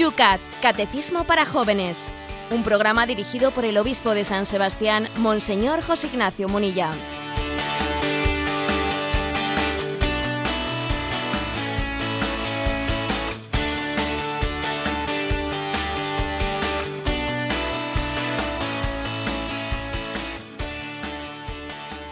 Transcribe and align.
YUCAT, 0.00 0.40
Catecismo 0.62 1.24
para 1.24 1.44
Jóvenes. 1.44 2.08
Un 2.50 2.62
programa 2.62 3.04
dirigido 3.04 3.50
por 3.50 3.66
el 3.66 3.76
obispo 3.76 4.14
de 4.14 4.24
San 4.24 4.46
Sebastián, 4.46 5.10
Monseñor 5.18 5.82
José 5.82 6.06
Ignacio 6.06 6.48
Munilla. 6.48 6.90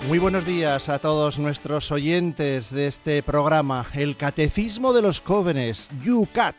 Muy 0.09 0.19
buenos 0.19 0.45
días 0.45 0.91
a 0.91 0.99
todos 0.99 1.39
nuestros 1.39 1.91
oyentes 1.91 2.71
de 2.71 2.87
este 2.87 3.23
programa, 3.23 3.87
el 3.95 4.19
Catecismo 4.19 4.93
de 4.93 5.01
los 5.01 5.21
Jóvenes, 5.21 5.89
YUCAT. 6.05 6.55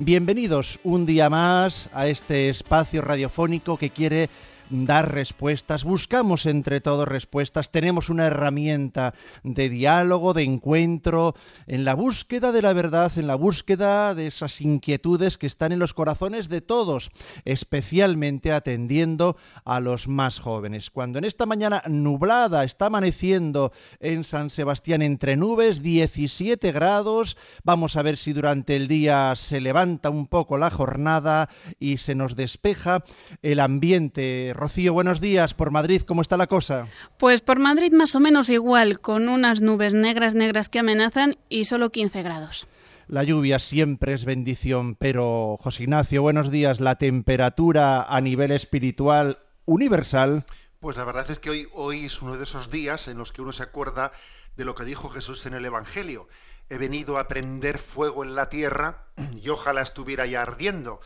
Bienvenidos 0.00 0.78
un 0.84 1.06
día 1.06 1.28
más 1.28 1.90
a 1.92 2.06
este 2.06 2.48
espacio 2.48 3.02
radiofónico 3.02 3.76
que 3.76 3.90
quiere 3.90 4.30
dar 4.70 5.12
respuestas, 5.12 5.84
buscamos 5.84 6.46
entre 6.46 6.80
todos 6.80 7.08
respuestas, 7.08 7.70
tenemos 7.70 8.08
una 8.08 8.26
herramienta 8.26 9.14
de 9.42 9.68
diálogo, 9.68 10.34
de 10.34 10.42
encuentro, 10.42 11.34
en 11.66 11.84
la 11.84 11.94
búsqueda 11.94 12.52
de 12.52 12.62
la 12.62 12.72
verdad, 12.72 13.12
en 13.16 13.26
la 13.26 13.34
búsqueda 13.34 14.14
de 14.14 14.26
esas 14.26 14.60
inquietudes 14.60 15.38
que 15.38 15.46
están 15.46 15.72
en 15.72 15.78
los 15.78 15.94
corazones 15.94 16.48
de 16.48 16.60
todos, 16.60 17.10
especialmente 17.44 18.52
atendiendo 18.52 19.36
a 19.64 19.80
los 19.80 20.08
más 20.08 20.38
jóvenes. 20.38 20.90
Cuando 20.90 21.18
en 21.18 21.24
esta 21.24 21.46
mañana 21.46 21.82
nublada 21.86 22.64
está 22.64 22.86
amaneciendo 22.86 23.72
en 24.00 24.24
San 24.24 24.50
Sebastián 24.50 25.02
entre 25.02 25.36
nubes, 25.36 25.82
17 25.82 26.72
grados, 26.72 27.36
vamos 27.64 27.96
a 27.96 28.02
ver 28.02 28.16
si 28.16 28.32
durante 28.32 28.76
el 28.76 28.88
día 28.88 29.34
se 29.36 29.60
levanta 29.60 30.10
un 30.10 30.26
poco 30.26 30.58
la 30.58 30.70
jornada 30.70 31.48
y 31.78 31.98
se 31.98 32.14
nos 32.14 32.36
despeja 32.36 33.04
el 33.42 33.60
ambiente 33.60 34.52
Rocío, 34.58 34.92
buenos 34.92 35.20
días. 35.20 35.54
Por 35.54 35.70
Madrid, 35.70 36.02
¿cómo 36.02 36.20
está 36.20 36.36
la 36.36 36.48
cosa? 36.48 36.88
Pues 37.16 37.42
por 37.42 37.60
Madrid 37.60 37.92
más 37.92 38.16
o 38.16 38.20
menos 38.20 38.50
igual, 38.50 38.98
con 38.98 39.28
unas 39.28 39.60
nubes 39.60 39.94
negras, 39.94 40.34
negras 40.34 40.68
que 40.68 40.80
amenazan 40.80 41.38
y 41.48 41.66
solo 41.66 41.90
15 41.90 42.24
grados. 42.24 42.66
La 43.06 43.22
lluvia 43.22 43.60
siempre 43.60 44.14
es 44.14 44.24
bendición, 44.24 44.96
pero 44.96 45.58
José 45.60 45.84
Ignacio, 45.84 46.22
buenos 46.22 46.50
días. 46.50 46.80
La 46.80 46.96
temperatura 46.96 48.02
a 48.02 48.20
nivel 48.20 48.50
espiritual 48.50 49.38
universal. 49.64 50.44
Pues 50.80 50.96
la 50.96 51.04
verdad 51.04 51.30
es 51.30 51.38
que 51.38 51.50
hoy, 51.50 51.68
hoy 51.72 52.06
es 52.06 52.20
uno 52.20 52.36
de 52.36 52.42
esos 52.42 52.68
días 52.68 53.06
en 53.06 53.16
los 53.16 53.30
que 53.30 53.42
uno 53.42 53.52
se 53.52 53.62
acuerda 53.62 54.10
de 54.56 54.64
lo 54.64 54.74
que 54.74 54.84
dijo 54.84 55.08
Jesús 55.08 55.46
en 55.46 55.54
el 55.54 55.64
Evangelio. 55.64 56.26
He 56.68 56.78
venido 56.78 57.18
a 57.18 57.28
prender 57.28 57.78
fuego 57.78 58.24
en 58.24 58.34
la 58.34 58.48
tierra 58.48 59.06
y 59.40 59.48
ojalá 59.50 59.82
estuviera 59.82 60.26
ya 60.26 60.42
ardiendo. 60.42 61.00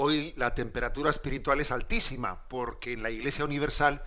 Hoy 0.00 0.32
la 0.36 0.54
temperatura 0.54 1.10
espiritual 1.10 1.58
es 1.58 1.72
altísima 1.72 2.46
porque 2.46 2.92
en 2.92 3.02
la 3.02 3.10
Iglesia 3.10 3.44
Universal 3.44 4.04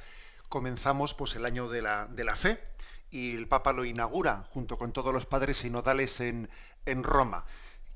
comenzamos 0.47 1.13
pues 1.13 1.35
el 1.35 1.45
año 1.45 1.67
de 1.67 1.81
la, 1.81 2.07
de 2.07 2.23
la 2.23 2.37
fe 2.37 2.63
y 3.09 3.35
el 3.35 3.49
Papa 3.49 3.73
lo 3.73 3.83
inaugura 3.83 4.47
junto 4.51 4.77
con 4.77 4.93
todos 4.93 5.13
los 5.13 5.25
padres 5.25 5.57
sinodales 5.57 6.21
en, 6.21 6.49
en 6.85 7.03
Roma. 7.03 7.43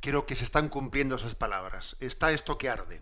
Creo 0.01 0.25
que 0.25 0.35
se 0.35 0.43
están 0.43 0.67
cumpliendo 0.67 1.15
esas 1.15 1.35
palabras. 1.35 1.95
Está 2.01 2.33
esto 2.33 2.57
que 2.57 2.67
arde. 2.67 3.01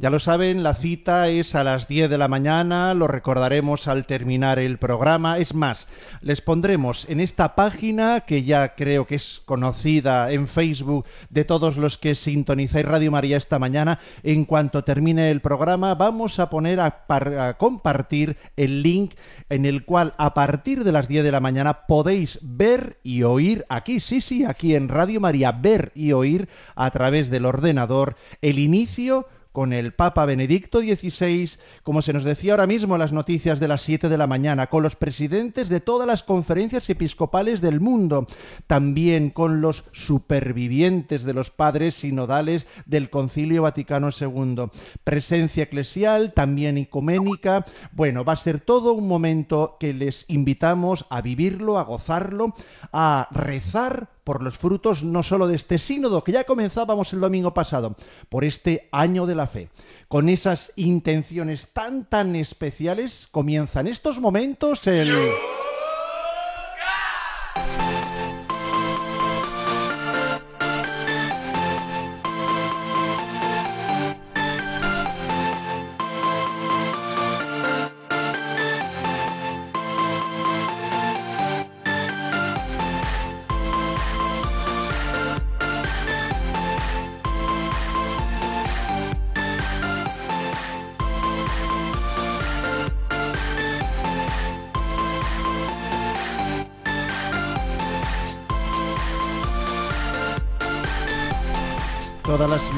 Ya 0.00 0.10
lo 0.10 0.20
saben, 0.20 0.62
la 0.62 0.74
cita 0.74 1.26
es 1.26 1.56
a 1.56 1.64
las 1.64 1.88
10 1.88 2.08
de 2.08 2.18
la 2.18 2.28
mañana, 2.28 2.94
lo 2.94 3.08
recordaremos 3.08 3.88
al 3.88 4.06
terminar 4.06 4.60
el 4.60 4.78
programa. 4.78 5.38
Es 5.38 5.54
más, 5.54 5.88
les 6.20 6.40
pondremos 6.40 7.04
en 7.08 7.18
esta 7.18 7.56
página, 7.56 8.20
que 8.20 8.44
ya 8.44 8.76
creo 8.76 9.08
que 9.08 9.16
es 9.16 9.42
conocida 9.44 10.30
en 10.30 10.46
Facebook 10.46 11.04
de 11.30 11.44
todos 11.44 11.78
los 11.78 11.98
que 11.98 12.14
sintonizáis 12.14 12.86
Radio 12.86 13.10
María 13.10 13.36
esta 13.36 13.58
mañana, 13.58 13.98
en 14.22 14.44
cuanto 14.44 14.84
termine 14.84 15.32
el 15.32 15.40
programa, 15.40 15.96
vamos 15.96 16.38
a 16.38 16.48
poner 16.48 16.78
a, 16.78 17.04
a 17.08 17.54
compartir 17.58 18.36
el 18.56 18.84
link 18.84 19.14
en 19.48 19.66
el 19.66 19.84
cual 19.84 20.14
a 20.16 20.32
partir 20.32 20.84
de 20.84 20.92
las 20.92 21.08
10 21.08 21.24
de 21.24 21.32
la 21.32 21.40
mañana 21.40 21.86
podéis 21.88 22.38
ver 22.40 23.00
y 23.02 23.24
oír 23.24 23.66
aquí, 23.68 23.98
sí, 23.98 24.20
sí, 24.20 24.44
aquí 24.44 24.76
en 24.76 24.90
Radio 24.90 25.20
María, 25.20 25.50
ver 25.50 25.90
y 25.96 26.12
oír 26.12 26.48
a 26.76 26.88
través 26.92 27.30
del 27.30 27.46
ordenador 27.46 28.14
el 28.42 28.60
inicio 28.60 29.26
con 29.58 29.72
el 29.72 29.92
Papa 29.92 30.24
Benedicto 30.24 30.78
XVI, 30.82 31.58
como 31.82 32.00
se 32.00 32.12
nos 32.12 32.22
decía 32.22 32.52
ahora 32.52 32.68
mismo 32.68 32.94
en 32.94 33.00
las 33.00 33.10
noticias 33.10 33.58
de 33.58 33.66
las 33.66 33.82
7 33.82 34.08
de 34.08 34.16
la 34.16 34.28
mañana, 34.28 34.68
con 34.68 34.84
los 34.84 34.94
presidentes 34.94 35.68
de 35.68 35.80
todas 35.80 36.06
las 36.06 36.22
conferencias 36.22 36.88
episcopales 36.88 37.60
del 37.60 37.80
mundo, 37.80 38.28
también 38.68 39.30
con 39.30 39.60
los 39.60 39.82
supervivientes 39.90 41.24
de 41.24 41.34
los 41.34 41.50
padres 41.50 41.96
sinodales 41.96 42.68
del 42.86 43.10
Concilio 43.10 43.62
Vaticano 43.62 44.10
II, 44.10 44.70
presencia 45.02 45.64
eclesial, 45.64 46.34
también 46.34 46.78
ecuménica, 46.78 47.64
bueno, 47.90 48.22
va 48.22 48.34
a 48.34 48.36
ser 48.36 48.60
todo 48.60 48.92
un 48.92 49.08
momento 49.08 49.76
que 49.80 49.92
les 49.92 50.24
invitamos 50.28 51.04
a 51.10 51.20
vivirlo, 51.20 51.80
a 51.80 51.82
gozarlo, 51.82 52.54
a 52.92 53.26
rezar 53.32 54.08
por 54.28 54.42
los 54.42 54.58
frutos 54.58 55.02
no 55.02 55.22
solo 55.22 55.46
de 55.46 55.56
este 55.56 55.78
sínodo 55.78 56.22
que 56.22 56.32
ya 56.32 56.44
comenzábamos 56.44 57.14
el 57.14 57.20
domingo 57.20 57.54
pasado, 57.54 57.96
por 58.28 58.44
este 58.44 58.86
año 58.92 59.24
de 59.24 59.34
la 59.34 59.46
fe. 59.46 59.70
Con 60.06 60.28
esas 60.28 60.70
intenciones 60.76 61.68
tan 61.68 62.04
tan 62.04 62.36
especiales 62.36 63.26
comienzan 63.30 63.86
estos 63.86 64.20
momentos 64.20 64.86
el... 64.86 65.30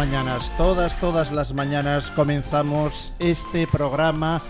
mañanas, 0.00 0.50
todas, 0.56 0.98
todas 0.98 1.30
las 1.30 1.52
mañanas 1.52 2.10
comenzamos 2.12 3.12
este 3.18 3.66
programa 3.66 4.40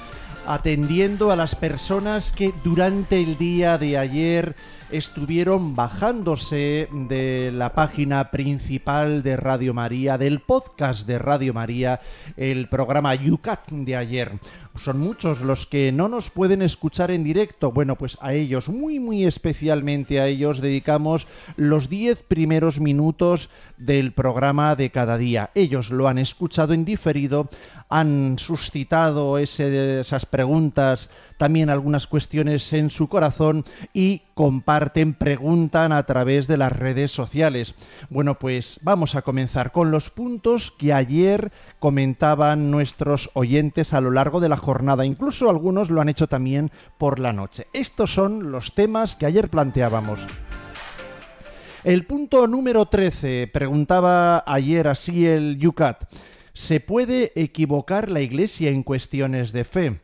atendiendo 0.46 1.32
a 1.32 1.36
las 1.36 1.56
personas 1.56 2.30
que 2.30 2.54
durante 2.62 3.20
el 3.20 3.36
día 3.36 3.76
de 3.76 3.98
ayer 3.98 4.54
estuvieron 4.92 5.74
bajándose 5.74 6.88
de 6.92 7.50
la 7.52 7.72
página 7.72 8.30
principal 8.30 9.24
de 9.24 9.36
Radio 9.36 9.74
María, 9.74 10.18
del 10.18 10.38
podcast 10.38 11.04
de 11.04 11.18
Radio 11.18 11.52
María, 11.52 12.00
el 12.36 12.68
programa 12.68 13.16
Yucat 13.16 13.70
de 13.70 13.96
ayer. 13.96 14.32
Son 14.76 15.00
muchos 15.00 15.40
los 15.40 15.66
que 15.66 15.90
no 15.90 16.08
nos 16.08 16.30
pueden 16.30 16.62
escuchar 16.62 17.10
en 17.10 17.24
directo. 17.24 17.72
Bueno, 17.72 17.96
pues 17.96 18.16
a 18.20 18.32
ellos, 18.32 18.68
muy, 18.68 19.00
muy 19.00 19.24
especialmente 19.24 20.20
a 20.20 20.26
ellos, 20.26 20.60
dedicamos 20.60 21.26
los 21.56 21.88
10 21.88 22.22
primeros 22.22 22.78
minutos 22.80 23.50
del 23.76 24.12
programa 24.12 24.76
de 24.76 24.90
cada 24.90 25.18
día. 25.18 25.50
Ellos 25.54 25.90
lo 25.90 26.08
han 26.08 26.18
escuchado 26.18 26.72
en 26.72 26.84
diferido, 26.84 27.50
han 27.88 28.38
suscitado 28.38 29.38
esas 29.38 30.24
preguntas, 30.26 31.10
también 31.40 31.70
algunas 31.70 32.06
cuestiones 32.06 32.70
en 32.74 32.90
su 32.90 33.08
corazón 33.08 33.64
y 33.94 34.24
comparten, 34.34 35.14
preguntan 35.14 35.90
a 35.90 36.02
través 36.02 36.46
de 36.46 36.58
las 36.58 36.70
redes 36.70 37.12
sociales. 37.12 37.74
Bueno, 38.10 38.38
pues 38.38 38.78
vamos 38.82 39.14
a 39.14 39.22
comenzar 39.22 39.72
con 39.72 39.90
los 39.90 40.10
puntos 40.10 40.70
que 40.70 40.92
ayer 40.92 41.50
comentaban 41.78 42.70
nuestros 42.70 43.30
oyentes 43.32 43.94
a 43.94 44.02
lo 44.02 44.10
largo 44.10 44.40
de 44.40 44.50
la 44.50 44.58
jornada. 44.58 45.06
Incluso 45.06 45.48
algunos 45.48 45.88
lo 45.88 46.02
han 46.02 46.10
hecho 46.10 46.26
también 46.26 46.70
por 46.98 47.18
la 47.18 47.32
noche. 47.32 47.68
Estos 47.72 48.12
son 48.12 48.52
los 48.52 48.74
temas 48.74 49.16
que 49.16 49.24
ayer 49.24 49.48
planteábamos. 49.48 50.20
El 51.84 52.04
punto 52.04 52.46
número 52.48 52.84
13 52.84 53.48
preguntaba 53.50 54.44
ayer 54.46 54.88
así 54.88 55.26
el 55.26 55.56
Yucat. 55.56 56.04
¿Se 56.52 56.80
puede 56.80 57.32
equivocar 57.34 58.10
la 58.10 58.20
Iglesia 58.20 58.68
en 58.68 58.82
cuestiones 58.82 59.52
de 59.52 59.64
fe? 59.64 60.00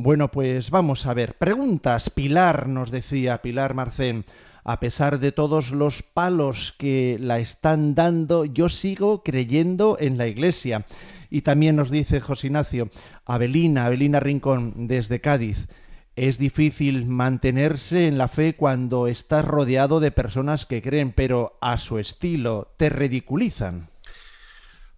Bueno, 0.00 0.30
pues 0.30 0.70
vamos 0.70 1.06
a 1.06 1.12
ver. 1.12 1.34
Preguntas. 1.38 2.08
Pilar 2.08 2.68
nos 2.68 2.92
decía, 2.92 3.42
Pilar 3.42 3.74
Marcén. 3.74 4.24
A 4.62 4.78
pesar 4.78 5.18
de 5.18 5.32
todos 5.32 5.72
los 5.72 6.04
palos 6.04 6.72
que 6.78 7.16
la 7.18 7.40
están 7.40 7.96
dando, 7.96 8.44
yo 8.44 8.68
sigo 8.68 9.24
creyendo 9.24 9.96
en 9.98 10.16
la 10.16 10.28
Iglesia. 10.28 10.86
Y 11.30 11.40
también 11.40 11.74
nos 11.74 11.90
dice 11.90 12.20
José 12.20 12.46
Ignacio, 12.46 12.90
Abelina, 13.26 13.86
Abelina 13.86 14.20
Rincón, 14.20 14.86
desde 14.86 15.20
Cádiz. 15.20 15.66
Es 16.14 16.38
difícil 16.38 17.04
mantenerse 17.06 18.06
en 18.06 18.18
la 18.18 18.28
fe 18.28 18.54
cuando 18.54 19.08
estás 19.08 19.44
rodeado 19.44 19.98
de 19.98 20.12
personas 20.12 20.64
que 20.64 20.80
creen, 20.80 21.10
pero 21.10 21.58
a 21.60 21.76
su 21.76 21.98
estilo 21.98 22.72
te 22.76 22.88
ridiculizan. 22.88 23.88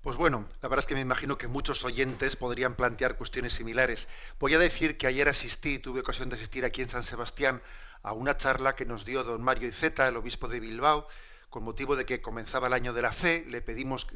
Pues 0.03 0.17
bueno, 0.17 0.49
la 0.63 0.69
verdad 0.71 0.83
es 0.83 0.87
que 0.87 0.95
me 0.95 1.03
imagino 1.03 1.37
que 1.37 1.47
muchos 1.47 1.85
oyentes 1.85 2.35
podrían 2.35 2.75
plantear 2.75 3.19
cuestiones 3.19 3.53
similares. 3.53 4.09
Voy 4.39 4.55
a 4.55 4.59
decir 4.59 4.97
que 4.97 5.07
ayer 5.07 5.29
asistí, 5.29 5.79
tuve 5.79 6.01
ocasión 6.01 6.31
de 6.31 6.37
asistir 6.37 6.65
aquí 6.65 6.81
en 6.81 6.89
San 6.89 7.03
Sebastián 7.03 7.63
a 8.03 8.15
una 8.15 8.39
charla 8.39 8.75
que 8.75 8.87
nos 8.87 9.05
dio 9.05 9.25
don 9.25 9.43
Mario 9.43 9.69
Iceta, 9.69 10.09
el 10.09 10.17
obispo 10.17 10.49
de 10.49 10.59
Bilbao, 10.59 11.07
con 11.51 11.65
motivo 11.65 11.97
de 11.97 12.07
que 12.07 12.23
comenzaba 12.23 12.69
el 12.69 12.73
año 12.73 12.95
de 12.95 13.03
la 13.03 13.13
fe, 13.13 13.45
le 13.47 13.61
pedimos, 13.61 14.07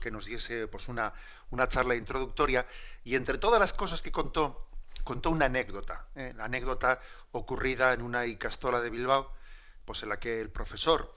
que 0.00 0.10
nos 0.10 0.24
diese 0.24 0.66
pues, 0.66 0.88
una, 0.88 1.12
una 1.50 1.68
charla 1.68 1.94
introductoria 1.94 2.66
y 3.04 3.14
entre 3.14 3.38
todas 3.38 3.60
las 3.60 3.72
cosas 3.72 4.02
que 4.02 4.10
contó, 4.10 4.66
contó 5.04 5.30
una 5.30 5.44
anécdota, 5.44 6.04
¿eh? 6.16 6.32
la 6.36 6.46
anécdota 6.46 7.00
ocurrida 7.30 7.92
en 7.92 8.02
una 8.02 8.26
icastola 8.26 8.80
de 8.80 8.90
Bilbao, 8.90 9.32
pues 9.84 10.02
en 10.02 10.08
la 10.08 10.18
que 10.18 10.40
el 10.40 10.50
profesor, 10.50 11.14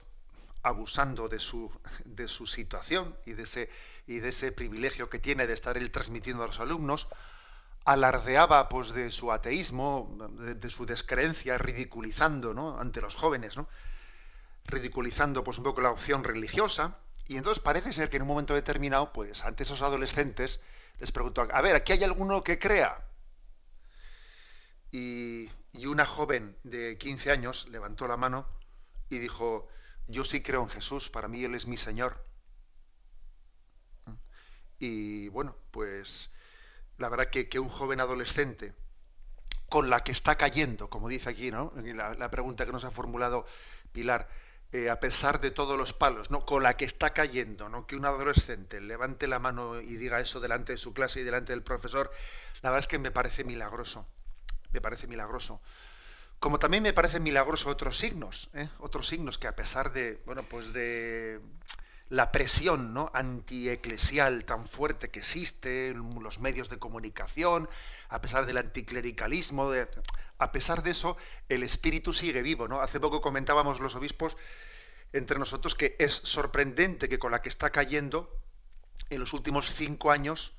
abusando 0.66 1.28
de 1.28 1.38
su, 1.38 1.70
de 2.04 2.26
su 2.26 2.46
situación 2.46 3.16
y 3.24 3.34
de, 3.34 3.44
ese, 3.44 3.70
y 4.06 4.18
de 4.18 4.30
ese 4.30 4.50
privilegio 4.50 5.08
que 5.08 5.20
tiene 5.20 5.46
de 5.46 5.54
estar 5.54 5.76
él 5.78 5.92
transmitiendo 5.92 6.42
a 6.42 6.48
los 6.48 6.58
alumnos, 6.58 7.06
alardeaba 7.84 8.68
pues 8.68 8.90
de 8.90 9.12
su 9.12 9.30
ateísmo, 9.30 10.16
de, 10.32 10.70
su 10.70 10.84
descreencia, 10.84 11.56
ridiculizando 11.56 12.52
¿no? 12.52 12.80
ante 12.80 13.00
los 13.00 13.14
jóvenes, 13.14 13.56
¿no? 13.56 13.68
ridiculizando 14.64 15.44
pues 15.44 15.58
un 15.58 15.64
poco 15.64 15.80
la 15.80 15.92
opción 15.92 16.24
religiosa, 16.24 16.98
y 17.28 17.36
entonces 17.36 17.62
parece 17.62 17.92
ser 17.92 18.10
que 18.10 18.16
en 18.16 18.22
un 18.22 18.28
momento 18.28 18.54
determinado, 18.54 19.12
pues 19.12 19.44
ante 19.44 19.62
esos 19.62 19.82
adolescentes 19.82 20.60
les 20.98 21.12
preguntó, 21.12 21.46
a 21.48 21.60
ver, 21.60 21.76
¿aquí 21.76 21.92
hay 21.92 22.02
alguno 22.02 22.42
que 22.42 22.58
crea? 22.58 23.04
Y, 24.90 25.48
y 25.72 25.86
una 25.86 26.06
joven 26.06 26.56
de 26.64 26.98
15 26.98 27.30
años 27.30 27.68
levantó 27.68 28.08
la 28.08 28.16
mano 28.16 28.46
y 29.08 29.18
dijo, 29.18 29.68
yo 30.08 30.24
sí 30.24 30.42
creo 30.42 30.62
en 30.62 30.68
Jesús, 30.68 31.08
para 31.10 31.28
mí 31.28 31.44
Él 31.44 31.54
es 31.54 31.66
mi 31.66 31.76
Señor. 31.76 32.24
Y 34.78 35.28
bueno, 35.28 35.56
pues 35.70 36.30
la 36.98 37.08
verdad 37.08 37.30
que, 37.30 37.48
que 37.48 37.58
un 37.58 37.68
joven 37.68 38.00
adolescente 38.00 38.74
con 39.68 39.90
la 39.90 40.02
que 40.04 40.12
está 40.12 40.36
cayendo, 40.36 40.88
como 40.88 41.08
dice 41.08 41.30
aquí, 41.30 41.50
¿no? 41.50 41.72
La, 41.76 42.30
pregunta 42.30 42.66
que 42.66 42.72
nos 42.72 42.84
ha 42.84 42.90
formulado 42.90 43.46
Pilar, 43.92 44.28
eh, 44.72 44.90
a 44.90 45.00
pesar 45.00 45.40
de 45.40 45.50
todos 45.50 45.78
los 45.78 45.92
palos, 45.92 46.30
¿no? 46.30 46.44
Con 46.44 46.62
la 46.62 46.76
que 46.76 46.84
está 46.84 47.10
cayendo, 47.10 47.68
¿no? 47.68 47.86
Que 47.86 47.96
un 47.96 48.04
adolescente 48.04 48.80
levante 48.80 49.26
la 49.26 49.38
mano 49.38 49.80
y 49.80 49.96
diga 49.96 50.20
eso 50.20 50.40
delante 50.40 50.72
de 50.72 50.78
su 50.78 50.92
clase 50.92 51.20
y 51.20 51.24
delante 51.24 51.52
del 51.52 51.62
profesor, 51.62 52.10
la 52.62 52.70
verdad 52.70 52.80
es 52.80 52.86
que 52.86 52.98
me 52.98 53.10
parece 53.10 53.44
milagroso. 53.44 54.06
Me 54.72 54.80
parece 54.80 55.06
milagroso. 55.06 55.60
Como 56.38 56.58
también 56.58 56.82
me 56.82 56.92
parecen 56.92 57.22
milagrosos 57.22 57.66
otros 57.66 57.98
signos, 57.98 58.50
¿eh? 58.54 58.68
otros 58.78 59.08
signos 59.08 59.38
que 59.38 59.48
a 59.48 59.56
pesar 59.56 59.92
de, 59.92 60.20
bueno, 60.26 60.42
pues 60.42 60.72
de 60.72 61.40
la 62.08 62.30
presión 62.30 62.94
¿no? 62.94 63.10
antieclesial 63.14 64.44
tan 64.44 64.68
fuerte 64.68 65.10
que 65.10 65.20
existe 65.20 65.94
los 65.94 66.38
medios 66.38 66.68
de 66.68 66.78
comunicación, 66.78 67.68
a 68.08 68.20
pesar 68.20 68.46
del 68.46 68.58
anticlericalismo, 68.58 69.72
a 70.38 70.52
pesar 70.52 70.82
de 70.82 70.90
eso, 70.92 71.16
el 71.48 71.62
espíritu 71.62 72.12
sigue 72.12 72.42
vivo. 72.42 72.68
¿no? 72.68 72.80
Hace 72.80 73.00
poco 73.00 73.20
comentábamos 73.20 73.80
los 73.80 73.94
obispos 73.94 74.36
entre 75.12 75.38
nosotros 75.38 75.74
que 75.74 75.96
es 75.98 76.12
sorprendente 76.12 77.08
que 77.08 77.18
con 77.18 77.32
la 77.32 77.42
que 77.42 77.48
está 77.48 77.70
cayendo 77.70 78.30
en 79.10 79.20
los 79.20 79.32
últimos 79.32 79.66
cinco 79.72 80.10
años 80.10 80.52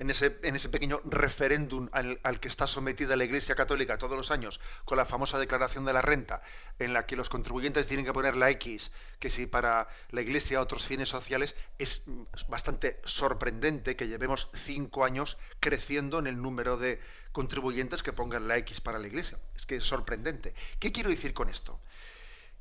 en 0.00 0.08
ese, 0.08 0.30
pequeño 0.70 1.02
referéndum 1.04 1.90
al, 1.92 2.40
que 2.40 2.48
está 2.48 2.66
sometida 2.66 3.16
la 3.16 3.24
Iglesia 3.24 3.54
Católica 3.54 3.98
todos 3.98 4.16
los 4.16 4.30
años, 4.30 4.58
con 4.86 4.96
la 4.96 5.04
famosa 5.04 5.38
declaración 5.38 5.84
de 5.84 5.92
la 5.92 6.00
renta, 6.00 6.40
en 6.78 6.94
la 6.94 7.04
que 7.04 7.16
los 7.16 7.28
contribuyentes 7.28 7.86
tienen 7.86 8.06
que 8.06 8.12
poner 8.14 8.34
la 8.34 8.48
X, 8.50 8.92
que 9.18 9.28
si 9.28 9.46
para 9.46 9.88
la 10.10 10.22
Iglesia 10.22 10.62
otros 10.62 10.86
fines 10.86 11.10
sociales, 11.10 11.54
es 11.78 12.02
bastante 12.48 12.98
sorprendente 13.04 13.94
que 13.94 14.08
llevemos 14.08 14.48
cinco 14.54 15.04
años 15.04 15.36
creciendo 15.60 16.18
en 16.18 16.26
el 16.26 16.40
número 16.40 16.78
de 16.78 16.98
contribuyentes 17.32 18.02
que 18.02 18.14
pongan 18.14 18.48
la 18.48 18.56
X 18.56 18.80
para 18.80 18.98
la 18.98 19.06
Iglesia. 19.06 19.38
Es 19.54 19.66
que 19.66 19.76
es 19.76 19.84
sorprendente. 19.84 20.54
¿Qué 20.78 20.92
quiero 20.92 21.10
decir 21.10 21.34
con 21.34 21.50
esto? 21.50 21.78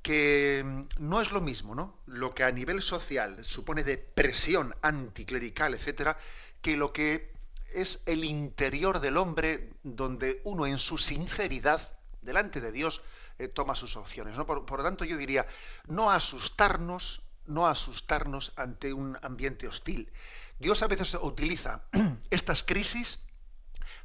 Que 0.01 0.63
mm, 0.65 0.87
no 0.99 1.21
es 1.21 1.31
lo 1.31 1.41
mismo, 1.41 1.75
¿no? 1.75 1.97
Lo 2.05 2.33
que 2.33 2.43
a 2.43 2.51
nivel 2.51 2.81
social 2.81 3.43
supone 3.43 3.83
de 3.83 3.97
presión 3.97 4.75
anticlerical, 4.81 5.73
etcétera, 5.73 6.17
que 6.61 6.77
lo 6.77 6.93
que 6.93 7.31
es 7.73 8.01
el 8.05 8.23
interior 8.23 8.99
del 8.99 9.17
hombre 9.17 9.73
donde 9.83 10.41
uno 10.43 10.65
en 10.65 10.79
su 10.79 10.97
sinceridad 10.97 11.81
delante 12.21 12.61
de 12.61 12.71
Dios 12.71 13.01
eh, 13.37 13.47
toma 13.47 13.75
sus 13.75 13.95
opciones. 13.95 14.37
por, 14.37 14.77
lo 14.77 14.83
tanto, 14.83 15.05
yo 15.05 15.17
diría, 15.17 15.45
no 15.87 16.11
asustarnos, 16.11 17.21
no 17.45 17.67
asustarnos 17.67 18.53
ante 18.55 18.93
un 18.93 19.17
ambiente 19.21 19.67
hostil. 19.67 20.11
Dios 20.59 20.83
a 20.83 20.87
veces 20.87 21.17
utiliza 21.21 21.83
estas 22.29 22.63
crisis 22.63 23.19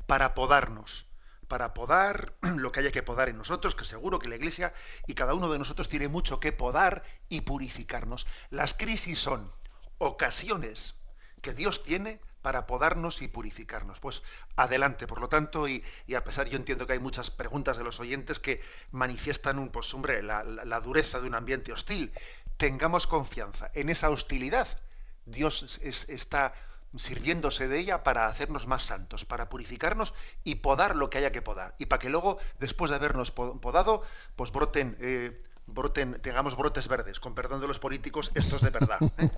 para 0.07 0.35
podarnos, 0.35 1.07
para 1.49 1.75
podar 1.75 2.35
lo 2.57 2.73
que 2.73 2.81
haya 2.81 2.93
que 2.93 3.03
podar 3.03 3.29
en 3.29 3.39
nosotros, 3.39 3.75
que 3.75 3.85
seguro 3.85 4.19
que 4.19 4.29
la 4.29 4.37
Iglesia 4.37 4.73
y 5.07 5.15
cada 5.15 5.35
uno 5.35 5.51
de 5.51 5.59
nosotros 5.59 5.89
tiene 5.89 6.09
mucho 6.09 6.41
que 6.41 6.53
podar 6.53 7.03
y 7.29 7.43
purificarnos. 7.43 8.27
Las 8.51 8.75
crisis 8.75 9.19
son 9.19 9.53
ocasiones 9.99 10.95
que 11.41 11.55
Dios 11.55 11.83
tiene 11.83 12.21
para 12.45 12.67
podarnos 12.67 13.23
y 13.23 13.29
purificarnos. 13.29 14.01
Pues 14.01 14.23
adelante, 14.55 15.07
por 15.07 15.19
lo 15.19 15.31
tanto, 15.31 15.67
y, 15.67 15.83
a 16.15 16.25
pesar, 16.25 16.47
yo 16.49 16.57
entiendo 16.57 16.87
que 16.87 16.93
hay 16.93 16.99
muchas 16.99 17.31
preguntas 17.31 17.79
de 17.79 17.85
los 17.85 18.01
oyentes 18.01 18.39
que 18.39 18.61
manifiestan 18.91 19.59
un, 19.59 19.71
pues, 19.71 19.95
la, 20.23 20.81
dureza 20.81 21.21
de 21.21 21.27
un 21.27 21.35
ambiente 21.35 21.73
hostil. 21.73 22.13
Tengamos 22.59 23.07
confianza 23.07 23.71
en 23.73 23.89
esa 23.89 24.11
hostilidad. 24.11 24.69
Dios 25.25 25.81
está 25.83 26.55
sirviéndose 26.97 27.69
de 27.69 27.79
ella 27.79 28.03
para 28.03 28.27
hacernos 28.27 28.67
más 28.67 28.85
santos, 28.85 29.25
para 29.25 29.49
purificarnos 29.49 30.15
y 30.45 30.57
podar 30.57 30.97
lo 30.97 31.11
que 31.11 31.19
haya 31.19 31.33
que 31.33 31.43
podar. 31.43 31.75
Y 31.79 31.87
para 31.87 32.01
que 32.01 32.11
luego, 32.11 32.39
después 32.59 32.91
de 32.91 32.97
habernos 32.97 33.31
podado, 33.31 34.03
pues 34.37 34.53
broten 34.53 34.97
eh, 35.01 35.43
broten, 35.67 36.17
tengamos 36.21 36.57
brotes 36.57 36.89
verdes, 36.89 37.21
con 37.21 37.35
perdón 37.35 37.61
de 37.61 37.69
los 37.69 37.79
políticos, 37.79 38.31
estos 38.35 38.63
de 38.63 38.71
verdad. 38.71 38.99
¿eh? 39.19 39.29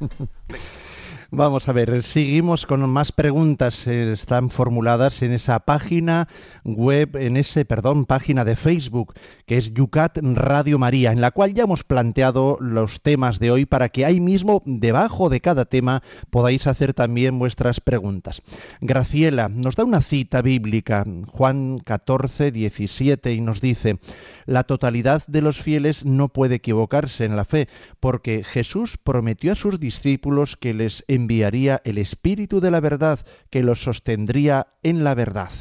Vamos 1.30 1.68
a 1.68 1.72
ver, 1.72 2.02
seguimos 2.02 2.66
con 2.66 2.88
más 2.88 3.10
preguntas, 3.10 3.86
eh, 3.86 4.12
están 4.12 4.50
formuladas 4.50 5.22
en 5.22 5.32
esa 5.32 5.58
página 5.60 6.28
web, 6.64 7.16
en 7.16 7.36
ese, 7.36 7.64
perdón, 7.64 8.06
página 8.06 8.44
de 8.44 8.54
Facebook, 8.54 9.14
que 9.44 9.56
es 9.56 9.74
Yucat 9.74 10.18
Radio 10.18 10.78
María, 10.78 11.12
en 11.12 11.20
la 11.20 11.32
cual 11.32 11.52
ya 11.52 11.64
hemos 11.64 11.84
planteado 11.84 12.58
los 12.60 13.00
temas 13.02 13.38
de 13.38 13.50
hoy 13.50 13.66
para 13.66 13.88
que 13.88 14.04
ahí 14.04 14.20
mismo, 14.20 14.62
debajo 14.66 15.28
de 15.28 15.40
cada 15.40 15.64
tema, 15.64 16.02
podáis 16.30 16.66
hacer 16.66 16.94
también 16.94 17.38
vuestras 17.38 17.80
preguntas. 17.80 18.42
Graciela 18.80 19.48
nos 19.48 19.74
da 19.76 19.84
una 19.84 20.00
cita 20.00 20.42
bíblica, 20.42 21.04
Juan 21.26 21.80
14, 21.80 22.52
17, 22.52 23.32
y 23.32 23.40
nos 23.40 23.60
dice, 23.60 23.98
la 24.44 24.64
totalidad 24.64 25.24
de 25.26 25.42
los 25.42 25.60
fieles 25.60 26.04
no 26.04 26.15
puede 26.28 26.56
equivocarse 26.56 27.24
en 27.24 27.36
la 27.36 27.44
fe, 27.44 27.68
porque 28.00 28.44
Jesús 28.44 28.96
prometió 28.96 29.52
a 29.52 29.56
sus 29.56 29.78
discípulos 29.78 30.56
que 30.56 30.74
les 30.74 31.04
enviaría 31.08 31.80
el 31.84 31.98
Espíritu 31.98 32.60
de 32.60 32.70
la 32.70 32.80
verdad, 32.80 33.20
que 33.50 33.62
los 33.62 33.82
sostendría 33.82 34.66
en 34.82 35.04
la 35.04 35.14
verdad. 35.14 35.52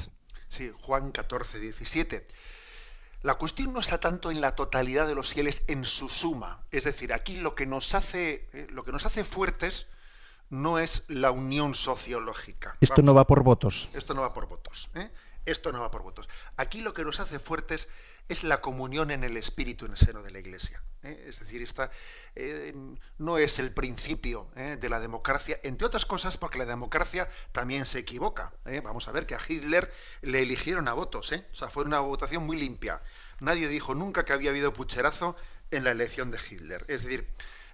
Sí, 0.50 0.72
Juan 0.82 1.12
14, 1.12 1.60
17. 1.60 2.28
La 3.24 3.36
cuestión 3.36 3.74
no 3.74 3.80
está 3.80 4.00
tanto 4.00 4.30
en 4.30 4.40
la 4.40 4.56
totalidad 4.56 5.08
de 5.08 5.16
los 5.16 5.34
fieles 5.34 5.64
en 5.68 5.84
su 5.84 6.10
suma, 6.10 6.64
es 6.72 6.84
decir, 6.84 7.12
aquí 7.12 7.38
lo 7.38 7.56
que 7.56 7.66
nos 7.66 7.96
hace, 7.96 8.48
eh, 8.54 8.68
lo 8.70 8.84
que 8.84 8.92
nos 8.92 9.06
hace 9.06 9.24
fuertes 9.24 9.88
no 10.50 10.80
es 10.80 11.04
la 11.08 11.32
unión 11.32 11.74
sociológica. 11.74 12.78
Esto 12.82 13.02
no 13.02 13.14
va 13.14 13.26
por 13.26 13.44
votos. 13.44 13.90
Esto 13.94 14.14
no 14.14 14.22
va 14.22 14.34
por 14.34 14.48
votos. 14.48 14.90
¿eh? 14.94 15.10
Esto 15.46 15.72
no 15.72 15.82
va 15.82 15.92
por 15.92 16.04
votos. 16.04 16.28
Aquí 16.58 16.82
lo 16.82 16.94
que 16.94 17.04
nos 17.04 17.20
hace 17.20 17.40
fuertes 17.40 17.88
es 18.28 18.44
la 18.44 18.62
comunión 18.62 19.12
en 19.12 19.24
el 19.24 19.38
espíritu 19.38 19.86
en 19.86 19.92
el 19.92 19.98
seno 19.98 20.24
de 20.24 20.32
la 20.32 20.40
Iglesia. 20.40 20.82
¿eh? 21.04 21.26
Es 21.28 21.40
decir, 21.40 21.62
esta 21.62 21.92
eh, 22.36 22.74
no 23.20 23.38
es 23.38 23.60
el 23.60 23.72
principio 23.72 24.50
¿eh? 24.56 24.78
de 24.80 24.90
la 24.90 25.00
democracia, 25.00 25.60
entre 25.64 25.86
otras 25.86 26.06
cosas 26.06 26.38
porque 26.38 26.58
la 26.58 26.66
democracia 26.66 27.30
también 27.52 27.86
se 27.86 28.00
equivoca. 28.00 28.54
Vamos 28.84 29.08
a 29.08 29.12
ver 29.12 29.28
que 29.28 29.36
a 29.36 29.40
Hitler 29.48 29.92
le 30.22 30.42
eligieron 30.42 30.88
a 30.88 30.94
votos, 30.94 31.32
o 31.32 31.56
sea, 31.56 31.70
fue 31.70 31.84
una 31.84 32.00
votación 32.00 32.44
muy 32.46 32.58
limpia. 32.58 33.02
Nadie 33.40 33.68
dijo 33.68 33.94
nunca 33.94 34.26
que 34.26 34.34
había 34.34 34.50
habido 34.50 34.74
pucherazo 34.74 35.36
en 35.72 35.84
la 35.84 35.92
elección 35.92 36.32
de 36.32 36.40
Hitler. 36.40 36.86
Es 36.88 37.04
decir, 37.04 37.28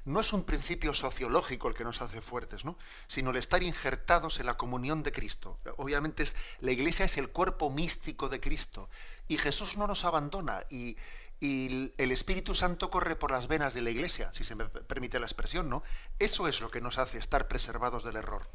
no 0.06 0.20
es 0.20 0.34
un 0.34 0.44
principio 0.44 0.94
sociológico 0.94 1.68
el 1.68 1.76
que 1.76 1.84
nos 1.84 2.02
hace 2.02 2.22
fuertes, 2.22 2.66
¿no? 2.66 2.78
sino 3.08 3.32
el 3.32 3.38
estar 3.38 3.64
injertados 3.64 4.40
en 4.40 4.46
la 4.48 4.58
comunión 4.58 5.04
de 5.04 5.12
Cristo. 5.12 5.60
Obviamente 5.78 6.26
la 6.60 6.72
Iglesia 6.72 7.06
es 7.06 7.18
el 7.18 7.30
cuerpo 7.30 7.70
místico 7.70 8.30
de 8.30 8.40
Cristo 8.40 8.90
y 9.28 9.38
Jesús 9.38 9.78
no 9.78 9.88
nos 9.88 10.06
abandona 10.06 10.66
y, 10.70 10.98
el 11.44 12.12
Espíritu 12.12 12.54
Santo 12.54 12.92
corre 12.92 13.16
por 13.16 13.32
las 13.32 13.48
venas 13.48 13.74
de 13.74 13.82
la 13.82 13.90
Iglesia, 13.90 14.30
si 14.32 14.44
se 14.44 14.54
me 14.54 14.66
permite 14.66 15.20
la 15.20 15.26
expresión, 15.26 15.70
¿no? 15.70 15.82
Eso 16.20 16.48
es 16.48 16.62
lo 16.62 16.70
que 16.70 16.82
nos 16.82 17.00
hace 17.00 17.18
estar 17.18 17.48
preservados 17.48 18.04
del 18.04 18.18
error. 18.18 18.48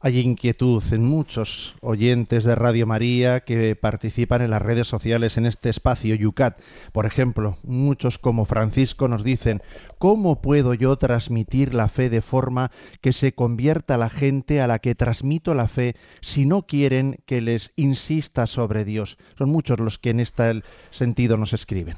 Hay 0.00 0.20
inquietud 0.20 0.82
en 0.92 1.04
muchos 1.04 1.74
oyentes 1.80 2.44
de 2.44 2.54
Radio 2.54 2.86
María 2.86 3.40
que 3.40 3.74
participan 3.74 4.42
en 4.42 4.50
las 4.50 4.62
redes 4.62 4.86
sociales 4.86 5.36
en 5.36 5.46
este 5.46 5.70
espacio 5.70 6.14
Yucat. 6.14 6.60
Por 6.92 7.04
ejemplo, 7.04 7.58
muchos 7.64 8.18
como 8.18 8.44
Francisco 8.44 9.08
nos 9.08 9.24
dicen, 9.24 9.60
¿cómo 9.98 10.40
puedo 10.40 10.72
yo 10.74 10.96
transmitir 10.98 11.74
la 11.74 11.88
fe 11.88 12.10
de 12.10 12.22
forma 12.22 12.70
que 13.00 13.12
se 13.12 13.34
convierta 13.34 13.98
la 13.98 14.08
gente 14.08 14.60
a 14.60 14.68
la 14.68 14.78
que 14.78 14.94
transmito 14.94 15.54
la 15.54 15.66
fe 15.66 15.96
si 16.20 16.46
no 16.46 16.62
quieren 16.62 17.22
que 17.26 17.40
les 17.40 17.72
insista 17.74 18.46
sobre 18.46 18.84
Dios? 18.84 19.18
Son 19.36 19.50
muchos 19.50 19.80
los 19.80 19.98
que 19.98 20.10
en 20.10 20.20
este 20.20 20.62
sentido 20.90 21.36
nos 21.36 21.52
escriben. 21.52 21.96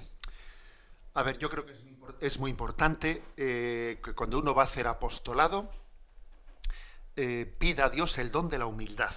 A 1.12 1.22
ver, 1.22 1.36
yo 1.38 1.50
creo 1.50 1.66
que 1.66 1.74
es 2.20 2.38
muy 2.38 2.50
importante 2.50 3.22
eh, 3.36 4.00
que 4.02 4.14
cuando 4.14 4.38
uno 4.38 4.54
va 4.54 4.62
a 4.62 4.64
hacer 4.64 4.86
apostolado, 4.86 5.70
eh, 7.16 7.46
pida 7.58 7.86
a 7.86 7.90
Dios 7.90 8.18
el 8.18 8.30
don 8.30 8.48
de 8.48 8.58
la 8.58 8.66
humildad 8.66 9.14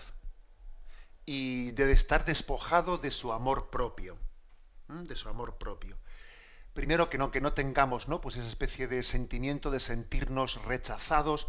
y 1.26 1.72
de 1.72 1.92
estar 1.92 2.26
despojado 2.26 2.98
de 2.98 3.12
su 3.12 3.32
amor 3.32 3.70
propio, 3.70 4.18
de 4.88 5.16
su 5.16 5.30
amor 5.30 5.58
propio. 5.58 5.98
Primero 6.74 7.10
que 7.10 7.18
no 7.18 7.32
que 7.32 7.40
no 7.40 7.54
tengamos, 7.54 8.08
¿no? 8.08 8.20
Pues 8.20 8.36
esa 8.36 8.48
especie 8.48 8.88
de 8.88 9.04
sentimiento 9.04 9.70
de 9.70 9.80
sentirnos 9.80 10.64
rechazados 10.66 11.48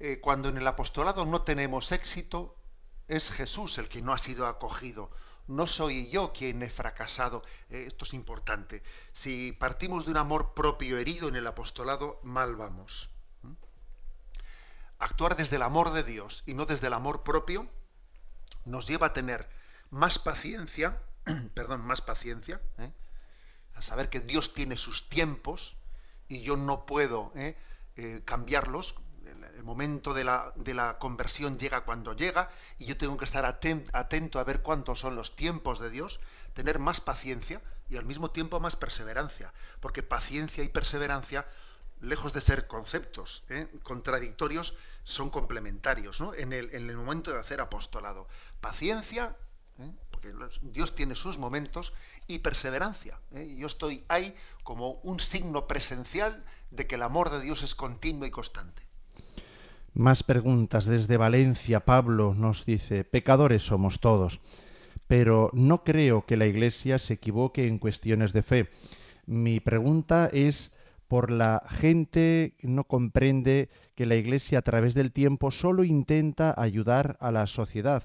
eh, 0.00 0.20
cuando 0.20 0.48
en 0.48 0.58
el 0.58 0.66
apostolado 0.66 1.24
no 1.24 1.42
tenemos 1.42 1.92
éxito, 1.92 2.56
es 3.08 3.30
Jesús 3.30 3.78
el 3.78 3.88
que 3.88 4.02
no 4.02 4.12
ha 4.12 4.18
sido 4.18 4.46
acogido. 4.46 5.10
No 5.46 5.66
soy 5.68 6.10
yo 6.10 6.32
quien 6.32 6.62
he 6.62 6.68
fracasado. 6.68 7.44
Eh, 7.70 7.84
esto 7.86 8.04
es 8.04 8.12
importante. 8.12 8.82
Si 9.12 9.52
partimos 9.52 10.04
de 10.04 10.10
un 10.10 10.16
amor 10.16 10.54
propio 10.54 10.98
herido 10.98 11.28
en 11.28 11.36
el 11.36 11.46
apostolado, 11.46 12.20
mal 12.24 12.56
vamos 12.56 13.15
actuar 14.98 15.36
desde 15.36 15.56
el 15.56 15.62
amor 15.62 15.92
de 15.92 16.02
Dios 16.02 16.42
y 16.46 16.54
no 16.54 16.66
desde 16.66 16.86
el 16.86 16.94
amor 16.94 17.22
propio 17.22 17.68
nos 18.64 18.86
lleva 18.86 19.08
a 19.08 19.12
tener 19.12 19.48
más 19.90 20.18
paciencia, 20.18 21.00
perdón, 21.54 21.82
más 21.82 22.00
paciencia, 22.00 22.60
¿eh? 22.78 22.92
a 23.74 23.82
saber 23.82 24.08
que 24.08 24.20
Dios 24.20 24.52
tiene 24.54 24.76
sus 24.76 25.08
tiempos 25.08 25.76
y 26.28 26.40
yo 26.42 26.56
no 26.56 26.86
puedo 26.86 27.32
¿eh? 27.36 27.56
Eh, 27.96 28.22
cambiarlos. 28.24 28.96
El 29.56 29.64
momento 29.64 30.14
de 30.14 30.22
la, 30.22 30.52
de 30.54 30.74
la, 30.74 30.98
conversión 30.98 31.58
llega 31.58 31.84
cuando 31.84 32.14
llega 32.14 32.50
y 32.78 32.84
yo 32.84 32.96
tengo 32.96 33.16
que 33.16 33.24
estar 33.24 33.44
atento 33.44 34.38
a 34.38 34.44
ver 34.44 34.62
cuántos 34.62 35.00
son 35.00 35.16
los 35.16 35.34
tiempos 35.34 35.80
de 35.80 35.90
Dios, 35.90 36.20
tener 36.52 36.78
más 36.78 37.00
paciencia 37.00 37.60
y 37.88 37.96
al 37.96 38.04
mismo 38.04 38.30
tiempo 38.30 38.60
más 38.60 38.76
perseverancia, 38.76 39.52
porque 39.80 40.02
paciencia 40.02 40.62
y 40.62 40.68
perseverancia 40.68 41.46
lejos 42.00 42.32
de 42.32 42.40
ser 42.40 42.66
conceptos 42.66 43.44
¿eh? 43.48 43.68
contradictorios, 43.82 44.74
son 45.04 45.30
complementarios 45.30 46.22
en, 46.36 46.52
el, 46.52 46.96
momento 46.96 47.32
de 47.32 47.38
hacer 47.38 47.60
apostolado. 47.60 48.26
Paciencia, 48.60 49.36
¿eh? 49.78 49.92
porque 50.10 50.32
Dios 50.62 50.94
tiene 50.94 51.14
sus 51.14 51.38
momentos, 51.38 51.92
y 52.26 52.38
perseverancia. 52.40 53.20
¿eh? 53.32 53.56
Yo 53.56 53.66
estoy 53.66 54.04
ahí 54.08 54.34
como 54.62 54.92
un 55.02 55.20
signo 55.20 55.66
presencial 55.66 56.44
de 56.70 56.86
que 56.86 56.96
el 56.96 57.02
amor 57.02 57.30
de 57.30 57.40
Dios 57.40 57.62
es 57.62 57.74
continuo 57.74 58.26
y 58.26 58.30
constante. 58.30 58.82
Más 59.94 60.22
preguntas 60.22 60.84
desde 60.84 61.16
Valencia. 61.16 61.80
Pablo 61.80 62.34
nos 62.34 62.66
dice, 62.66 63.04
pecadores 63.04 63.62
somos 63.62 64.00
todos, 64.00 64.40
pero 65.06 65.50
no 65.54 65.84
creo 65.84 66.26
que 66.26 66.36
la 66.36 66.46
Iglesia 66.46 66.98
se 66.98 67.14
equivoque 67.14 67.66
en 67.66 67.78
cuestiones 67.78 68.32
de 68.32 68.42
fe. 68.42 68.70
Mi 69.24 69.60
pregunta 69.60 70.28
es 70.32 70.72
por 71.08 71.30
la 71.30 71.62
gente 71.68 72.54
no 72.62 72.84
comprende 72.84 73.68
que 73.94 74.06
la 74.06 74.16
Iglesia 74.16 74.58
a 74.58 74.62
través 74.62 74.94
del 74.94 75.12
tiempo 75.12 75.50
solo 75.50 75.84
intenta 75.84 76.54
ayudar 76.56 77.16
a 77.20 77.30
la 77.30 77.46
sociedad. 77.46 78.04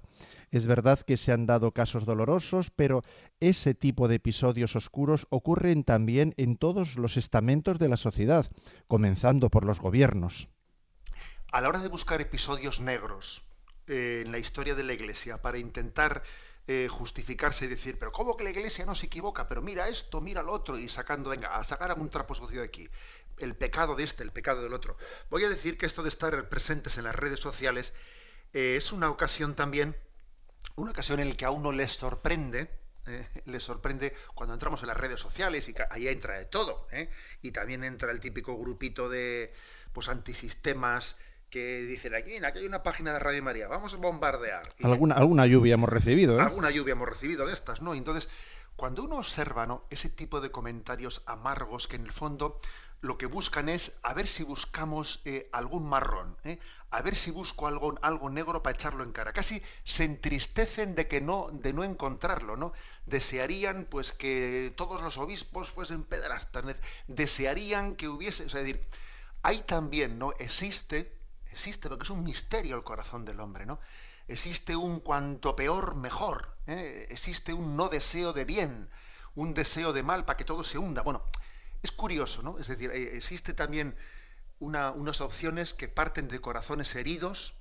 Es 0.51 0.67
verdad 0.67 0.99
que 0.99 1.17
se 1.17 1.31
han 1.31 1.45
dado 1.45 1.71
casos 1.71 2.05
dolorosos, 2.05 2.69
pero 2.69 3.03
ese 3.39 3.73
tipo 3.73 4.07
de 4.07 4.15
episodios 4.15 4.75
oscuros 4.75 5.27
ocurren 5.29 5.83
también 5.83 6.33
en 6.37 6.57
todos 6.57 6.97
los 6.97 7.17
estamentos 7.17 7.79
de 7.79 7.89
la 7.89 7.97
sociedad, 7.97 8.51
comenzando 8.87 9.49
por 9.49 9.65
los 9.65 9.79
gobiernos. 9.79 10.49
A 11.51 11.61
la 11.61 11.69
hora 11.69 11.79
de 11.79 11.87
buscar 11.87 12.21
episodios 12.21 12.79
negros 12.79 13.43
eh, 13.87 14.23
en 14.25 14.31
la 14.31 14.39
historia 14.39 14.75
de 14.75 14.83
la 14.83 14.93
Iglesia 14.93 15.41
para 15.41 15.57
intentar 15.57 16.23
eh, 16.67 16.87
justificarse 16.89 17.65
y 17.65 17.67
decir, 17.67 17.97
pero 17.97 18.11
¿cómo 18.11 18.37
que 18.37 18.43
la 18.43 18.51
iglesia 18.51 18.85
no 18.85 18.93
se 18.93 19.07
equivoca? 19.07 19.47
Pero 19.47 19.61
mira 19.61 19.89
esto, 19.89 20.21
mira 20.21 20.43
lo 20.43 20.51
otro, 20.51 20.77
y 20.77 20.87
sacando, 20.87 21.31
venga, 21.31 21.55
a 21.55 21.63
sacar 21.63 21.89
algún 21.89 22.09
trapo 22.09 22.35
sucio 22.35 22.59
de 22.59 22.67
aquí. 22.67 22.87
El 23.37 23.55
pecado 23.55 23.95
de 23.95 24.03
este, 24.03 24.23
el 24.23 24.31
pecado 24.31 24.61
del 24.61 24.73
otro. 24.73 24.95
Voy 25.31 25.43
a 25.43 25.49
decir 25.49 25.77
que 25.77 25.87
esto 25.87 26.03
de 26.03 26.09
estar 26.09 26.49
presentes 26.49 26.97
en 26.97 27.05
las 27.05 27.15
redes 27.15 27.39
sociales 27.39 27.93
eh, 28.53 28.75
es 28.77 28.91
una 28.91 29.09
ocasión 29.09 29.55
también, 29.55 29.97
una 30.75 30.91
ocasión 30.91 31.19
en 31.19 31.29
la 31.29 31.35
que 31.35 31.45
a 31.45 31.49
uno 31.49 31.71
le 31.71 31.87
sorprende, 31.87 32.69
eh, 33.07 33.27
le 33.45 33.59
sorprende 33.59 34.15
cuando 34.35 34.53
entramos 34.53 34.81
en 34.81 34.87
las 34.89 34.97
redes 34.97 35.19
sociales 35.19 35.67
y 35.67 35.73
ahí 35.89 36.07
entra 36.07 36.37
de 36.37 36.45
todo, 36.45 36.87
y 37.41 37.51
también 37.51 37.83
entra 37.83 38.11
el 38.11 38.19
típico 38.19 38.55
grupito 38.55 39.09
de 39.09 39.51
pues 39.93 40.07
antisistemas 40.09 41.15
que 41.51 41.81
dicen 41.81 42.15
aquí, 42.15 42.37
aquí 42.43 42.59
hay 42.59 42.65
una 42.65 42.81
página 42.81 43.13
de 43.13 43.19
Radio 43.19 43.43
María, 43.43 43.67
vamos 43.67 43.93
a 43.93 43.97
bombardear. 43.97 44.73
alguna, 44.81 45.15
alguna 45.15 45.45
lluvia 45.45 45.75
hemos 45.75 45.89
recibido, 45.89 46.39
¿eh? 46.39 46.41
Alguna 46.41 46.71
lluvia 46.71 46.93
hemos 46.93 47.07
recibido 47.07 47.45
de 47.45 47.53
estas, 47.53 47.81
¿no? 47.81 47.93
Entonces, 47.93 48.29
cuando 48.75 49.03
uno 49.03 49.17
observa 49.17 49.67
¿no? 49.67 49.85
ese 49.91 50.09
tipo 50.09 50.41
de 50.41 50.49
comentarios 50.49 51.21
amargos 51.27 51.87
que 51.87 51.97
en 51.97 52.05
el 52.05 52.11
fondo 52.11 52.59
lo 53.01 53.17
que 53.17 53.25
buscan 53.25 53.67
es 53.67 53.93
a 54.01 54.13
ver 54.13 54.27
si 54.27 54.43
buscamos 54.43 55.21
eh, 55.25 55.49
algún 55.51 55.87
marrón, 55.87 56.37
¿eh? 56.43 56.57
a 56.89 57.01
ver 57.01 57.15
si 57.15 57.31
busco 57.31 57.67
algo, 57.67 57.95
algo 58.01 58.29
negro 58.29 58.63
para 58.63 58.75
echarlo 58.75 59.03
en 59.03 59.11
cara. 59.11 59.33
Casi 59.33 59.61
se 59.83 60.05
entristecen 60.05 60.95
de 60.95 61.07
que 61.07 61.19
no, 61.19 61.49
de 61.51 61.73
no 61.73 61.83
encontrarlo, 61.83 62.57
¿no? 62.57 62.73
Desearían 63.05 63.85
pues 63.89 64.13
que 64.13 64.73
todos 64.77 65.01
los 65.01 65.17
obispos 65.17 65.69
fuesen 65.69 66.03
pedrastas, 66.03 66.63
desearían 67.07 67.95
que 67.95 68.07
hubiese, 68.07 68.45
es 68.45 68.53
decir, 68.53 68.85
hay 69.41 69.59
también, 69.59 70.17
¿no? 70.19 70.33
Existe 70.39 71.20
existe, 71.51 71.89
porque 71.89 72.03
es 72.03 72.09
un 72.09 72.23
misterio 72.23 72.75
el 72.75 72.83
corazón 72.83 73.25
del 73.25 73.39
hombre, 73.39 73.65
¿no? 73.65 73.79
Existe 74.27 74.75
un 74.75 74.99
cuanto 74.99 75.55
peor 75.55 75.95
mejor, 75.95 76.55
¿eh? 76.67 77.07
existe 77.09 77.53
un 77.53 77.75
no 77.75 77.89
deseo 77.89 78.33
de 78.33 78.45
bien, 78.45 78.89
un 79.35 79.53
deseo 79.53 79.93
de 79.93 80.03
mal 80.03 80.25
para 80.25 80.37
que 80.37 80.45
todo 80.45 80.63
se 80.63 80.77
hunda. 80.77 81.01
Bueno, 81.01 81.23
es 81.83 81.91
curioso, 81.91 82.41
¿no? 82.41 82.57
Es 82.57 82.67
decir, 82.67 82.91
eh, 82.91 83.17
existe 83.17 83.53
también 83.53 83.95
unas 84.59 85.21
opciones 85.21 85.73
que 85.73 85.87
parten 85.87 86.27
de 86.27 86.39
corazones 86.39 86.93
heridos, 86.95 87.55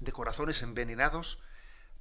de 0.00 0.12
corazones 0.12 0.60
envenenados, 0.62 1.38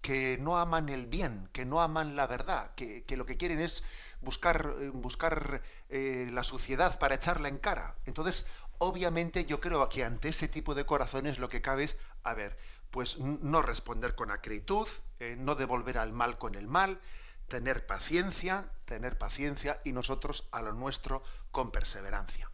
que 0.01 0.37
no 0.39 0.57
aman 0.57 0.89
el 0.89 1.07
bien, 1.07 1.49
que 1.53 1.65
no 1.65 1.81
aman 1.81 2.17
la 2.17 2.27
verdad, 2.27 2.75
que, 2.75 3.05
lo 3.15 3.25
que 3.25 3.37
quieren 3.37 3.61
es 3.61 3.83
buscar, 4.21 4.75
eh, 4.79 4.89
buscar 4.89 5.61
la 5.89 6.43
suciedad 6.43 6.99
para 6.99 7.15
echarla 7.15 7.47
en 7.47 7.57
cara. 7.59 7.95
Entonces, 8.05 8.45
obviamente 8.79 9.45
yo 9.45 9.62
creo 9.62 9.88
que 9.89 10.03
ante 10.03 10.29
ese 10.29 10.48
tipo 10.48 10.74
de 10.74 10.86
corazones 10.86 11.38
lo 11.38 11.50
que 11.50 11.62
cabe 11.62 11.83
es, 11.83 11.98
a 12.24 12.33
ver, 12.33 12.57
pues 12.89 13.19
no 13.19 13.62
responder 13.62 14.15
con 14.15 14.31
acritud, 14.31 14.88
eh, 15.19 15.36
no 15.38 15.55
devolver 15.55 15.98
al 15.98 16.12
mal 16.12 16.38
con 16.38 16.55
el 16.55 16.67
mal, 16.67 17.00
tener 17.48 17.86
paciencia, 17.86 18.69
tener 18.86 19.17
paciencia 19.17 19.79
y 19.83 19.91
nosotros 19.91 20.48
a 20.51 20.62
lo 20.62 20.74
nuestro 20.74 21.24
con 21.51 21.71
perseverancia. 21.71 22.50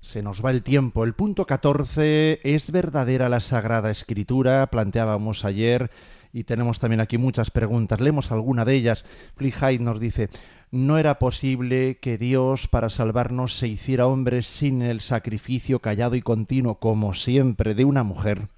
Se 0.00 0.22
nos 0.22 0.44
va 0.44 0.50
el 0.50 0.62
tiempo. 0.62 1.04
El 1.04 1.14
punto 1.14 1.46
14 1.46 2.40
es 2.42 2.72
verdadera 2.72 3.28
la 3.28 3.40
Sagrada 3.40 3.90
Escritura, 3.90 4.66
planteábamos 4.66 5.44
ayer 5.44 5.90
y 6.32 6.44
tenemos 6.44 6.80
también 6.80 7.00
aquí 7.00 7.18
muchas 7.18 7.50
preguntas. 7.50 8.00
Leemos 8.00 8.32
alguna 8.32 8.64
de 8.64 8.74
ellas. 8.74 9.04
Flight 9.36 9.80
nos 9.80 10.00
dice, 10.00 10.30
no 10.72 10.96
era 10.96 11.18
posible 11.18 11.98
que 11.98 12.16
Dios 12.16 12.66
para 12.66 12.88
salvarnos 12.88 13.58
se 13.58 13.68
hiciera 13.68 14.06
hombre 14.06 14.42
sin 14.42 14.80
el 14.80 15.02
sacrificio 15.02 15.80
callado 15.80 16.16
y 16.16 16.22
continuo, 16.22 16.76
como 16.76 17.12
siempre, 17.12 17.74
de 17.74 17.84
una 17.84 18.02
mujer. 18.02 18.48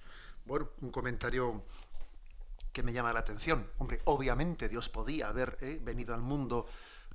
Bueno, 0.47 0.69
un 0.81 0.93
comentario 0.93 1.65
que 2.73 2.85
me 2.85 2.93
llama 2.93 3.13
la 3.13 3.19
atención. 3.19 3.67
Hombre, 3.79 4.01
obviamente 4.05 4.69
Dios 4.69 4.89
podía 4.89 5.27
haber 5.27 5.59
eh, 5.61 5.81
venido 5.83 6.15
al 6.15 6.23
mundo 6.23 6.67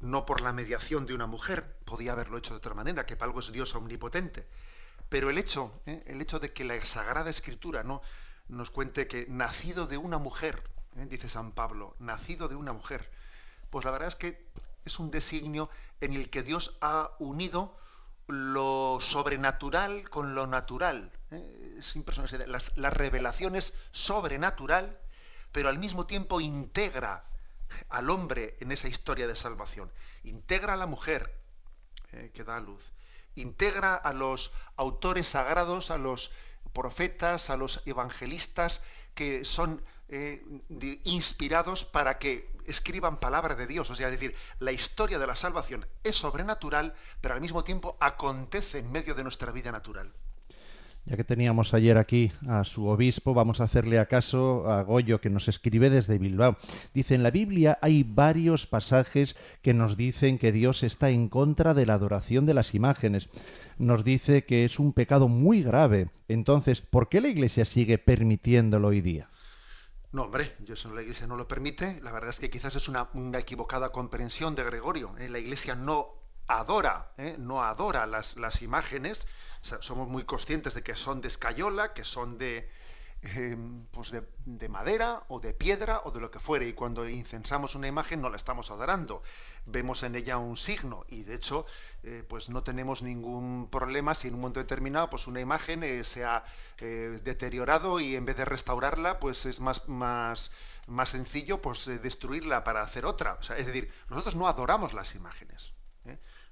no 0.01 0.25
por 0.25 0.41
la 0.41 0.51
mediación 0.51 1.05
de 1.05 1.13
una 1.13 1.27
mujer, 1.27 1.77
podía 1.85 2.11
haberlo 2.11 2.37
hecho 2.37 2.53
de 2.53 2.57
otra 2.57 2.73
manera, 2.73 3.05
que 3.05 3.15
para 3.15 3.29
algo 3.29 3.39
es 3.39 3.53
Dios 3.53 3.75
omnipotente. 3.75 4.47
Pero 5.07 5.29
el 5.29 5.37
hecho, 5.37 5.71
eh, 5.85 6.03
el 6.07 6.19
hecho 6.19 6.39
de 6.39 6.51
que 6.51 6.65
la 6.65 6.83
Sagrada 6.83 7.29
Escritura 7.29 7.83
no 7.83 8.01
nos 8.49 8.69
cuente 8.69 9.07
que 9.07 9.27
nacido 9.29 9.87
de 9.87 9.97
una 9.97 10.17
mujer, 10.17 10.61
eh, 10.97 11.05
dice 11.09 11.29
San 11.29 11.53
Pablo, 11.53 11.95
nacido 11.99 12.49
de 12.49 12.55
una 12.55 12.73
mujer, 12.73 13.09
pues 13.69 13.85
la 13.85 13.91
verdad 13.91 14.09
es 14.09 14.15
que 14.15 14.45
es 14.85 14.99
un 14.99 15.11
designio 15.11 15.69
en 16.01 16.13
el 16.13 16.29
que 16.29 16.43
Dios 16.43 16.77
ha 16.81 17.11
unido 17.19 17.77
lo 18.27 18.99
sobrenatural 19.01 20.09
con 20.09 20.35
lo 20.35 20.47
natural. 20.47 21.11
¿eh? 21.31 21.79
Impresionante. 21.95 22.45
La, 22.75 22.89
revelación 22.89 23.55
es 23.55 23.73
sobrenatural, 23.91 24.99
pero 25.51 25.69
al 25.69 25.79
mismo 25.79 26.05
tiempo 26.05 26.39
integra 26.39 27.25
al 27.89 28.09
hombre 28.09 28.55
en 28.59 28.71
esa 28.71 28.87
historia 28.87 29.27
de 29.27 29.35
salvación. 29.35 29.91
Integra 30.23 30.73
a 30.73 30.77
la 30.77 30.85
mujer 30.85 31.35
eh, 32.11 32.31
que 32.33 32.43
da 32.43 32.59
luz. 32.59 32.93
Integra 33.35 33.95
a 33.95 34.13
los 34.13 34.51
autores 34.75 35.27
sagrados, 35.27 35.91
a 35.91 35.97
los 35.97 36.31
profetas, 36.73 37.49
a 37.49 37.57
los 37.57 37.81
evangelistas 37.85 38.81
que 39.15 39.43
son 39.43 39.83
eh, 40.09 40.43
inspirados 41.03 41.85
para 41.85 42.17
que 42.17 42.49
escriban 42.65 43.19
palabra 43.19 43.55
de 43.55 43.67
Dios. 43.67 43.89
O 43.89 43.95
sea, 43.95 44.07
es 44.07 44.13
decir, 44.13 44.35
la 44.59 44.71
historia 44.71 45.19
de 45.19 45.27
la 45.27 45.35
salvación 45.35 45.85
es 46.03 46.15
sobrenatural, 46.15 46.93
pero 47.21 47.35
al 47.35 47.41
mismo 47.41 47.63
tiempo 47.63 47.97
acontece 47.99 48.79
en 48.79 48.91
medio 48.91 49.15
de 49.15 49.23
nuestra 49.23 49.51
vida 49.51 49.71
natural. 49.71 50.11
Ya 51.05 51.15
que 51.15 51.23
teníamos 51.23 51.73
ayer 51.73 51.97
aquí 51.97 52.31
a 52.47 52.63
su 52.63 52.87
obispo, 52.87 53.33
vamos 53.33 53.61
a 53.61 53.63
hacerle 53.63 53.97
acaso 53.99 54.69
a 54.69 54.83
Goyo 54.83 55.21
que 55.21 55.29
nos 55.29 55.47
escribe 55.47 55.89
desde 55.89 56.19
Bilbao. 56.19 56.57
Dice, 56.93 57.15
en 57.15 57.23
la 57.23 57.31
Biblia 57.31 57.79
hay 57.81 58.03
varios 58.03 58.67
pasajes 58.67 59.35
que 59.61 59.73
nos 59.73 59.97
dicen 59.97 60.37
que 60.37 60.51
Dios 60.51 60.83
está 60.83 61.09
en 61.09 61.29
contra 61.29 61.73
de 61.73 61.85
la 61.85 61.95
adoración 61.95 62.45
de 62.45 62.53
las 62.53 62.75
imágenes. 62.75 63.29
Nos 63.77 64.03
dice 64.03 64.43
que 64.43 64.65
es 64.65 64.77
un 64.77 64.93
pecado 64.93 65.27
muy 65.27 65.63
grave. 65.63 66.09
Entonces, 66.27 66.81
¿por 66.81 67.09
qué 67.09 67.21
la 67.21 67.29
Iglesia 67.29 67.65
sigue 67.65 67.97
permitiéndolo 67.97 68.89
hoy 68.89 69.01
día? 69.01 69.29
No, 70.11 70.23
hombre, 70.23 70.55
yo 70.59 70.73
eso 70.73 70.91
la 70.91 71.01
Iglesia 71.01 71.27
no 71.27 71.35
lo 71.37 71.47
permite. 71.47 72.01
La 72.01 72.11
verdad 72.11 72.31
es 72.31 72.39
que 72.39 72.49
quizás 72.49 72.75
es 72.75 72.87
una, 72.87 73.09
equivocada 73.37 73.91
comprensión 73.91 74.55
de 74.55 74.63
Gregorio. 74.63 75.15
¿eh? 75.19 75.29
La 75.29 75.37
Iglesia 75.37 75.75
no 75.75 76.15
adora, 76.47 77.13
¿eh? 77.17 77.35
no 77.37 77.63
adora 77.63 78.07
las, 78.07 78.35
las 78.35 78.63
imágenes. 78.63 79.27
somos 79.61 80.07
muy 80.07 80.23
conscientes 80.25 80.73
de 80.73 80.81
que 80.81 80.95
son 80.95 81.21
de 81.21 81.27
escayola, 81.27 81.93
que 81.93 82.03
son 82.03 82.39
de, 82.39 82.69
Em, 83.21 83.85
pues 83.91 84.11
de, 84.11 84.69
madera 84.69 85.23
o 85.27 85.41
de 85.41 85.53
piedra 85.53 86.01
o 86.05 86.11
de 86.11 86.21
lo 86.21 86.31
que 86.31 86.39
fuere. 86.39 86.67
Y 86.67 86.73
cuando 86.73 87.07
incensamos 87.07 87.75
una 87.75 87.87
imagen 87.87 88.21
no 88.21 88.29
la 88.29 88.37
estamos 88.37 88.71
adorando. 88.71 89.23
Vemos 89.65 90.03
en 90.03 90.15
ella 90.15 90.37
un 90.37 90.55
signo. 90.55 91.05
Y 91.09 91.23
de 91.23 91.35
hecho 91.35 91.65
eh, 92.03 92.23
pues 92.27 92.49
no 92.49 92.63
tenemos 92.63 93.01
ningún 93.01 93.67
problema 93.69 94.13
si 94.15 94.29
en 94.29 94.35
un 94.35 94.41
momento 94.41 94.61
determinado 94.61 95.09
pues 95.09 95.27
una 95.27 95.41
imagen 95.41 95.83
eh, 95.83 96.05
se 96.05 96.23
ha 96.23 96.45
eh, 96.77 97.19
deteriorado 97.23 97.99
y 97.99 98.15
en 98.15 98.23
vez 98.23 98.37
de 98.37 98.45
restaurarla 98.45 99.19
pues 99.19 99.45
es 99.45 99.59
más 99.59 99.87
más 99.89 100.51
más 100.87 101.09
sencillo 101.09 101.61
pues 101.61 101.85
destruirla 101.85 102.63
para 102.63 102.81
hacer 102.83 103.05
otra. 103.05 103.37
Es 103.57 103.65
decir 103.65 103.91
nosotros 104.09 104.35
no 104.35 104.47
adoramos 104.47 104.93
las 104.93 105.13
imágenes 105.15 105.73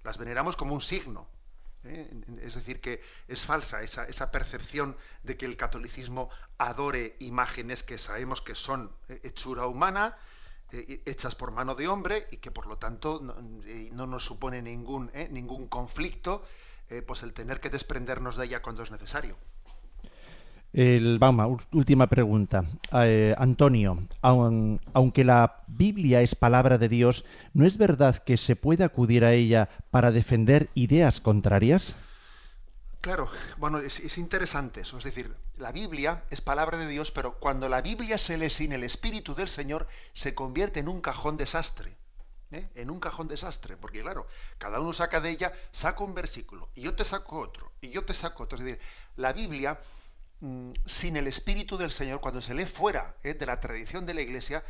las 0.03 0.17
veneramos 0.17 0.55
como 0.55 0.74
un 0.74 0.81
signo 0.81 1.27
¿eh? 1.84 2.10
Es 2.41 2.55
decir, 2.55 2.81
que 2.81 3.01
es 3.27 3.43
falsa 3.43 3.81
esa, 3.81 4.31
percepción 4.31 4.98
de 5.24 5.38
que 5.38 5.46
el 5.46 5.57
catolicismo 5.57 6.29
adore 6.57 7.15
imágenes 7.19 7.84
que 7.84 7.98
sabemos 7.98 8.41
que 8.41 8.55
son 8.55 8.91
eh, 9.10 9.19
hechura 9.24 9.67
humana, 9.67 10.17
eh, 10.72 11.01
hechas 11.05 11.36
por 11.36 11.51
mano 11.51 11.75
de 11.75 11.88
hombre 11.88 12.27
y 12.31 12.38
que 12.38 12.51
por 12.51 12.67
lo 12.67 12.77
tanto 12.77 13.22
no, 13.22 14.07
nos 14.07 14.25
supone 14.25 14.62
ningún, 14.62 15.12
ningún 15.29 15.67
conflicto 15.67 16.43
pues 17.05 17.22
el 17.22 17.34
tener 17.34 17.60
que 17.60 17.69
desprendernos 17.69 18.38
de 18.38 18.46
ella 18.46 18.62
cuando 18.62 18.81
es 18.81 18.91
necesario. 18.91 19.36
El, 20.77 21.17
vamos, 21.17 21.65
última 21.72 22.05
pregunta. 22.05 22.63
Eh, 22.93 23.34
Antonio, 23.39 23.98
aunque 24.22 25.24
la 25.24 25.63
Biblia 25.65 26.22
es 26.22 26.36
palabra 26.36 26.77
de 26.77 26.88
Dios, 26.88 27.25
¿no 27.55 27.65
es 27.65 27.79
verdad 27.79 28.19
que 28.19 28.38
se 28.38 28.55
puede 28.55 28.84
acudir 28.84 29.25
a 29.25 29.34
ella 29.34 29.69
para 29.89 30.12
defender 30.12 30.69
ideas 30.75 31.19
contrarias? 31.19 31.96
Claro, 33.01 33.27
bueno, 33.57 33.79
es, 33.79 34.19
interesante 34.19 34.81
eso. 34.81 35.00
Es 35.00 35.05
decir, 35.05 35.34
la 35.57 35.72
Biblia 35.72 36.25
es 36.29 36.41
palabra 36.41 36.77
de 36.77 36.88
Dios, 36.88 37.10
pero 37.10 37.39
cuando 37.39 37.69
la 37.69 37.81
Biblia 37.81 38.19
se 38.19 38.38
lee 38.38 38.51
sin 38.51 38.72
el 38.72 38.84
Espíritu 38.84 39.34
del 39.34 39.48
Señor, 39.48 39.88
se 40.13 40.36
convierte 40.36 40.79
en 40.79 40.89
un 40.89 41.01
cajón 41.01 41.38
desastre. 41.38 41.98
¿eh? 42.51 42.69
En 42.75 42.91
un 42.91 43.00
cajón 43.00 43.27
desastre, 43.27 43.77
porque 43.77 44.03
claro, 44.03 44.27
cada 44.60 44.79
uno 44.79 44.93
saca 44.93 45.22
de 45.22 45.31
ella, 45.31 45.53
saca 45.72 46.03
un 46.03 46.13
versículo, 46.13 46.69
y 46.75 46.81
yo 46.81 46.93
te 46.93 47.03
saco 47.03 47.39
otro, 47.39 47.72
y 47.81 47.89
yo 47.89 48.05
te 48.05 48.13
saco 48.13 48.43
otro. 48.43 48.60
Es 48.60 48.63
decir, 48.63 48.79
la 49.15 49.34
Biblia 49.34 49.79
Mm, 50.39 50.74
sin 50.86 51.17
el 51.17 51.27
Espíritu 51.27 51.77
del 51.77 51.91
Señor, 51.91 52.22
cuando 52.22 52.41
se 52.41 52.53
lee 52.53 52.65
fuera 52.65 53.15
eh, 53.24 53.34
de 53.34 53.46
la 53.48 53.60
tradición 53.60 54.06
de 54.06 54.13
la 54.13 54.22
Iglesia, 54.22 54.63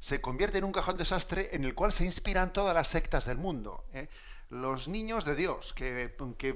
se 0.00 0.20
convierte 0.20 0.58
en 0.58 0.64
un 0.64 0.72
cajón 0.72 0.96
desastre 0.96 1.50
en 1.52 1.64
el 1.64 1.74
cual 1.74 1.92
se 1.92 2.04
inspiran 2.04 2.52
todas 2.52 2.74
las 2.74 2.88
sectas 2.88 3.24
del 3.24 3.38
mundo. 3.38 3.84
Eh. 3.94 4.08
Los 4.50 4.88
niños 4.88 5.24
de 5.24 5.36
Dios 5.36 5.72
que, 5.74 6.10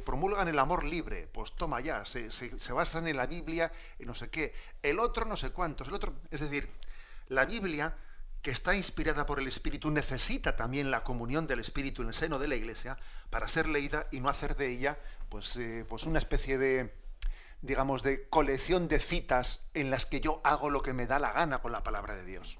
promulgan 0.04 0.48
el 0.48 0.58
amor 0.58 0.84
libre, 0.84 1.28
pues 1.32 1.52
toma 1.52 1.80
ya, 1.80 2.04
se, 2.04 2.28
basan 2.72 3.06
en 3.06 3.16
la 3.16 3.26
Biblia 3.26 3.72
y 3.98 4.04
no 4.04 4.14
sé 4.14 4.28
qué. 4.28 4.52
El 4.82 4.98
otro 4.98 5.24
no 5.24 5.36
sé 5.36 5.50
cuántos. 5.50 5.88
El 5.88 5.94
otro, 5.94 6.12
es 6.30 6.40
decir, 6.40 6.68
la 7.28 7.46
Biblia, 7.46 7.96
que 8.42 8.50
está 8.50 8.74
inspirada 8.74 9.24
por 9.24 9.38
el 9.38 9.46
Espíritu, 9.46 9.90
necesita 9.90 10.56
también 10.56 10.90
la 10.90 11.04
comunión 11.04 11.46
del 11.46 11.60
Espíritu 11.60 12.02
en 12.02 12.08
el 12.08 12.14
seno 12.14 12.38
de 12.38 12.48
la 12.48 12.56
Iglesia 12.56 12.98
para 13.30 13.48
ser 13.48 13.68
leída 13.68 14.08
y 14.10 14.20
no 14.20 14.28
hacer 14.28 14.56
de 14.56 14.68
ella 14.68 14.98
pues, 15.30 15.56
eh, 15.56 15.86
pues 15.88 16.02
una 16.02 16.18
especie 16.18 16.58
de, 16.58 16.92
digamos, 17.62 18.02
de 18.02 18.28
colección 18.28 18.88
de 18.88 18.98
citas 18.98 19.60
en 19.74 19.90
las 19.90 20.06
que 20.06 20.20
yo 20.20 20.40
hago 20.44 20.70
lo 20.70 20.82
que 20.82 20.92
me 20.92 21.06
da 21.06 21.18
la 21.18 21.32
gana 21.32 21.58
con 21.58 21.72
la 21.72 21.82
palabra 21.82 22.14
de 22.14 22.24
Dios. 22.24 22.58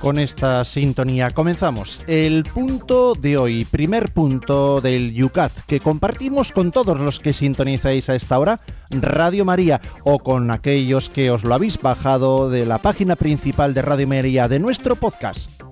Con 0.00 0.18
esta 0.18 0.64
sintonía 0.64 1.30
comenzamos 1.30 2.02
el 2.06 2.44
punto 2.44 3.14
de 3.14 3.36
hoy, 3.36 3.66
primer 3.66 4.14
punto 4.14 4.80
del 4.80 5.12
Yucat, 5.12 5.52
que 5.66 5.80
compartimos 5.80 6.52
con 6.52 6.72
todos 6.72 6.98
los 6.98 7.20
que 7.20 7.34
sintonizáis 7.34 8.08
a 8.08 8.14
esta 8.14 8.38
hora 8.38 8.58
Radio 8.88 9.44
María 9.44 9.82
o 10.04 10.18
con 10.20 10.50
aquellos 10.50 11.10
que 11.10 11.30
os 11.30 11.44
lo 11.44 11.54
habéis 11.54 11.78
bajado 11.82 12.48
de 12.48 12.64
la 12.64 12.78
página 12.78 13.14
principal 13.14 13.74
de 13.74 13.82
Radio 13.82 14.08
María 14.08 14.48
de 14.48 14.58
nuestro 14.58 14.96
podcast. 14.96 15.69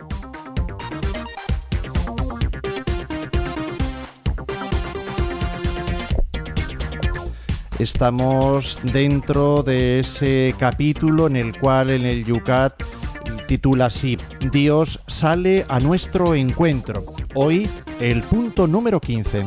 Estamos 7.79 8.81
dentro 8.83 9.63
de 9.63 10.01
ese 10.01 10.53
capítulo 10.59 11.29
en 11.29 11.37
el 11.37 11.57
cual 11.61 11.91
en 11.91 12.07
el 12.07 12.25
Yucat 12.25 12.83
titula 13.47 13.87
así, 13.87 14.19
Dios 14.51 15.01
sale 15.07 15.65
a 15.69 15.79
nuestro 15.79 16.35
encuentro. 16.35 17.05
Hoy 17.37 17.71
el 18.01 18.23
punto 18.23 18.67
número 18.67 19.01
15. 19.01 19.47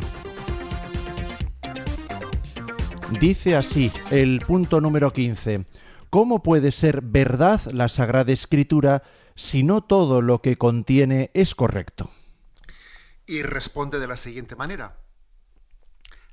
Dice 3.20 3.58
así 3.58 3.92
el 4.12 4.40
punto 4.40 4.80
número 4.80 5.12
15. 5.12 5.66
¿Cómo 6.10 6.42
puede 6.42 6.72
ser 6.72 7.02
verdad 7.02 7.60
la 7.74 7.90
Sagrada 7.90 8.32
Escritura 8.32 9.04
si 9.36 9.64
no 9.64 9.82
todo 9.82 10.22
lo 10.22 10.42
que 10.42 10.58
contiene 10.58 11.32
es 11.34 11.54
correcto? 11.54 12.10
Y 13.26 13.42
responde 13.42 14.00
de 14.00 14.08
la 14.08 14.16
siguiente 14.16 14.56
manera. 14.56 14.96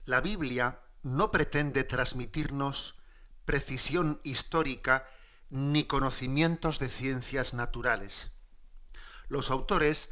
La 0.05 0.21
Biblia 0.21 0.79
no 1.03 1.31
pretende 1.31 1.85
transmitirnos 1.85 2.99
precisión 3.45 4.21
histórica 4.25 5.09
ni 5.51 5.85
conocimientos 5.85 6.79
de 6.79 6.91
ciencias 6.91 7.55
naturales. 7.55 8.31
Los 9.29 9.51
autores 9.51 10.11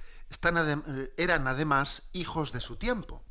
eran 1.16 1.46
además 1.46 2.02
hijos 2.12 2.52
de 2.52 2.60
su 2.60 2.76
tiempo, 2.76 3.22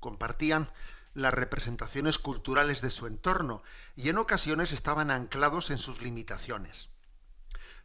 compartían 0.00 0.70
las 1.14 1.34
representaciones 1.34 2.18
culturales 2.18 2.80
de 2.80 2.90
su 2.90 3.06
entorno 3.06 3.62
y 3.96 4.08
en 4.08 4.18
ocasiones 4.18 4.72
estaban 4.72 5.10
anclados 5.10 5.70
en 5.70 5.78
sus 5.78 6.00
limitaciones. 6.00 6.88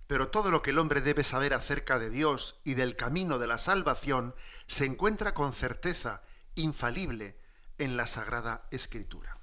Pero 0.07 0.29
todo 0.29 0.51
lo 0.51 0.61
que 0.61 0.69
el 0.69 0.79
hombre 0.79 1.01
debe 1.01 1.25
saber 1.25 1.53
acerca 1.53 1.99
de 1.99 2.09
Dios 2.09 2.61
y 2.63 2.75
del 2.75 2.95
camino 2.95 3.39
de 3.39 3.47
la 3.47 3.57
salvación 3.57 4.33
se 4.67 4.85
encuentra 4.85 5.33
con 5.33 5.51
certeza 5.51 6.23
infalible 6.55 7.37
en 7.77 7.97
la 7.97 8.07
Sagrada 8.07 8.67
Escritura. 8.71 9.37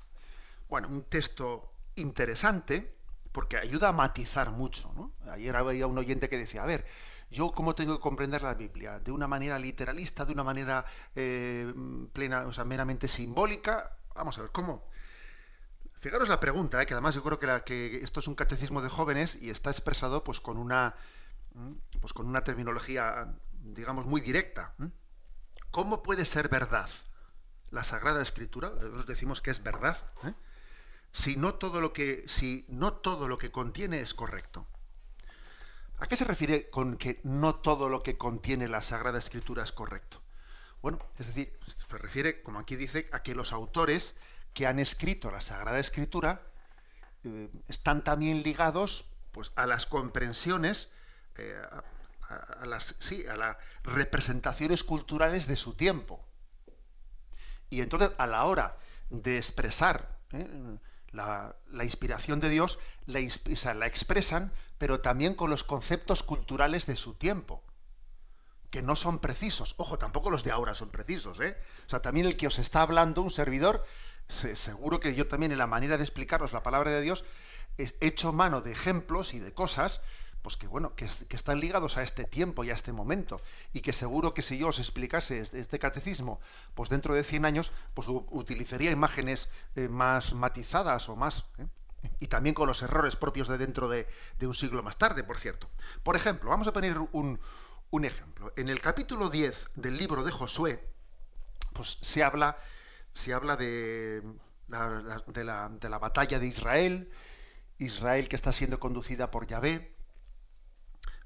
Bueno, 0.68 0.88
un 0.88 1.04
texto 1.04 1.72
interesante 1.96 2.94
porque 3.32 3.56
ayuda 3.56 3.88
a 3.88 3.92
matizar 3.92 4.50
mucho. 4.50 4.92
¿no? 4.94 5.12
Ayer 5.30 5.54
había 5.56 5.86
un 5.86 5.98
oyente 5.98 6.28
que 6.28 6.38
decía, 6.38 6.62
a 6.62 6.66
ver, 6.66 6.86
yo 7.30 7.50
cómo 7.52 7.74
tengo 7.74 7.96
que 7.96 8.00
comprender 8.00 8.42
la 8.42 8.54
Biblia, 8.54 9.00
de 9.00 9.10
una 9.10 9.26
manera 9.26 9.58
literalista, 9.58 10.24
de 10.24 10.32
una 10.32 10.44
manera 10.44 10.84
eh, 11.16 11.72
plena, 12.12 12.46
o 12.46 12.52
sea, 12.52 12.64
meramente 12.64 13.08
simbólica. 13.08 13.96
Vamos 14.14 14.38
a 14.38 14.42
ver, 14.42 14.52
¿cómo? 14.52 14.86
Fijaros 15.98 16.28
la 16.28 16.38
pregunta, 16.38 16.80
¿eh? 16.80 16.86
que 16.86 16.94
además 16.94 17.14
yo 17.14 17.24
creo 17.24 17.38
que, 17.38 17.46
la, 17.46 17.64
que, 17.64 18.04
esto 18.04 18.20
es 18.20 18.28
un 18.28 18.36
catecismo 18.36 18.82
de 18.82 18.88
jóvenes 18.88 19.36
y 19.40 19.50
está 19.50 19.70
expresado 19.70 20.22
pues 20.22 20.38
con 20.38 20.58
una, 20.58 20.94
pues 22.00 22.12
con 22.12 22.26
una 22.26 22.44
terminología, 22.44 23.34
digamos, 23.62 24.06
muy 24.06 24.20
directa. 24.20 24.74
¿Cómo 25.72 26.04
puede 26.04 26.24
ser 26.24 26.48
verdad 26.48 26.88
la 27.74 27.82
Sagrada 27.82 28.22
Escritura, 28.22 28.70
nosotros 28.70 29.06
decimos 29.06 29.40
que 29.40 29.50
es 29.50 29.62
verdad, 29.62 29.98
¿eh? 30.24 30.32
si, 31.10 31.36
no 31.36 31.54
todo 31.54 31.80
lo 31.80 31.92
que, 31.92 32.24
si 32.26 32.64
no 32.68 32.92
todo 32.92 33.26
lo 33.26 33.36
que 33.36 33.50
contiene 33.50 34.00
es 34.00 34.14
correcto. 34.14 34.64
¿A 35.98 36.06
qué 36.06 36.16
se 36.16 36.24
refiere 36.24 36.70
con 36.70 36.96
que 36.96 37.20
no 37.24 37.56
todo 37.56 37.88
lo 37.88 38.02
que 38.02 38.16
contiene 38.16 38.68
la 38.68 38.80
Sagrada 38.80 39.18
Escritura 39.18 39.64
es 39.64 39.72
correcto? 39.72 40.22
Bueno, 40.82 40.98
es 41.18 41.26
decir, 41.26 41.58
se 41.88 41.98
refiere, 41.98 42.42
como 42.42 42.60
aquí 42.60 42.76
dice, 42.76 43.08
a 43.12 43.22
que 43.22 43.34
los 43.34 43.52
autores 43.52 44.14
que 44.52 44.66
han 44.66 44.78
escrito 44.78 45.30
la 45.30 45.40
Sagrada 45.40 45.78
Escritura 45.78 46.42
eh, 47.24 47.48
están 47.68 48.04
también 48.04 48.42
ligados 48.42 49.06
pues, 49.32 49.50
a 49.56 49.66
las 49.66 49.86
comprensiones, 49.86 50.90
eh, 51.36 51.60
a, 52.28 52.66
las, 52.66 52.94
sí, 53.00 53.26
a 53.26 53.36
las 53.36 53.56
representaciones 53.82 54.84
culturales 54.84 55.46
de 55.48 55.56
su 55.56 55.74
tiempo. 55.74 56.23
Y 57.74 57.80
entonces, 57.80 58.12
a 58.18 58.28
la 58.28 58.44
hora 58.44 58.76
de 59.10 59.36
expresar 59.36 60.16
¿eh? 60.32 60.46
la, 61.10 61.56
inspiración 61.82 62.38
de 62.38 62.48
Dios, 62.48 62.78
la, 63.06 63.18
la 63.74 63.86
expresan, 63.86 64.52
pero 64.78 65.00
también 65.00 65.34
con 65.34 65.50
los 65.50 65.64
conceptos 65.64 66.22
culturales 66.22 66.86
de 66.86 66.94
su 66.94 67.14
tiempo 67.14 67.64
que 68.70 68.80
no 68.80 68.94
son 68.94 69.18
precisos. 69.18 69.74
Ojo, 69.76 69.98
tampoco 69.98 70.30
los 70.30 70.44
de 70.44 70.52
ahora 70.52 70.74
son 70.74 70.90
precisos, 70.90 71.40
¿eh? 71.40 71.56
O 71.86 71.90
sea, 71.90 72.00
también 72.00 72.26
el 72.26 72.36
que 72.36 72.46
os 72.46 72.60
está 72.60 72.82
hablando, 72.82 73.22
un 73.22 73.30
servidor, 73.30 73.84
seguro 74.28 75.00
que 75.00 75.14
yo 75.16 75.26
también 75.26 75.50
en 75.50 75.58
la 75.58 75.66
manera 75.66 75.96
de 75.96 76.04
explicaros 76.04 76.52
la 76.52 76.62
palabra 76.62 76.92
de 76.92 77.00
Dios, 77.00 77.24
he 77.76 77.92
hecho 78.00 78.32
mano 78.32 78.60
de 78.60 78.70
ejemplos 78.70 79.34
y 79.34 79.40
de 79.40 79.52
cosas 79.52 80.00
pues 80.44 80.58
que 80.58 80.66
bueno, 80.66 80.94
que, 80.94 81.06
están 81.06 81.58
ligados 81.58 81.96
a 81.96 82.02
este 82.02 82.24
tiempo 82.24 82.64
y 82.64 82.70
a 82.70 82.74
este 82.74 82.92
momento, 82.92 83.40
y 83.72 83.80
que 83.80 83.94
seguro 83.94 84.34
que 84.34 84.42
si 84.42 84.58
yo 84.58 84.68
os 84.68 84.78
explicase 84.78 85.40
este, 85.40 85.58
este 85.58 85.78
catecismo, 85.78 86.38
pues 86.74 86.90
dentro 86.90 87.14
de 87.14 87.24
100 87.24 87.46
años, 87.46 87.72
pues 87.94 88.08
utilizaría 88.08 88.90
imágenes 88.90 89.48
eh, 89.74 89.88
más 89.88 90.34
matizadas 90.34 91.08
o 91.08 91.16
más, 91.16 91.46
¿eh? 91.56 91.66
y 92.20 92.26
también 92.26 92.54
con 92.54 92.68
los 92.68 92.82
errores 92.82 93.16
propios 93.16 93.48
de 93.48 93.56
dentro 93.56 93.88
de, 93.88 94.06
un 94.42 94.52
siglo 94.52 94.82
más 94.82 94.98
tarde, 94.98 95.24
por 95.24 95.38
cierto. 95.38 95.70
Por 96.02 96.14
ejemplo, 96.14 96.50
vamos 96.50 96.68
a 96.68 96.74
poner 96.74 96.98
un, 96.98 97.40
un 97.90 98.04
ejemplo. 98.04 98.52
En 98.56 98.68
el 98.68 98.82
capítulo 98.82 99.30
10 99.30 99.70
del 99.76 99.96
libro 99.96 100.24
de 100.24 100.30
Josué, 100.30 100.86
pues 101.72 101.96
se 102.02 102.22
habla, 102.22 102.58
se 103.14 103.32
habla 103.32 103.56
de, 103.56 104.20
de, 104.68 105.44
la, 105.44 105.70
de 105.70 105.88
la 105.88 105.98
batalla 105.98 106.38
de 106.38 106.46
Israel, 106.46 107.10
Israel 107.78 108.28
que 108.28 108.36
está 108.36 108.52
siendo 108.52 108.78
conducida 108.78 109.30
por 109.30 109.46
Yahvé, 109.46 109.93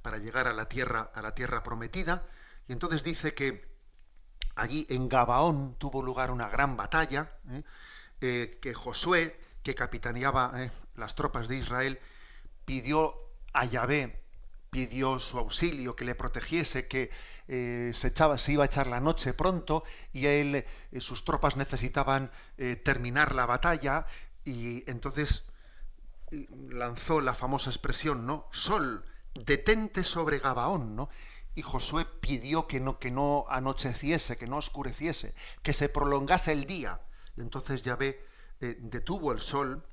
para 0.02 0.18
llegar 0.18 0.48
a 0.48 0.52
la 0.52 0.68
tierra, 0.68 1.10
a 1.14 1.22
la 1.22 1.34
tierra 1.34 1.62
prometida, 1.62 2.26
y 2.66 2.72
entonces 2.72 3.02
dice 3.02 3.34
que 3.34 3.66
allí 4.54 4.86
en 4.90 5.08
Gabaón 5.08 5.76
tuvo 5.78 6.02
lugar 6.02 6.30
una 6.30 6.48
gran 6.48 6.76
batalla, 6.76 7.32
¿eh? 7.50 7.62
Eh, 8.20 8.58
que 8.60 8.74
Josué, 8.74 9.38
que 9.62 9.76
capitaneaba 9.76 10.52
¿eh? 10.56 10.72
las 10.96 11.14
tropas 11.14 11.46
de 11.46 11.56
Israel, 11.56 12.00
pidió 12.64 13.14
a 13.52 13.64
Yahvé, 13.64 14.20
pidió 14.70 15.20
su 15.20 15.38
auxilio, 15.38 15.94
que 15.94 16.04
le 16.04 16.16
protegiese, 16.16 16.88
que 16.88 17.10
se, 17.46 18.08
echaba, 18.08 18.36
se 18.36 18.52
iba 18.52 18.64
a 18.64 18.66
echar 18.66 18.88
la 18.88 19.00
noche 19.00 19.32
pronto 19.32 19.84
y 20.12 20.26
él, 20.26 20.66
sus 20.98 21.24
tropas 21.24 21.56
necesitaban 21.56 22.30
terminar 22.82 23.34
la 23.34 23.46
batalla 23.46 24.06
y 24.44 24.84
entonces 24.90 25.44
lanzó 26.70 27.20
la 27.20 27.34
famosa 27.34 27.70
expresión, 27.70 28.26
¿no? 28.26 28.48
Sol, 28.50 29.04
detente 29.44 30.04
sobre 30.04 30.38
Gabaón, 30.38 30.96
¿no? 30.96 31.08
Y 31.54 31.62
Josué 31.62 32.04
pidió 32.04 32.66
que 32.66 32.80
no, 32.80 32.98
que 32.98 33.10
no 33.10 33.44
anocheciese, 33.48 34.36
que 34.36 34.46
no 34.46 34.58
oscureciese, 34.58 35.34
que 35.62 35.72
se 35.72 35.88
prolongase 35.88 36.52
el 36.52 36.66
día. 36.66 37.00
Y 37.36 37.40
entonces 37.40 37.82
Yahvé 37.82 38.24
eh, 38.60 38.76
detuvo 38.80 39.32
el 39.32 39.40
sol, 39.40 39.84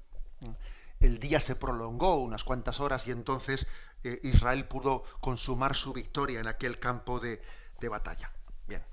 el 0.99 1.19
día 1.19 1.39
se 1.39 1.55
prolongó 1.55 2.17
unas 2.17 2.43
cuantas 2.43 2.79
horas 2.79 3.07
y 3.07 3.11
entonces 3.11 3.67
eh, 4.03 4.19
Israel 4.23 4.67
pudo 4.67 5.03
consumar 5.21 5.75
su 5.75 5.93
victoria 5.93 6.39
en 6.39 6.47
aquel 6.47 6.79
campo 6.79 7.19
de, 7.19 7.41
batalla. 7.89 8.31
Bien, 8.67 8.83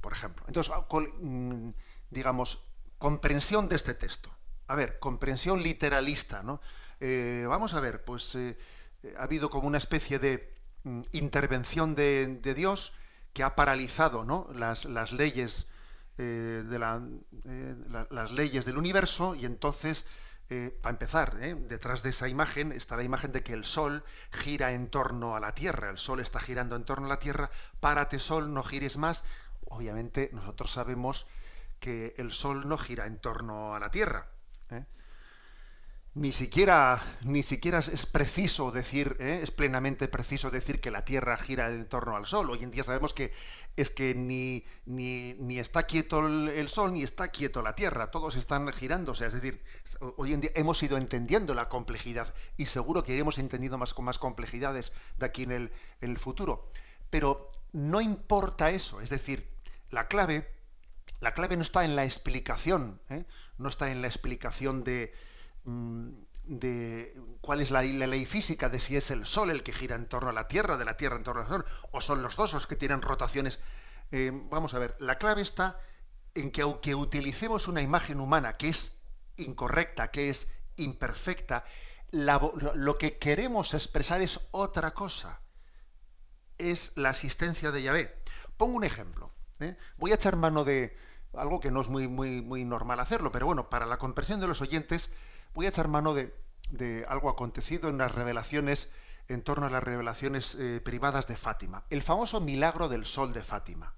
por 0.00 0.12
ejemplo. 0.12 0.44
Entonces, 0.48 0.72
ah, 0.74 0.84
mm, 1.20 1.70
digamos, 2.10 2.66
comprensión 2.98 3.68
de 3.68 3.76
este 3.76 3.94
texto. 3.94 4.28
A 4.66 4.74
ver, 4.74 4.98
comprensión 4.98 5.62
literalista, 5.62 6.42
¿no? 6.42 6.60
Eh, 6.98 7.44
vamos 7.48 7.74
a 7.74 7.80
ver, 7.80 8.04
pues 8.04 8.36
ha 9.18 9.22
habido 9.22 9.50
como 9.50 9.66
una 9.66 9.78
especie 9.78 10.18
de 10.18 10.52
mm, 10.84 11.02
intervención 11.12 11.94
de, 11.94 12.54
Dios 12.54 12.92
que 13.32 13.42
ha 13.42 13.54
paralizado 13.54 14.24
¿no? 14.24 14.48
las, 14.54 15.12
leyes 15.12 15.66
eh, 16.18 16.62
de 16.64 16.76
eh, 17.44 17.76
las 18.10 18.32
leyes 18.32 18.64
del 18.64 18.78
universo 18.78 19.34
y 19.34 19.44
entonces 19.44 20.06
eh, 20.50 20.78
para 20.82 20.92
empezar 20.92 21.36
detrás 21.68 22.02
de 22.02 22.10
esa 22.10 22.28
imagen 22.28 22.70
está 22.70 22.96
la 22.96 23.02
imagen 23.02 23.32
de 23.32 23.42
que 23.42 23.54
el 23.54 23.64
sol 23.64 24.04
gira 24.30 24.72
en 24.72 24.88
torno 24.88 25.34
a 25.34 25.40
la 25.40 25.54
tierra 25.54 25.90
el 25.90 25.98
sol 25.98 26.20
está 26.20 26.38
girando 26.38 26.76
en 26.76 26.84
torno 26.84 27.06
a 27.06 27.08
la 27.08 27.18
tierra 27.18 27.50
párate 27.80 28.18
sol 28.18 28.52
no 28.52 28.62
gires 28.62 28.96
más. 28.96 29.24
Obviamente 29.66 30.30
nosotros 30.32 30.70
sabemos 30.70 31.26
que 31.80 32.14
el 32.18 32.32
sol 32.32 32.68
no 32.68 32.78
gira 32.78 33.06
en 33.06 33.18
torno 33.18 33.74
a 33.74 33.80
la 33.80 33.90
tierra 33.90 34.28
ni 36.14 36.30
siquiera, 36.30 37.02
ni 37.22 37.42
siquiera 37.42 37.80
es 37.80 38.06
preciso 38.06 38.70
decir, 38.70 39.16
¿eh? 39.18 39.40
es 39.42 39.50
plenamente 39.50 40.06
preciso 40.06 40.48
decir 40.50 40.80
que 40.80 40.92
la 40.92 41.04
Tierra 41.04 41.36
gira 41.36 41.68
en 41.68 41.88
torno 41.88 42.14
al 42.14 42.24
Sol. 42.24 42.50
Hoy 42.50 42.62
en 42.62 42.70
día 42.70 42.84
sabemos 42.84 43.12
que 43.12 43.32
es 43.76 43.90
que 43.90 44.14
ni, 44.14 44.64
ni, 44.86 45.34
ni 45.34 45.58
está 45.58 45.82
quieto 45.82 46.24
el, 46.24 46.68
Sol 46.68 46.92
ni 46.92 47.02
está 47.02 47.28
quieto 47.28 47.62
la 47.62 47.74
Tierra, 47.74 48.12
todos 48.12 48.36
están 48.36 48.72
girándose. 48.72 49.26
Es 49.26 49.32
decir, 49.32 49.60
hoy 50.16 50.32
en 50.32 50.40
día 50.42 50.52
hemos 50.54 50.80
ido 50.84 50.96
entendiendo 50.98 51.52
la 51.52 51.68
complejidad 51.68 52.32
y 52.56 52.66
seguro 52.66 53.02
que 53.02 53.14
iremos 53.14 53.38
entendiendo 53.38 53.76
más 53.76 53.92
con 53.92 54.04
más 54.04 54.20
complejidades 54.20 54.92
de 55.16 55.26
aquí 55.26 55.42
en 55.42 55.50
el, 55.50 55.72
en 56.00 56.12
el 56.12 56.18
futuro. 56.18 56.70
Pero 57.10 57.50
no 57.72 58.00
importa 58.00 58.70
eso, 58.70 59.00
es 59.00 59.10
decir, 59.10 59.48
la 59.90 60.06
clave, 60.06 60.48
la 61.18 61.34
clave 61.34 61.56
no 61.56 61.62
está 61.62 61.84
en 61.84 61.96
la 61.96 62.04
explicación, 62.04 63.00
¿eh? 63.10 63.24
no 63.58 63.68
está 63.68 63.90
en 63.90 64.00
la 64.00 64.06
explicación 64.06 64.84
de 64.84 65.12
de 65.64 67.16
cuál 67.40 67.60
es 67.60 67.70
la, 67.70 67.82
ley 67.82 68.26
física 68.26 68.68
de 68.68 68.80
si 68.80 68.96
es 68.96 69.10
el 69.10 69.26
Sol 69.26 69.50
el 69.50 69.62
que 69.62 69.72
gira 69.72 69.96
en 69.96 70.06
torno 70.06 70.30
a 70.30 70.32
la 70.32 70.48
Tierra, 70.48 70.76
de 70.76 70.84
la 70.84 70.96
Tierra 70.96 71.16
en 71.16 71.24
torno 71.24 71.42
al 71.42 71.48
Sol, 71.48 71.64
o 71.90 72.00
son 72.00 72.22
los 72.22 72.36
dos 72.36 72.52
los 72.52 72.66
que 72.66 72.76
tienen 72.76 73.02
rotaciones. 73.02 73.60
Eh, 74.12 74.30
vamos 74.50 74.74
a 74.74 74.78
ver, 74.78 74.96
la 74.98 75.18
clave 75.18 75.42
está 75.42 75.78
en 76.34 76.50
que 76.50 76.62
aunque 76.62 76.94
utilicemos 76.94 77.68
una 77.68 77.80
imagen 77.80 78.20
humana 78.20 78.56
que 78.56 78.68
es 78.68 78.94
incorrecta, 79.36 80.10
que 80.10 80.28
es 80.28 80.48
imperfecta, 80.76 81.64
lo, 82.10 82.98
que 82.98 83.18
queremos 83.18 83.74
expresar 83.74 84.20
es 84.20 84.40
otra 84.50 84.92
cosa. 84.92 85.40
Es 86.58 86.92
la 86.96 87.10
asistencia 87.10 87.72
de 87.72 87.82
Yahvé. 87.82 88.14
Pongo 88.56 88.76
un 88.76 88.84
ejemplo. 88.84 89.32
¿eh? 89.60 89.76
Voy 89.96 90.12
a 90.12 90.16
echar 90.16 90.36
mano 90.36 90.64
de 90.64 90.96
algo 91.32 91.58
que 91.58 91.72
no 91.72 91.80
es 91.80 91.88
muy, 91.88 92.06
muy, 92.06 92.42
muy 92.42 92.64
normal 92.64 93.00
hacerlo, 93.00 93.32
pero 93.32 93.46
bueno, 93.46 93.68
para 93.68 93.86
la 93.86 93.98
comprensión 93.98 94.40
de 94.40 94.46
los 94.46 94.60
oyentes, 94.60 95.10
voy 95.54 95.66
a 95.66 95.68
echar 95.68 95.88
mano 95.88 96.14
de, 96.14 96.34
algo 97.08 97.30
acontecido 97.30 97.88
en 97.88 97.98
las 97.98 98.14
revelaciones, 98.14 98.90
en 99.28 99.42
torno 99.42 99.66
a 99.66 99.70
las 99.70 99.82
revelaciones 99.82 100.54
eh, 100.56 100.80
privadas 100.84 101.26
de 101.26 101.36
Fátima. 101.36 101.84
El 101.90 102.02
famoso 102.02 102.40
milagro 102.40 102.88
del 102.88 103.06
sol 103.06 103.32
de 103.32 103.42
Fátima. 103.42 103.94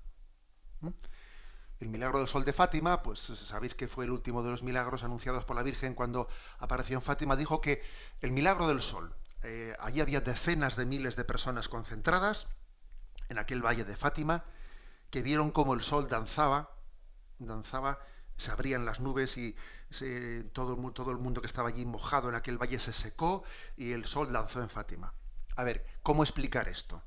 El 1.81 1.89
milagro 1.89 2.19
del 2.19 2.29
sol 2.29 2.45
de 2.45 2.53
Fátima, 2.53 3.03
pues 3.03 3.21
sabéis 3.21 3.75
que 3.75 3.89
fue 3.89 4.05
el 4.05 4.11
último 4.11 4.43
de 4.43 4.51
los 4.51 4.63
milagros 4.63 5.03
anunciados 5.03 5.45
por 5.45 5.57
la 5.57 5.63
Virgen 5.63 5.95
cuando 5.95 6.29
apareció 6.59 6.97
en 6.97 7.03
Fátima, 7.03 7.37
dijo 7.37 7.61
que 7.61 7.83
el 8.21 8.33
milagro 8.33 8.69
del 8.69 8.81
sol, 8.81 9.15
eh, 9.43 9.75
allí 9.79 10.01
había 10.01 10.21
decenas 10.21 10.77
de 10.77 10.87
miles 10.87 11.17
de 11.17 11.25
personas 11.25 11.69
concentradas 11.69 12.47
en 13.29 13.39
aquel 13.39 13.65
valle 13.65 13.85
de 13.85 13.97
Fátima, 13.97 14.45
que 15.11 15.23
vieron 15.23 15.51
cómo 15.51 15.75
el 15.75 15.83
sol 15.83 16.09
danzaba, 16.09 16.71
danzaba 17.39 17.99
se 18.37 18.51
abrían 18.51 18.85
las 18.85 19.01
nubes 19.01 19.37
y 19.39 19.57
todo, 20.53 20.75
el, 20.75 20.93
todo, 20.93 21.11
el, 21.11 21.19
mundo 21.19 21.41
que 21.41 21.47
estaba 21.47 21.69
allí 21.69 21.85
mojado 21.85 22.29
en 22.29 22.35
aquel 22.35 22.59
valle 22.59 22.79
se 22.79 22.93
secó 22.93 23.45
y 23.77 23.93
el 23.93 24.05
sol 24.05 24.33
lanzó 24.33 24.63
en 24.63 24.69
Fátima. 24.69 25.15
A 25.57 25.65
ver, 25.65 25.87
¿cómo 26.03 26.23
explicar 26.23 26.69
esto? 26.69 27.03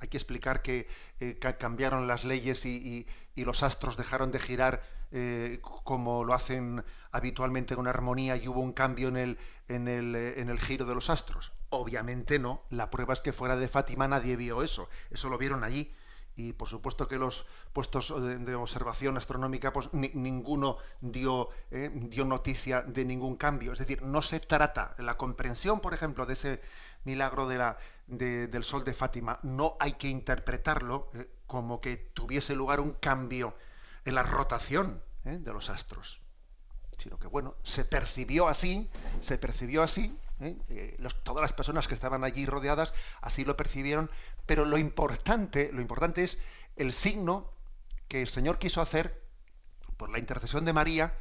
Hay 0.00 0.08
que 0.08 0.16
explicar 0.16 0.62
que 0.62 0.86
eh, 1.20 1.38
cambiaron 1.58 2.06
las 2.06 2.24
leyes 2.24 2.64
y, 2.66 3.06
los 3.34 3.62
astros 3.62 3.96
dejaron 3.96 4.32
de 4.32 4.40
girar 4.40 4.82
eh, 5.12 5.60
como 5.62 6.24
lo 6.24 6.34
hacen 6.34 6.84
habitualmente 7.12 7.76
con 7.76 7.86
armonía 7.86 8.36
y 8.36 8.48
hubo 8.48 8.60
un 8.60 8.72
cambio 8.72 9.08
en 9.08 9.16
el, 9.16 9.38
en, 9.68 9.86
el, 9.86 10.14
en 10.16 10.50
el 10.50 10.60
giro 10.60 10.84
de 10.86 10.94
los 10.94 11.08
astros. 11.08 11.52
Obviamente 11.70 12.40
no. 12.40 12.62
La 12.68 12.90
prueba 12.90 13.14
es 13.14 13.20
que 13.20 13.32
fuera 13.32 13.56
de 13.56 13.68
Fátima 13.68 14.08
nadie 14.08 14.34
vio 14.34 14.62
eso. 14.64 14.88
Eso 15.10 15.28
lo 15.28 15.38
vieron 15.38 15.62
allí 15.62 15.94
y 16.38 16.52
por 16.52 16.68
supuesto 16.68 17.08
que 17.08 17.18
los 17.18 17.46
puestos 17.72 18.14
de, 18.16 18.54
observación 18.54 19.16
astronómica, 19.16 19.72
pues 19.72 19.92
ninguno 19.92 20.78
dio, 21.00 21.48
eh, 21.72 21.90
dio 21.92 22.24
noticia 22.24 22.82
de 22.82 23.04
ningún 23.04 23.36
cambio. 23.36 23.72
Es 23.72 23.80
decir, 23.80 24.02
no 24.02 24.22
se 24.22 24.38
trata, 24.38 24.94
la 24.98 25.16
comprensión, 25.16 25.80
por 25.80 25.94
ejemplo, 25.94 26.26
de 26.26 26.34
ese 26.34 26.60
milagro 27.02 27.48
de 27.48 27.58
la, 27.58 27.76
del 28.06 28.62
sol 28.62 28.84
de 28.84 28.94
Fátima, 28.94 29.40
no 29.42 29.76
hay 29.80 29.94
que 29.94 30.08
interpretarlo 30.08 31.10
eh, 31.14 31.28
como 31.48 31.80
que 31.80 31.96
tuviese 31.96 32.54
lugar 32.54 32.78
un 32.78 32.92
cambio 32.92 33.56
en 34.04 34.14
la 34.14 34.22
rotación 34.22 35.02
eh, 35.24 35.38
de 35.40 35.52
los 35.52 35.70
astros 35.70 36.22
sino 36.98 37.18
que 37.18 37.28
bueno, 37.28 37.54
se 37.62 37.84
percibió 37.84 38.48
así, 38.48 38.90
se 39.20 39.38
percibió 39.38 39.82
así, 39.82 40.16
todas 41.22 41.42
las 41.42 41.52
personas 41.52 41.88
que 41.88 41.94
estaban 41.94 42.24
allí 42.24 42.46
rodeadas 42.46 42.94
así 43.20 43.44
lo 43.44 43.56
percibieron, 43.56 44.10
pero 44.46 44.64
lo 44.64 44.78
importante, 44.78 45.70
lo 45.72 45.80
importante 45.80 46.24
es 46.24 46.38
el 46.76 46.92
signo 46.92 47.50
que 48.08 48.22
el 48.22 48.28
Señor 48.28 48.58
quiso 48.58 48.80
hacer 48.80 49.22
por 49.96 50.10
la 50.10 50.18
intercesión 50.18 50.64
de 50.64 50.72
María, 50.72 51.18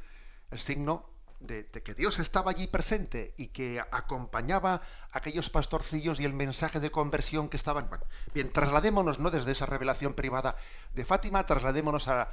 el 0.52 0.60
signo 0.60 1.10
de, 1.40 1.66
que 1.68 1.94
Dios 1.94 2.20
estaba 2.20 2.52
allí 2.52 2.68
presente 2.68 3.34
y 3.38 3.48
que 3.48 3.80
acompañaba 3.92 4.82
a 5.12 5.18
aquellos 5.18 5.50
pastorcillos 5.50 6.20
y 6.20 6.26
el 6.26 6.34
mensaje 6.34 6.80
de 6.80 6.92
conversión 6.92 7.50
que 7.50 7.58
estaban. 7.58 7.90
Bueno, 7.90 8.06
bien, 8.34 8.52
trasladémonos 8.52 9.20
no 9.20 9.30
desde 9.30 9.52
esa 9.52 9.66
revelación 9.66 10.14
privada 10.14 10.56
de 10.94 11.06
Fátima, 11.06 11.46
trasladémonos 11.46 12.08
a, 12.08 12.30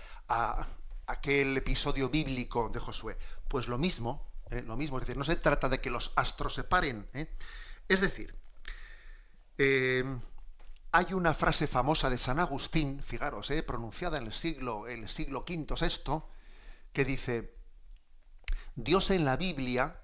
aquel 1.06 1.56
episodio 1.56 2.08
bíblico 2.08 2.70
de 2.70 2.80
Josué. 2.80 3.18
Pues 3.48 3.68
lo 3.68 3.78
mismo, 3.78 4.26
¿eh? 4.50 4.62
lo 4.62 4.76
mismo, 4.76 4.98
es 4.98 5.02
decir, 5.02 5.16
no 5.16 5.24
se 5.24 5.36
trata 5.36 5.68
de 5.68 5.80
que 5.80 5.90
los 5.90 6.12
astros 6.16 6.54
se 6.54 6.64
paren. 6.64 7.08
¿eh? 7.12 7.28
Es 7.88 8.00
decir, 8.00 8.34
eh, 9.58 10.04
hay 10.92 11.12
una 11.12 11.34
frase 11.34 11.66
famosa 11.66 12.10
de 12.10 12.18
San 12.18 12.38
Agustín, 12.38 13.02
fijaros, 13.02 13.52
pronunciada 13.66 14.18
en 14.18 14.26
el 14.26 14.32
siglo, 14.32 14.86
el 14.86 15.08
siglo 15.08 15.44
V, 15.48 15.66
VI, 15.80 16.22
que 16.92 17.04
dice, 17.04 17.54
Dios 18.76 19.10
en 19.10 19.24
la 19.24 19.36
Biblia 19.36 20.00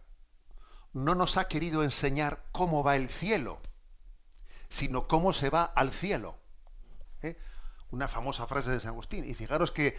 no 0.93 1.15
nos 1.15 1.37
ha 1.37 1.49
querido 1.49 1.83
enseñar 1.83 2.45
cómo 2.53 2.83
va 2.83 2.97
el 2.97 3.09
cielo, 3.09 3.61
sino 4.69 5.07
cómo 5.07 5.33
se 5.33 5.51
va 5.51 5.65
al 5.65 5.93
cielo. 5.93 6.37
¿eh? 7.23 7.37
Una 7.91 8.09
famosa 8.09 8.47
frase 8.47 8.71
de 8.71 8.81
San 8.81 8.91
Agustín. 8.91 9.25
Y 9.25 9.35
fijaros 9.35 9.71
que 9.71 9.99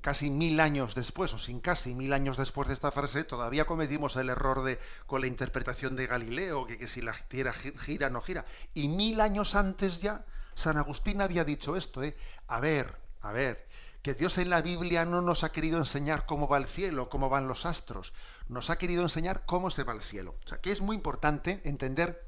casi 0.00 0.30
mil 0.30 0.60
años 0.60 0.94
después, 0.94 1.32
o 1.32 1.38
sin 1.38 1.60
casi 1.60 1.94
mil 1.94 2.12
años 2.12 2.36
después 2.36 2.68
de 2.68 2.74
esta 2.74 2.90
frase, 2.90 3.24
todavía 3.24 3.66
cometimos 3.66 4.16
el 4.16 4.30
error 4.30 4.64
de 4.64 4.80
con 5.06 5.20
la 5.20 5.26
interpretación 5.26 5.96
de 5.96 6.06
Galileo, 6.06 6.66
que, 6.66 6.78
que 6.78 6.86
si 6.86 7.02
la 7.02 7.12
tierra 7.12 7.52
gira, 7.52 8.10
no 8.10 8.20
gira. 8.20 8.44
Y 8.74 8.88
mil 8.88 9.20
años 9.20 9.54
antes 9.54 10.00
ya, 10.00 10.24
San 10.54 10.76
Agustín 10.76 11.20
había 11.20 11.44
dicho 11.44 11.76
esto, 11.76 12.02
¿eh? 12.02 12.16
A 12.48 12.60
ver, 12.60 12.96
a 13.22 13.32
ver, 13.32 13.66
que 14.02 14.14
Dios 14.14 14.38
en 14.38 14.50
la 14.50 14.62
Biblia 14.62 15.04
no 15.04 15.20
nos 15.20 15.44
ha 15.44 15.52
querido 15.52 15.78
enseñar 15.78 16.26
cómo 16.26 16.48
va 16.48 16.58
el 16.58 16.68
cielo, 16.68 17.08
cómo 17.08 17.28
van 17.28 17.48
los 17.48 17.66
astros, 17.66 18.12
nos 18.48 18.70
ha 18.70 18.78
querido 18.78 19.02
enseñar 19.02 19.44
cómo 19.46 19.70
se 19.70 19.82
va 19.82 19.92
el 19.92 20.02
cielo. 20.02 20.36
O 20.44 20.48
sea, 20.48 20.58
que 20.58 20.70
es 20.70 20.80
muy 20.80 20.96
importante 20.96 21.60
entender 21.64 22.24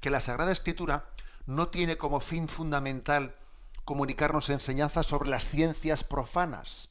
que 0.00 0.10
la 0.10 0.20
Sagrada 0.20 0.52
Escritura 0.52 1.06
no 1.46 1.68
tiene 1.68 1.96
como 1.96 2.20
fin 2.20 2.48
fundamental 2.48 3.34
comunicarnos 3.84 4.50
enseñanzas 4.50 5.06
sobre 5.06 5.30
las 5.30 5.44
ciencias 5.44 6.04
profanas. 6.04 6.90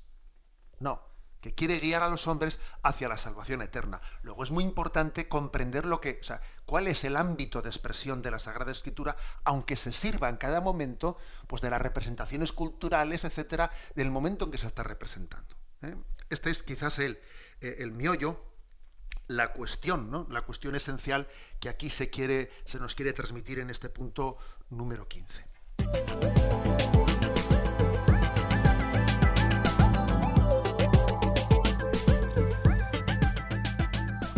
No, 0.82 1.02
que 1.41 1.54
quiere 1.54 1.80
guiar 1.80 2.04
a 2.04 2.10
los 2.10 2.28
hombres 2.28 2.60
hacia 2.84 3.08
la 3.08 3.17
salvación 3.17 3.62
eterna. 3.62 4.02
Luego 4.22 4.44
es 4.44 4.52
muy 4.52 4.63
importante 4.63 5.28
comprender 5.28 5.86
lo 5.86 6.02
que, 6.02 6.20
o 6.22 6.24
sea, 6.24 6.41
cuál 6.65 6.88
es 6.88 7.04
el 7.04 7.15
ámbito 7.15 7.62
de 7.62 7.70
expresión 7.70 8.22
de 8.22 8.32
la 8.32 8.39
Sagrada 8.39 8.72
Escritura, 8.72 9.15
aunque 9.44 9.76
se 9.76 9.91
sirva 9.91 10.30
en 10.30 10.38
cada 10.38 10.60
momento, 10.60 11.17
pues 11.48 11.62
de 11.62 11.70
las 11.70 11.82
representaciones 11.82 12.52
culturales, 12.52 13.24
etcétera, 13.24 13.72
del 13.96 14.12
momento 14.12 14.46
en 14.46 14.52
que 14.52 14.58
se 14.58 14.67
está 14.67 14.84
representando. 14.84 15.56
¿eh? 15.82 15.96
Este 16.30 16.50
es 16.50 16.63
quizás 16.63 17.00
el, 17.00 17.20
eh, 17.60 17.78
el 17.80 17.91
miollo, 17.91 18.44
la 19.28 19.54
cuestión, 19.54 20.12
¿no? 20.12 20.28
La 20.30 20.41
cuestión 20.41 20.76
esencial 20.76 21.28
que 21.60 21.70
aquí 21.70 21.89
se 21.89 22.10
quiere, 22.10 22.52
se 22.65 22.80
nos 22.80 22.96
quiere 22.96 23.13
transmitir 23.13 23.60
en 23.60 23.70
este 23.70 23.89
punto 23.89 24.38
número 24.70 25.08
15. 25.08 25.46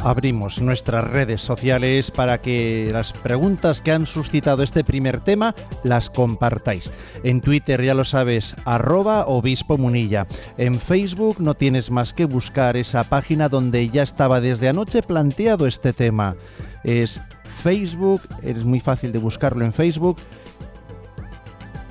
Abrimos 0.04 0.62
nuestras 0.62 1.06
redes 1.10 1.42
sociales 1.42 2.12
para 2.12 2.42
que 2.42 2.90
las 2.92 3.14
preguntas 3.14 3.82
que 3.82 3.92
han 3.92 4.06
suscitado 4.06 4.62
este 4.62 4.84
primer 4.84 5.22
tema 5.22 5.56
las 5.84 6.10
compartáis. 6.10 6.92
En 7.24 7.42
Twitter 7.42 7.82
ya 7.82 7.94
lo 7.94 8.06
sabes, 8.06 8.56
arroba 8.66 9.26
obispo 9.28 9.78
munilla. 9.78 10.28
En 10.58 10.76
Facebook 10.76 11.38
no 11.40 11.56
tienes 11.56 11.90
más 11.90 12.14
que 12.14 12.26
buscar 12.26 12.76
esa 12.78 13.04
página 13.06 13.50
donde 13.50 13.90
ya 13.90 14.04
estaba 14.04 14.42
desde 14.42 14.70
anoche 14.70 15.02
planteado 15.02 15.68
este 15.68 15.94
tema. 15.94 16.36
Es 16.84 17.22
Facebook, 17.62 18.22
es 18.42 18.64
muy 18.66 18.82
fácil 18.82 19.14
de 19.14 19.20
buscarlo 19.20 19.64
en 19.64 19.74
Facebook. 19.74 20.18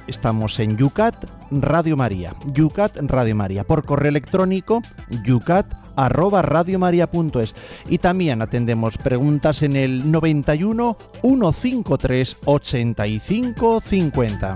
Estamos 0.06 0.58
en 0.58 0.76
Yucat 0.76 1.24
Radio 1.50 1.96
María. 1.96 2.34
Yucat 2.52 2.98
Radio 3.02 3.34
María. 3.34 3.64
Por 3.64 3.84
correo 3.84 4.10
electrónico, 4.10 4.82
yucat 5.24 5.81
arroba 5.96 6.42
radiomaria.es 6.42 7.54
y 7.88 7.98
también 7.98 8.42
atendemos 8.42 8.98
preguntas 8.98 9.62
en 9.62 9.76
el 9.76 10.10
91 10.10 10.96
153 11.22 12.36
85 12.44 13.80
50. 13.80 14.54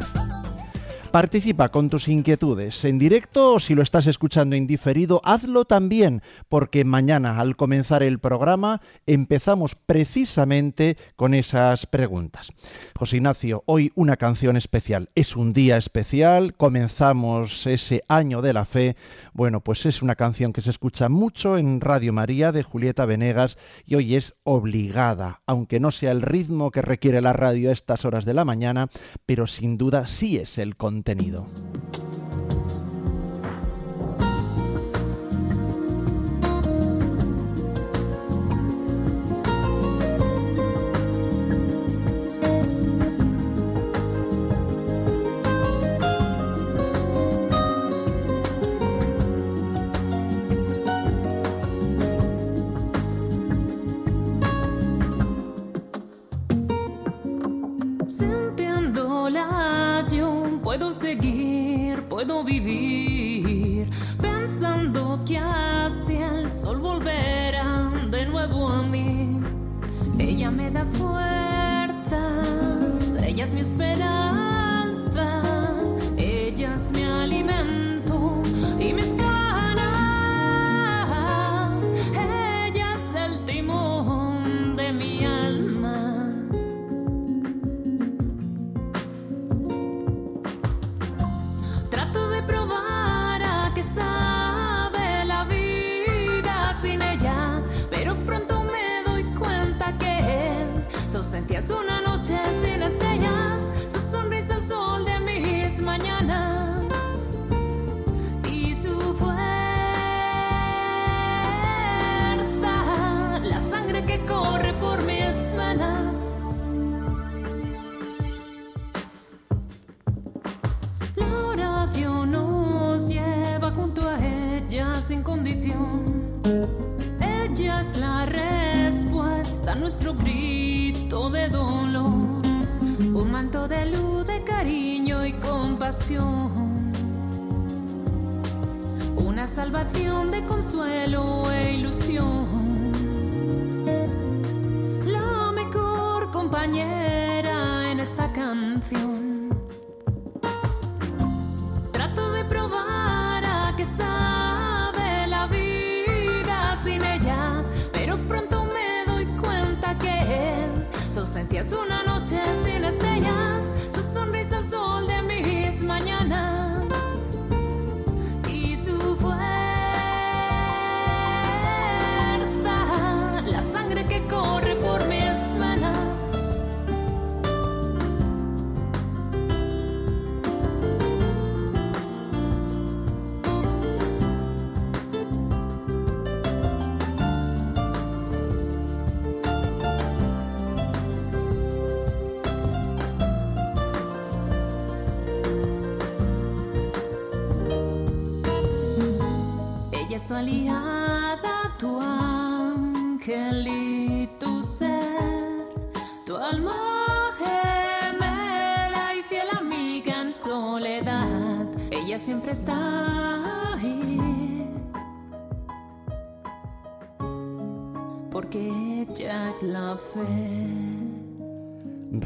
Participa 1.17 1.71
con 1.71 1.89
tus 1.89 2.09
inquietudes 2.09 2.85
en 2.85 2.99
directo 2.99 3.55
o 3.55 3.59
si 3.59 3.75
lo 3.75 3.81
estás 3.81 4.07
escuchando 4.07 4.55
en 4.55 4.67
diferido, 4.67 5.23
hazlo 5.25 5.65
también, 5.65 6.21
porque 6.51 6.85
mañana 6.85 7.41
al 7.41 7.57
comenzar 7.57 8.03
el 8.03 8.19
programa 8.19 8.83
empezamos 9.07 9.75
precisamente 9.77 10.99
con 11.17 11.33
esas 11.33 11.87
preguntas. 11.87 12.53
José 12.95 13.17
Ignacio, 13.17 13.63
hoy 13.65 13.93
una 13.95 14.19
canción 14.19 14.59
especial. 14.59 15.09
Es 15.15 15.37
un 15.37 15.55
día 15.55 15.79
especial, 15.79 16.55
comenzamos 16.55 17.67
ese 17.67 18.03
año 18.09 18.43
de 18.43 18.53
la 18.53 18.67
fe. 18.67 18.95
Bueno, 19.37 19.61
pues 19.61 19.85
es 19.85 20.01
una 20.01 20.15
canción 20.15 20.55
que 20.55 20.63
se 20.63 20.71
escucha 20.71 21.11
mucho 21.11 21.59
en 21.59 21.83
Radio 21.83 22.15
María 22.15 22.53
de 22.53 22.63
Julieta 22.63 23.05
Venegas 23.05 23.59
y 23.85 23.95
hoy 23.95 24.17
es 24.17 24.33
obligada, 24.45 25.43
aunque 25.45 25.79
no 25.79 25.91
sea 25.91 26.13
el 26.13 26.23
ritmo 26.23 26.71
que 26.71 26.81
requiere 26.81 27.21
la 27.21 27.35
radio 27.35 27.69
a 27.69 27.75
estas 27.75 28.07
horas 28.07 28.25
de 28.25 28.33
la 28.33 28.47
mañana, 28.47 28.89
pero 29.27 29.47
sin 29.47 29.77
duda 29.77 30.07
sí 30.07 30.39
es 30.39 30.57
el 30.57 30.79
contenido 30.79 31.47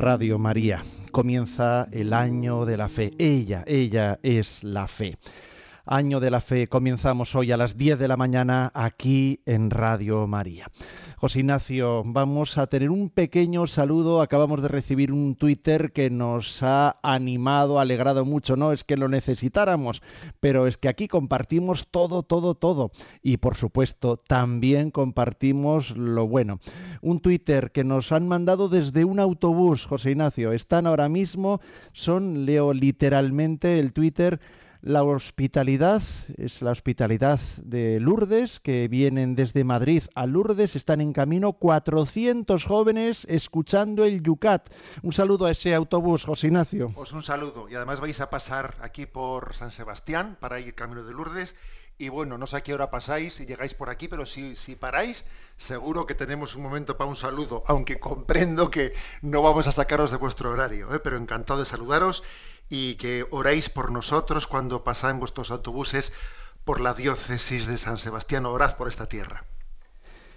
Radio 0.01 0.39
María. 0.39 0.83
Comienza 1.13 1.87
el 1.93 2.15
año 2.15 2.65
de 2.65 2.79
la 2.79 2.89
fe. 2.89 3.13
Ella, 3.19 3.65
ella 3.67 4.19
es 4.23 4.65
la 4.65 4.87
fe. 4.87 5.19
Año 5.85 6.21
de 6.21 6.31
la 6.31 6.41
Fe. 6.41 6.69
Comenzamos 6.69 7.35
hoy 7.35 7.53
a 7.53 7.59
las 7.59 7.77
10 7.77 7.99
de 7.99 8.09
la 8.09 8.17
mañana 8.17 8.71
aquí 8.73 9.41
en 9.45 9.71
Radio 9.71 10.27
María. 10.27 10.69
José 11.21 11.41
Ignacio, 11.41 12.03
vamos 12.07 12.57
a 12.57 12.67
tener 12.67 12.89
un 12.89 13.11
pequeño 13.11 13.67
saludo. 13.67 14.23
Acabamos 14.23 14.63
de 14.63 14.69
recibir 14.69 15.13
un 15.13 15.37
Twitter 15.37 15.93
que 15.93 16.09
nos 16.09 16.63
ha 16.63 16.99
animado, 17.03 17.79
alegrado 17.79 18.25
mucho. 18.25 18.57
No 18.57 18.73
es 18.73 18.85
que 18.85 18.97
lo 18.97 19.07
necesitáramos, 19.07 20.01
pero 20.41 20.67
es 20.67 20.79
que 20.79 20.89
aquí 20.89 21.09
compartimos 21.09 21.89
todo, 21.89 22.23
todo, 22.23 22.55
todo. 22.55 22.91
Y 23.23 23.37
por 23.37 23.55
supuesto, 23.55 24.17
también 24.17 24.91
compartimos 24.91 25.95
lo 25.95 26.27
bueno. 26.27 26.59
Un 27.03 27.21
Twitter 27.21 27.71
que 27.71 27.85
nos 27.85 28.13
han 28.13 28.27
mandado 28.27 28.71
desde 28.71 29.05
un 29.05 29.21
autobús, 29.21 29.85
José 29.85 30.13
Ignacio. 30.13 30.53
Están 30.53 30.87
ahora 30.87 31.11
mismo, 31.11 31.61
son, 31.93 32.47
leo 32.47 32.73
literalmente 32.73 33.79
el 33.79 33.93
Twitter 33.93 34.41
la 34.83 35.03
hospitalidad 35.03 36.03
es 36.37 36.63
la 36.63 36.71
hospitalidad 36.71 37.41
de 37.63 38.01
Lourdes, 38.01 38.61
que 38.61 38.89
vienen 38.89 39.35
desde 39.35 39.65
Madrid 39.65 40.05
a 40.15 40.27
Lourdes, 40.27 40.75
están 40.75 41.01
en 41.01 41.13
camino 41.13 41.53
400 41.53 42.65
jóvenes 42.65 43.27
escuchando 43.29 44.05
el 44.05 44.23
Yucat. 44.23 44.71
Un 45.03 45.13
saludo 45.13 45.47
a 45.47 45.51
ese 45.51 45.75
autobús, 45.75 46.25
José 46.25 46.47
Ignacio. 46.47 46.93
Pues 46.95 47.13
un 47.13 47.23
saludo. 47.23 47.69
Y 47.69 47.75
además 47.75 48.01
vais 48.01 48.21
a 48.21 48.31
pasar 48.31 48.77
aquí 48.81 49.07
por 49.07 49.55
San 49.55 49.71
Sebastián 49.71 50.39
para 50.41 50.61
ir 50.61 50.75
camino 50.75 51.05
de 51.05 51.13
Lourdes. 51.13 51.57
Y 51.99 52.09
bueno, 52.09 52.39
no 52.39 52.47
sé 52.47 52.57
a 52.57 52.63
qué 52.63 52.73
hora 52.73 52.91
pasáis 52.91 53.39
y 53.41 53.47
llegáis 53.47 53.75
por 53.75 53.91
aquí, 53.91 54.09
pero 54.09 54.25
si, 54.25 54.57
si 54.57 54.75
paráis, 54.75 55.27
seguro 55.57 56.07
que 56.07 56.15
tenemos 56.15 56.57
un 56.57 56.63
momento 56.63 56.97
para 56.97 57.11
un 57.11 57.17
saludo, 57.17 57.63
aunque 57.67 58.01
comprendo 58.01 58.71
que 58.71 58.95
no 59.21 59.43
vamos 59.43 59.69
a 59.69 59.73
sacaros 59.73 60.11
de 60.11 60.17
vuestro 60.17 60.51
horario, 60.51 60.95
¿eh? 60.95 61.01
pero 61.01 61.19
encantado 61.19 61.61
de 61.61 61.67
saludaros 61.67 62.23
y 62.71 62.95
que 62.95 63.27
oréis 63.31 63.69
por 63.69 63.91
nosotros 63.91 64.47
cuando 64.47 64.85
pasáis 64.85 65.19
vuestros 65.19 65.51
autobuses 65.51 66.13
por 66.65 66.81
la 66.81 66.95
diócesis 66.95 67.67
de 67.67 67.77
San 67.77 67.99
Sebastián. 67.99 68.47
Orad 68.47 68.77
por 68.77 68.89
esta 68.89 69.07
tierra. 69.07 69.45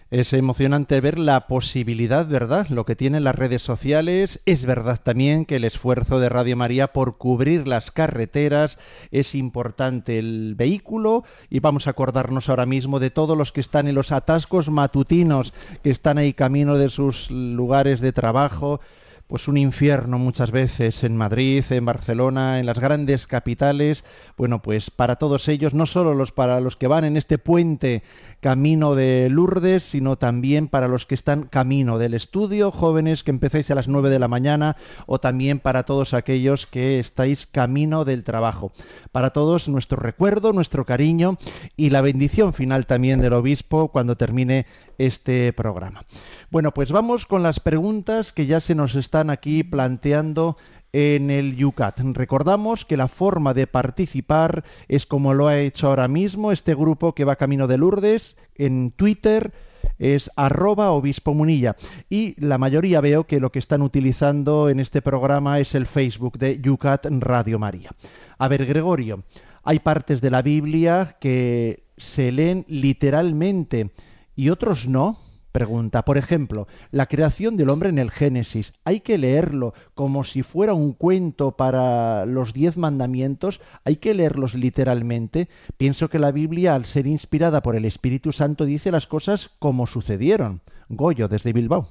Es 0.10 0.32
emocionante 0.34 1.02
ver 1.02 1.18
la 1.18 1.48
posibilidad, 1.48 2.28
¿verdad? 2.28 2.68
Lo 2.70 2.86
que 2.86 2.96
tienen 2.96 3.24
las 3.24 3.36
redes 3.36 3.64
sociales. 3.64 4.42
Es 4.46 4.64
verdad 4.64 5.02
también 5.02 5.46
que 5.46 5.56
el 5.56 5.64
esfuerzo 5.64 6.20
de 6.20 6.30
Radio 6.30 6.56
María 6.56 6.94
por 6.94 7.18
cubrir 7.18 7.68
las 7.68 7.90
carreteras 7.90 8.78
es 9.10 9.34
importante. 9.34 10.20
El 10.20 10.54
vehículo, 10.56 11.24
y 11.50 11.62
vamos 11.62 11.88
a 11.88 11.92
acordarnos 11.92 12.48
ahora 12.48 12.68
mismo 12.68 13.00
de 13.00 13.10
todos 13.10 13.36
los 13.36 13.52
que 13.52 13.62
están 13.62 13.88
en 13.88 13.96
los 13.96 14.12
atascos 14.12 14.70
matutinos, 14.70 15.52
que 15.82 15.90
están 15.90 16.20
ahí 16.20 16.34
camino 16.34 16.78
de 16.78 16.90
sus 16.90 17.32
lugares 17.32 18.00
de 18.00 18.12
trabajo 18.12 18.82
pues 19.28 19.48
un 19.48 19.58
infierno 19.58 20.18
muchas 20.20 20.52
veces 20.52 21.04
en 21.04 21.18
Madrid, 21.18 21.64
en 21.70 21.86
Barcelona, 21.86 22.60
en 22.60 22.66
las 22.66 22.80
grandes 22.80 23.26
capitales. 23.28 24.04
Bueno, 24.38 24.62
pues 24.62 24.92
para 24.92 25.16
todos 25.16 25.48
ellos, 25.48 25.74
no 25.74 25.86
solo 25.86 26.14
los 26.14 26.32
para 26.32 26.60
los 26.60 26.76
que 26.76 26.88
van 26.88 27.06
en 27.06 27.18
este 27.18 27.38
puente 27.38 28.04
camino 28.44 28.94
de 28.94 29.30
Lourdes, 29.32 29.84
sino 29.84 30.18
también 30.18 30.68
para 30.68 30.90
los 30.90 31.06
que 31.06 31.16
están 31.16 31.44
camino 31.44 31.98
del 31.98 32.14
estudio, 32.14 32.72
jóvenes 32.72 33.24
que 33.24 33.32
empecéis 33.32 33.72
a 33.72 33.76
las 33.76 33.88
9 33.88 34.10
de 34.10 34.20
la 34.20 34.28
mañana, 34.28 34.76
o 35.06 35.22
también 35.22 35.60
para 35.60 35.84
todos 35.84 36.14
aquellos 36.14 36.68
que 36.68 37.00
estáis 37.00 37.46
camino 37.48 38.04
del 38.04 38.26
trabajo. 38.26 38.74
Para 39.14 39.30
todos 39.30 39.70
nuestro 39.70 39.98
recuerdo, 39.98 40.52
nuestro 40.52 40.86
cariño 40.86 41.38
y 41.78 41.90
la 41.90 42.02
bendición 42.02 42.54
final 42.54 42.86
también 42.86 43.22
del 43.22 43.32
obispo 43.32 43.88
cuando 43.88 44.18
termine 44.18 44.66
este 44.98 45.54
programa. 45.54 46.04
Bueno, 46.52 46.74
pues 46.74 46.92
vamos 46.92 47.26
con 47.26 47.44
las 47.44 47.62
preguntas 47.62 48.34
que 48.34 48.46
ya 48.46 48.60
se 48.60 48.76
nos 48.76 48.96
están 48.96 49.30
aquí 49.30 49.64
planteando 49.64 50.58
en 50.94 51.32
el 51.32 51.56
Yucat. 51.58 52.00
Recordamos 52.14 52.86
que 52.86 52.98
la 52.98 53.08
forma 53.08 53.54
de 53.54 53.68
participar 53.68 54.64
es 54.88 55.06
como 55.06 55.34
lo 55.34 55.48
ha 55.48 55.60
hecho 55.60 55.88
ahora 55.88 56.08
mismo 56.08 56.52
este 56.52 56.76
grupo 56.76 57.14
que 57.14 57.26
va 57.26 57.36
camino 57.36 57.68
de 57.68 57.78
Lourdes 57.78 58.38
en 58.56 58.92
Twitter 58.92 59.52
es 60.00 60.32
arroba 60.36 60.92
obispo 60.92 61.34
munilla 61.34 61.76
y 62.10 62.40
la 62.40 62.58
mayoría 62.58 63.02
veo 63.02 63.26
que 63.26 63.40
lo 63.40 63.52
que 63.52 63.60
están 63.60 63.82
utilizando 63.82 64.70
en 64.70 64.80
este 64.80 65.02
programa 65.02 65.60
es 65.60 65.76
el 65.76 65.88
Facebook 65.88 66.38
de 66.38 66.60
Yucat 66.62 67.06
Radio 67.20 67.60
María. 67.60 67.92
A 68.38 68.48
ver, 68.48 68.66
Gregorio, 68.66 69.24
hay 69.64 69.80
partes 69.80 70.22
de 70.22 70.32
la 70.32 70.42
Biblia 70.42 71.18
que 71.20 71.84
se 71.98 72.32
leen 72.32 72.66
literalmente 72.68 73.92
y 74.36 74.50
otros 74.50 74.88
no. 74.88 75.18
Pregunta, 75.54 76.04
por 76.04 76.18
ejemplo, 76.18 76.68
la 76.90 77.06
creación 77.06 77.58
del 77.58 77.70
hombre 77.70 77.90
en 77.90 78.00
el 78.00 78.10
Génesis, 78.10 78.74
¿hay 78.86 79.02
que 79.02 79.20
leerlo 79.20 79.76
como 79.94 80.24
si 80.24 80.42
fuera 80.42 80.74
un 80.74 80.94
cuento 80.94 81.56
para 81.56 82.26
los 82.26 82.54
diez 82.54 82.76
mandamientos? 82.76 83.62
¿Hay 83.86 83.98
que 83.98 84.16
leerlos 84.16 84.56
literalmente? 84.56 85.50
Pienso 85.78 86.10
que 86.10 86.18
la 86.18 86.32
Biblia, 86.32 86.74
al 86.74 86.86
ser 86.86 87.06
inspirada 87.06 87.62
por 87.62 87.76
el 87.76 87.86
Espíritu 87.86 88.32
Santo, 88.32 88.66
dice 88.66 88.90
las 88.90 89.06
cosas 89.06 89.52
como 89.60 89.86
sucedieron. 89.86 90.62
Goyo, 90.90 91.28
desde 91.28 91.54
Bilbao. 91.54 91.88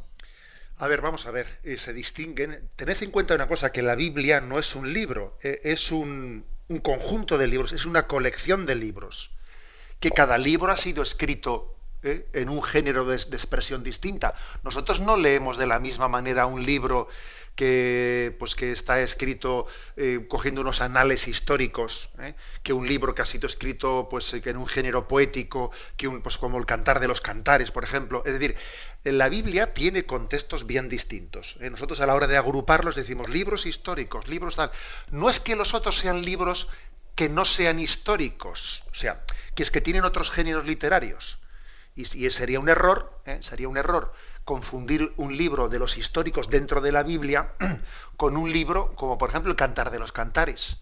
A 0.76 0.88
ver, 0.88 1.00
vamos 1.00 1.26
a 1.26 1.30
ver, 1.30 1.46
eh, 1.62 1.76
se 1.76 1.92
distinguen. 1.92 2.68
Tened 2.74 3.00
en 3.00 3.12
cuenta 3.12 3.36
una 3.36 3.46
cosa, 3.46 3.70
que 3.70 3.82
la 3.82 3.94
Biblia 3.94 4.40
no 4.40 4.58
es 4.58 4.74
un 4.74 4.92
libro, 4.92 5.38
eh, 5.40 5.60
es 5.62 5.92
un, 5.92 6.44
un 6.66 6.80
conjunto 6.80 7.38
de 7.38 7.46
libros, 7.46 7.72
es 7.72 7.86
una 7.86 8.08
colección 8.08 8.66
de 8.66 8.74
libros, 8.74 9.30
que 10.00 10.10
cada 10.10 10.36
libro 10.36 10.72
ha 10.72 10.76
sido 10.76 11.04
escrito 11.04 11.76
¿eh? 12.02 12.26
en 12.32 12.48
un 12.48 12.62
género 12.62 13.04
de, 13.04 13.16
expresión 13.16 13.82
distinta. 13.82 14.34
Nosotros 14.62 15.00
no 15.00 15.16
leemos 15.16 15.56
de 15.56 15.66
la 15.66 15.78
misma 15.78 16.08
manera 16.08 16.46
un 16.46 16.64
libro 16.64 17.08
que, 17.54 18.34
pues, 18.38 18.54
que 18.56 18.72
está 18.72 19.02
escrito 19.02 19.66
eh, 19.96 20.24
cogiendo 20.28 20.62
unos 20.62 20.80
anales 20.80 21.28
históricos, 21.28 22.08
¿eh? 22.18 22.34
que 22.62 22.72
un 22.72 22.88
libro 22.88 23.14
que 23.14 23.22
ha 23.22 23.26
sido 23.26 23.46
escrito 23.46 24.08
pues, 24.10 24.32
en 24.32 24.56
un 24.56 24.66
género 24.66 25.06
poético, 25.06 25.70
que 25.96 26.08
un, 26.08 26.22
pues, 26.22 26.38
como 26.38 26.58
el 26.58 26.66
Cantar 26.66 26.98
de 26.98 27.08
los 27.08 27.20
Cantares, 27.20 27.70
por 27.70 27.84
ejemplo. 27.84 28.22
Es 28.24 28.32
decir, 28.32 28.56
la 29.04 29.28
Biblia 29.28 29.74
tiene 29.74 30.06
contextos 30.06 30.66
bien 30.66 30.88
distintos. 30.88 31.56
Nosotros 31.60 32.00
a 32.00 32.06
la 32.06 32.14
hora 32.14 32.26
de 32.26 32.36
agruparlos 32.36 32.96
decimos 32.96 33.28
libros 33.28 33.66
históricos, 33.66 34.28
libros 34.28 34.56
tal. 34.56 34.70
No 35.10 35.28
es 35.28 35.40
que 35.40 35.56
los 35.56 35.74
otros 35.74 35.98
sean 35.98 36.24
libros 36.24 36.68
que 37.14 37.28
no 37.28 37.44
sean 37.44 37.78
históricos, 37.78 38.84
o 38.90 38.94
sea, 38.94 39.22
que 39.54 39.62
es 39.62 39.70
que 39.70 39.80
tienen 39.80 40.04
otros 40.04 40.30
géneros 40.30 40.64
literarios. 40.64 41.38
Y, 41.94 42.04
sería 42.30 42.58
un 42.58 42.68
error, 42.68 43.18
¿eh? 43.26 43.38
sería 43.42 43.68
un 43.68 43.76
error 43.76 44.12
confundir 44.44 45.12
un 45.16 45.36
libro 45.36 45.68
de 45.68 45.78
los 45.78 45.98
históricos 45.98 46.48
dentro 46.48 46.80
de 46.80 46.90
la 46.90 47.02
Biblia 47.02 47.52
con 48.16 48.36
un 48.36 48.50
libro 48.50 48.94
como 48.96 49.18
por 49.18 49.30
ejemplo 49.30 49.50
el 49.50 49.56
Cantar 49.56 49.90
de 49.90 49.98
los 49.98 50.10
Cantares, 50.10 50.78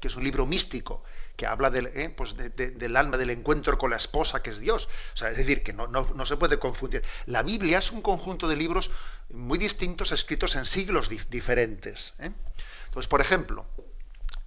que 0.00 0.08
es 0.08 0.16
un 0.16 0.24
libro 0.24 0.46
místico, 0.46 1.02
que 1.36 1.46
habla 1.46 1.70
del, 1.70 1.86
¿eh? 1.86 2.12
pues 2.14 2.34
del 2.36 2.96
alma, 2.96 3.16
del 3.16 3.30
encuentro 3.30 3.78
con 3.78 3.90
la 3.90 3.96
esposa 3.96 4.42
que 4.42 4.50
es 4.50 4.58
Dios. 4.58 4.88
O 5.14 5.16
sea, 5.16 5.30
es 5.30 5.36
decir, 5.36 5.62
que 5.62 5.72
no, 5.72 5.86
no, 5.86 6.26
se 6.26 6.36
puede 6.36 6.58
confundir. 6.58 7.02
La 7.26 7.42
Biblia 7.42 7.78
es 7.78 7.92
un 7.92 8.02
conjunto 8.02 8.48
de 8.48 8.56
libros 8.56 8.90
muy 9.30 9.58
distintos 9.58 10.12
escritos 10.12 10.56
en 10.56 10.66
siglos 10.66 11.08
diferentes. 11.30 12.14
¿eh? 12.18 12.30
Entonces, 12.86 13.08
por 13.08 13.20
ejemplo, 13.20 13.66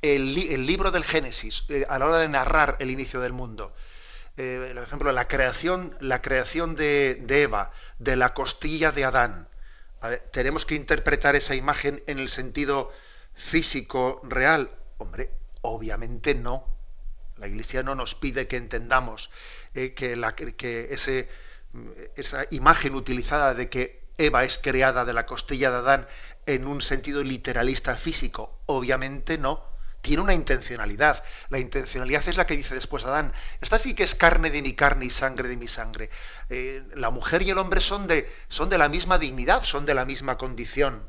el, 0.02 0.38
el, 0.38 0.66
libro 0.66 0.92
del 0.92 1.04
Génesis, 1.04 1.66
a 1.88 1.98
la 2.00 2.06
hora 2.06 2.18
de 2.18 2.30
narrar 2.30 2.78
el 2.80 2.92
inicio 2.92 3.22
del 3.22 3.34
mundo, 3.34 3.74
eh, 4.38 4.72
por 4.74 4.84
ejemplo, 4.84 5.12
la 5.12 5.28
creación, 5.28 5.96
la 6.00 6.22
creación 6.22 6.76
de, 6.76 7.24
Eva, 7.30 7.72
de 8.00 8.16
la 8.16 8.34
costilla 8.34 8.92
de 8.92 9.06
Adán. 9.06 9.48
tenemos 10.32 10.66
que 10.66 10.76
interpretar 10.76 11.36
esa 11.36 11.56
imagen 11.56 12.04
en 12.08 12.20
el 12.20 12.30
sentido 12.30 12.92
físico 13.36 14.22
real. 14.24 14.72
Hombre, 14.98 15.32
obviamente 15.62 16.36
no. 16.36 16.68
La 17.38 17.48
Iglesia 17.48 17.84
no 17.84 17.96
nos 17.96 18.16
pide 18.16 18.48
que 18.48 18.58
entendamos 18.58 19.30
eh, 19.74 19.94
que, 19.94 20.16
la, 20.16 20.36
que 20.36 20.88
ese, 20.92 21.30
esa 22.16 22.46
imagen 22.52 22.96
utilizada 22.96 23.54
de 23.54 23.70
que 23.70 24.04
Eva 24.18 24.44
es 24.44 24.58
creada 24.58 25.06
de 25.06 25.14
la 25.14 25.26
costilla 25.26 25.72
de 25.72 25.78
Adán 25.78 26.08
en 26.46 26.68
un 26.68 26.82
sentido 26.82 27.24
literalista 27.24 27.96
físico. 27.98 28.60
Obviamente 28.66 29.38
no 29.38 29.73
tiene 30.04 30.22
una 30.22 30.34
intencionalidad. 30.34 31.24
La 31.50 31.60
intencionalidad 31.60 32.28
es 32.28 32.36
la 32.36 32.46
que 32.46 32.58
dice 32.58 32.76
después 32.76 33.06
Adán. 33.06 33.32
Esta 33.62 33.80
sí 33.80 33.96
que 33.96 34.04
es 34.04 34.16
carne 34.16 34.52
de 34.52 34.62
mi 34.62 34.74
carne 34.74 35.06
y 35.06 35.10
sangre 35.10 35.48
de 35.48 35.56
mi 35.56 35.70
sangre. 35.70 36.10
Eh, 36.50 36.84
la 36.96 37.10
mujer 37.10 37.42
y 37.42 37.50
el 37.50 37.58
hombre 37.58 37.80
son 37.80 38.06
de, 38.06 38.30
son 38.50 38.70
de 38.70 38.78
la 38.78 38.90
misma 38.90 39.18
dignidad, 39.18 39.64
son 39.64 39.86
de 39.86 39.94
la 39.94 40.04
misma 40.04 40.38
condición, 40.38 41.08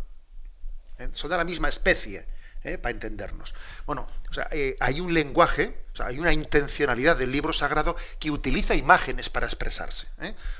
¿eh? 0.98 1.08
son 1.12 1.28
de 1.30 1.36
la 1.36 1.44
misma 1.44 1.68
especie. 1.68 2.26
¿eh? 2.62 2.78
para 2.78 2.92
entendernos. 2.92 3.52
Bueno, 3.84 4.08
o 4.30 4.32
sea, 4.32 4.48
hay 4.80 5.00
un 5.00 5.12
lenguaje, 5.12 5.84
o 5.92 5.96
sea, 5.96 6.06
hay 6.06 6.18
una 6.18 6.32
intencionalidad 6.32 7.14
del 7.14 7.30
libro 7.30 7.52
sagrado 7.52 7.94
que 8.18 8.30
utiliza 8.30 8.74
imágenes 8.74 9.28
para 9.28 9.44
expresarse. 9.44 10.06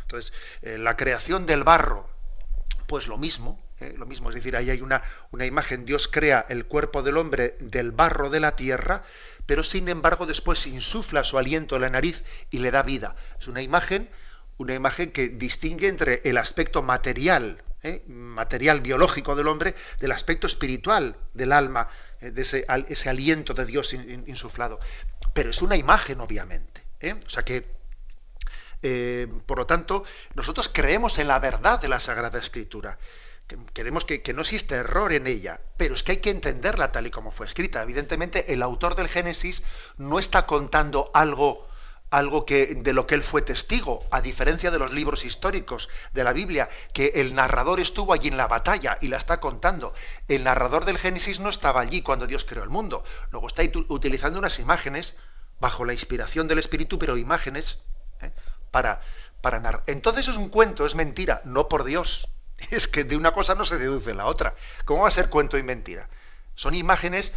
Entonces, 0.03 0.35
la 0.61 0.99
creación 0.99 1.47
del 1.47 1.65
barro, 1.65 2.07
pues 2.87 3.07
lo 3.07 3.17
mismo, 3.17 3.65
lo 3.93 4.07
mismo, 4.07 4.31
es 4.31 4.35
decir, 4.35 4.57
ahí 4.57 4.71
hay 4.71 4.81
una, 4.81 5.03
una 5.31 5.47
imagen, 5.47 5.85
Dios 5.85 6.09
crea 6.09 6.47
el 6.49 6.65
cuerpo 6.67 7.03
del 7.03 7.17
hombre 7.17 7.57
del 7.61 7.93
barro 7.93 8.31
de 8.31 8.41
la 8.41 8.57
tierra, 8.57 9.03
pero 9.47 9.63
sin 9.63 9.89
embargo 9.89 10.27
después 10.27 10.67
insufla 10.67 11.25
su 11.25 11.39
aliento 11.39 11.77
en 11.77 11.83
la 11.83 11.91
nariz 11.91 12.25
y 12.51 12.59
le 12.59 12.71
da 12.71 12.83
vida. 12.83 13.17
Es 13.39 13.49
una 13.49 13.63
imagen, 13.63 14.09
una 14.57 14.75
imagen 14.75 15.13
que 15.13 15.29
distingue 15.29 15.89
entre 15.89 16.23
el 16.25 16.39
aspecto 16.39 16.83
material, 16.83 17.63
¿eh? 17.83 18.03
material 18.07 18.81
biológico 18.81 19.37
del 19.37 19.49
hombre, 19.49 19.75
del 20.01 20.13
aspecto 20.13 20.47
espiritual 20.47 21.17
del 21.35 21.53
alma, 21.53 21.89
¿eh? 22.21 22.31
de 22.31 22.43
ese, 22.43 22.67
ese, 22.89 23.09
aliento 23.09 23.55
de 23.55 23.67
Dios 23.67 23.93
insuflado. 23.93 24.81
Pero 25.33 25.51
es 25.51 25.63
una 25.63 25.77
imagen, 25.77 26.21
obviamente. 26.21 26.83
¿eh? 27.01 27.15
O 27.27 27.31
sea 27.31 27.45
que, 27.45 27.67
por 29.47 29.59
lo 29.59 29.67
tanto, 29.67 30.05
nosotros 30.35 30.71
creemos 30.73 31.19
en 31.19 31.29
la 31.29 31.39
verdad 31.39 31.81
de 31.81 31.89
la 31.89 32.01
Sagrada 32.01 32.39
Escritura. 32.39 32.99
Queremos 33.75 34.05
que, 34.07 34.33
no 34.33 34.41
existe 34.41 34.75
error 34.75 35.13
en 35.13 35.27
ella, 35.27 35.61
pero 35.77 35.95
es 35.95 36.03
que 36.03 36.13
hay 36.13 36.19
que 36.19 36.31
entenderla 36.31 36.93
tal 36.93 37.07
y 37.07 37.11
como 37.11 37.31
fue 37.31 37.47
escrita. 37.47 37.83
Evidentemente, 37.83 38.55
el 38.55 38.63
autor 38.63 38.95
del 38.95 39.09
Génesis 39.09 39.63
no 39.99 40.19
está 40.19 40.47
contando 40.47 41.11
algo 41.15 41.69
algo 42.11 42.47
que, 42.47 42.77
de 42.77 42.93
lo 42.93 43.09
que 43.09 43.17
él 43.17 43.25
fue 43.25 43.43
testigo, 43.43 44.07
a 44.13 44.21
diferencia 44.21 44.71
de 44.71 44.79
los 44.79 44.93
libros 44.93 45.25
históricos 45.25 45.89
de 46.13 46.23
la 46.23 46.33
Biblia, 46.33 46.69
que 46.93 47.13
el 47.17 47.35
narrador 47.35 47.81
estuvo 47.81 48.13
allí 48.13 48.29
en 48.29 48.37
la 48.37 48.47
batalla 48.47 48.99
y 49.01 49.09
la 49.09 49.17
está 49.17 49.41
contando. 49.41 49.95
El 50.29 50.45
narrador 50.45 50.85
del 50.85 50.99
Génesis 50.99 51.41
no 51.41 51.49
estaba 51.49 51.81
allí 51.81 52.03
cuando 52.03 52.29
Dios 52.29 52.45
creó 52.45 52.63
el 52.63 52.71
mundo. 52.71 53.03
Luego 53.33 53.49
está 53.49 53.63
utilizando 53.89 54.39
unas 54.39 54.61
imágenes, 54.61 55.17
bajo 55.59 55.85
la 55.85 55.93
inspiración 55.93 56.47
del 56.47 56.61
Espíritu, 56.61 57.01
pero 57.01 57.17
imágenes 57.17 57.81
¿eh? 58.21 58.31
para, 58.71 59.01
para 59.41 59.59
narrar. 59.59 59.83
Entonces 59.87 60.29
es 60.29 60.37
un 60.37 60.51
cuento, 60.51 60.87
es 60.87 60.95
mentira, 60.95 61.43
no 61.45 61.69
por 61.69 61.83
Dios. 61.83 62.29
Es 62.71 62.89
que 62.89 63.05
de 63.05 63.17
una 63.17 63.33
cosa 63.33 63.55
no 63.55 63.65
se 63.65 63.79
deduce 63.79 64.15
la 64.15 64.27
otra. 64.27 64.55
¿Cómo 64.85 65.03
va 65.03 65.09
a 65.09 65.13
ser 65.13 65.31
cuento 65.31 65.59
y 65.59 65.63
mentira? 65.63 66.09
Son 66.55 66.75
imágenes 66.75 67.33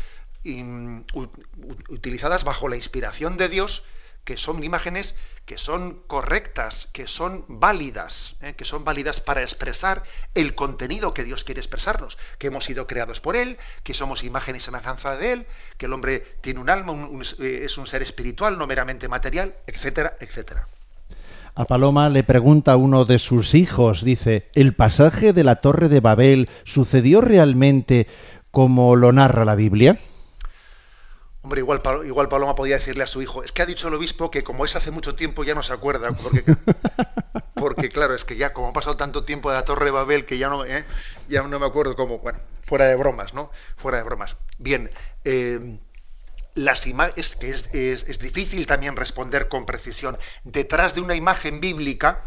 utilizadas 1.89 2.43
bajo 2.43 2.69
la 2.69 2.77
inspiración 2.77 3.35
de 3.35 3.49
Dios 3.49 3.83
que 4.23 4.37
son 4.37 4.61
imágenes 4.63 5.15
que 5.45 5.57
son 5.57 6.03
correctas, 6.07 6.89
que 6.91 7.07
son 7.07 7.45
válidas, 7.47 8.35
¿eh? 8.41 8.53
que 8.55 8.65
son 8.65 8.83
válidas 8.83 9.21
para 9.21 9.41
expresar 9.41 10.03
el 10.35 10.53
contenido 10.53 11.13
que 11.13 11.23
Dios 11.23 11.45
quiere 11.45 11.61
expresarnos, 11.61 12.17
que 12.37 12.47
hemos 12.47 12.65
sido 12.65 12.85
creados 12.85 13.21
por 13.21 13.37
Él, 13.37 13.57
que 13.83 13.93
somos 13.93 14.25
imagen 14.25 14.57
y 14.57 14.59
semejanza 14.59 15.15
de 15.15 15.31
Él, 15.31 15.47
que 15.77 15.85
el 15.85 15.93
hombre 15.93 16.19
tiene 16.41 16.59
un 16.59 16.69
alma, 16.69 17.09
es 17.39 17.77
un 17.77 17.87
ser 17.87 18.01
espiritual, 18.01 18.57
no 18.57 18.67
meramente 18.67 19.07
material, 19.07 19.55
etcétera, 19.65 20.17
etcétera. 20.19 20.67
A 21.57 21.65
Paloma 21.65 22.11
le 22.11 22.23
pregunta 22.23 22.73
a 22.73 22.77
uno 22.77 23.03
de 23.03 23.17
sus 23.17 23.55
hijos, 23.55 24.03
dice, 24.03 24.47
¿el 24.53 24.75
pasaje 24.75 25.33
de 25.33 25.43
la 25.43 25.55
Torre 25.55 25.89
de 25.89 26.01
Babel 26.01 26.49
sucedió 26.65 27.19
realmente 27.19 28.05
como 28.51 28.95
lo 28.95 29.11
narra 29.11 29.43
la 29.43 29.55
Biblia? 29.55 29.97
Hombre, 31.41 31.61
igual, 31.61 31.81
igual 32.05 32.29
Paloma 32.29 32.53
podía 32.53 32.75
decirle 32.75 33.05
a 33.05 33.07
su 33.07 33.23
hijo, 33.23 33.41
es 33.41 33.51
que 33.51 33.63
ha 33.63 33.65
dicho 33.65 33.87
el 33.87 33.95
obispo 33.95 34.29
que 34.29 34.43
como 34.43 34.65
es 34.65 34.75
hace 34.75 34.91
mucho 34.91 35.15
tiempo 35.15 35.43
ya 35.43 35.55
no 35.55 35.63
se 35.63 35.73
acuerda, 35.73 36.11
porque, 36.11 36.43
porque 37.55 37.89
claro, 37.89 38.13
es 38.13 38.23
que 38.23 38.37
ya 38.37 38.53
como 38.53 38.67
ha 38.67 38.73
pasado 38.73 38.95
tanto 38.95 39.23
tiempo 39.23 39.49
de 39.49 39.55
la 39.55 39.65
Torre 39.65 39.85
de 39.85 39.91
Babel 39.91 40.25
que 40.25 40.37
ya 40.37 40.49
no, 40.49 40.63
¿eh? 40.63 40.85
ya 41.27 41.41
no 41.41 41.59
me 41.59 41.65
acuerdo 41.65 41.95
cómo, 41.95 42.19
bueno, 42.19 42.37
fuera 42.61 42.85
de 42.85 42.95
bromas, 42.95 43.33
¿no? 43.33 43.49
Fuera 43.77 43.97
de 43.97 44.03
bromas. 44.03 44.37
Bien, 44.59 44.91
eh, 45.23 45.79
las 46.57 46.85
es 47.15 47.35
que 47.35 47.51
es, 47.51 48.19
difícil 48.19 48.65
también 48.67 48.95
responder 48.95 49.47
con 49.47 49.65
precisión. 49.65 50.17
Detrás 50.43 50.93
de 50.93 51.01
una 51.01 51.15
imagen 51.15 51.59
bíblica 51.61 52.23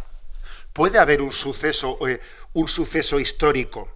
puede 0.72 0.98
haber 0.98 1.20
un 1.20 1.32
suceso, 1.32 1.98
eh, 2.08 2.20
un 2.52 2.68
suceso 2.68 3.20
histórico. 3.20 3.88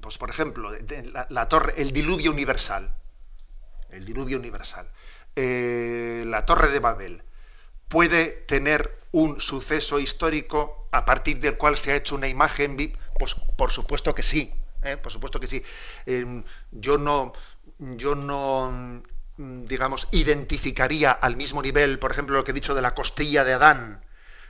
pues 0.00 0.18
por 0.18 0.30
ejemplo, 0.30 0.70
la 1.28 1.48
torre, 1.48 1.74
el 1.76 1.92
diluvio 1.92 2.30
universal 2.30 2.94
el 3.90 4.04
diluvio 4.04 4.38
universal, 4.38 4.88
eh, 5.36 6.24
la 6.26 6.44
Torre 6.44 6.70
de 6.70 6.78
Babel, 6.78 7.22
puede 7.88 8.26
tener 8.26 8.98
un 9.12 9.40
suceso 9.40 9.98
histórico 9.98 10.88
a 10.90 11.04
partir 11.04 11.40
del 11.40 11.56
cual 11.56 11.76
se 11.76 11.92
ha 11.92 11.96
hecho 11.96 12.14
una 12.14 12.28
imagen? 12.28 12.76
Pues 13.18 13.34
por 13.34 13.70
supuesto 13.70 14.14
que 14.14 14.22
sí, 14.22 14.52
¿eh? 14.82 14.96
por 14.96 15.12
supuesto 15.12 15.40
que 15.40 15.46
sí. 15.46 15.62
Em, 16.06 16.44
yo 16.70 16.98
no, 16.98 17.32
yo 17.78 18.14
no, 18.14 19.02
digamos, 19.36 20.08
identificaría 20.10 21.12
al 21.12 21.36
mismo 21.36 21.62
nivel, 21.62 21.98
por 21.98 22.10
ejemplo, 22.10 22.36
lo 22.36 22.44
que 22.44 22.50
he 22.50 22.54
dicho 22.54 22.74
de 22.74 22.82
la 22.82 22.94
costilla 22.94 23.44
de 23.44 23.52
Adán, 23.52 24.04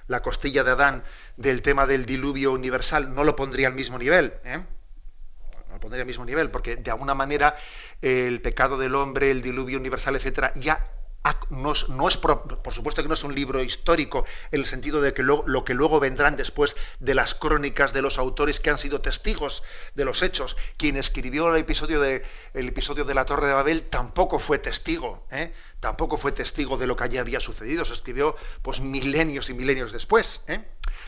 la 0.06 0.22
costilla 0.22 0.64
de 0.64 0.70
Adán 0.70 1.04
del 1.36 1.62
tema 1.62 1.86
del 1.86 2.06
diluvio 2.06 2.52
universal, 2.52 3.14
no 3.14 3.24
lo 3.24 3.36
pondría 3.36 3.68
al 3.68 3.74
mismo 3.74 3.98
nivel. 3.98 4.34
¿eh? 4.44 4.62
lo 5.70 5.80
pondría 5.80 6.02
al 6.02 6.06
mismo 6.06 6.24
nivel, 6.24 6.50
porque 6.50 6.76
de 6.76 6.90
alguna 6.90 7.14
manera 7.14 7.54
el 8.00 8.40
pecado 8.40 8.78
del 8.78 8.94
hombre, 8.94 9.30
el 9.30 9.42
diluvio 9.42 9.78
universal, 9.78 10.16
etcétera, 10.16 10.52
ya 10.54 10.84
no 11.50 12.08
es, 12.08 12.16
por, 12.16 12.72
supuesto 12.72 13.02
que 13.02 13.08
no 13.08 13.14
es 13.14 13.24
un 13.24 13.34
libro 13.34 13.62
histórico 13.62 14.24
en 14.50 14.60
el 14.60 14.66
sentido 14.66 15.00
de 15.00 15.12
que 15.12 15.22
lo, 15.22 15.64
que 15.64 15.74
luego 15.74 16.00
vendrán 16.00 16.36
después 16.36 16.76
de 17.00 17.14
las 17.14 17.34
crónicas 17.34 17.92
de 17.92 18.02
los 18.02 18.18
autores 18.18 18.60
que 18.60 18.70
han 18.70 18.78
sido 18.78 19.00
testigos 19.00 19.62
de 19.94 20.04
los 20.04 20.22
hechos. 20.22 20.56
Quien 20.76 20.96
escribió 20.96 21.54
el 21.54 21.60
episodio 21.60 22.00
de, 22.00 22.24
el 22.54 22.68
episodio 22.68 23.04
de 23.04 23.14
la 23.14 23.24
Torre 23.24 23.48
de 23.48 23.54
Babel 23.54 23.82
tampoco 23.82 24.38
fue 24.38 24.58
testigo, 24.58 25.26
¿eh? 25.30 25.52
Tampoco 25.80 26.16
fue 26.16 26.32
testigo 26.32 26.76
de 26.76 26.86
lo 26.86 26.96
que 26.96 27.04
allí 27.04 27.18
había 27.18 27.40
sucedido. 27.40 27.84
Se 27.84 27.94
escribió 27.94 28.36
pues 28.62 28.80
milenios 28.80 29.50
y 29.50 29.54
milenios 29.54 29.92
después. 29.92 30.42
¿eh? 30.46 30.64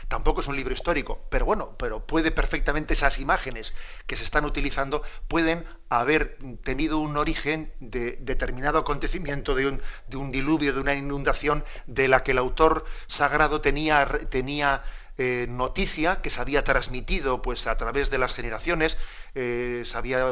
Tampoco 0.07 0.41
es 0.41 0.47
un 0.47 0.55
libro 0.55 0.73
histórico, 0.73 1.25
pero 1.29 1.45
bueno, 1.45 1.75
pero 1.77 2.05
puede 2.05 2.31
perfectamente 2.31 2.93
esas 2.93 3.19
imágenes 3.19 3.73
que 4.07 4.15
se 4.15 4.23
están 4.23 4.45
utilizando 4.45 5.03
pueden 5.27 5.65
haber 5.89 6.37
tenido 6.63 6.99
un 6.99 7.17
origen 7.17 7.73
de 7.79 8.17
determinado 8.21 8.79
acontecimiento, 8.79 9.55
de 9.55 9.67
un, 9.67 9.81
de 10.07 10.17
un 10.17 10.31
diluvio, 10.31 10.73
de 10.73 10.81
una 10.81 10.95
inundación, 10.95 11.63
de 11.87 12.07
la 12.07 12.23
que 12.23 12.31
el 12.31 12.37
autor 12.37 12.85
sagrado 13.07 13.61
tenía, 13.61 14.07
tenía 14.29 14.83
eh, 15.17 15.45
noticia 15.49 16.21
que 16.21 16.29
se 16.29 16.41
había 16.41 16.63
transmitido 16.63 17.41
pues 17.41 17.67
a 17.67 17.77
través 17.77 18.09
de 18.09 18.17
las 18.17 18.33
generaciones 18.33 18.97
eh, 19.35 19.83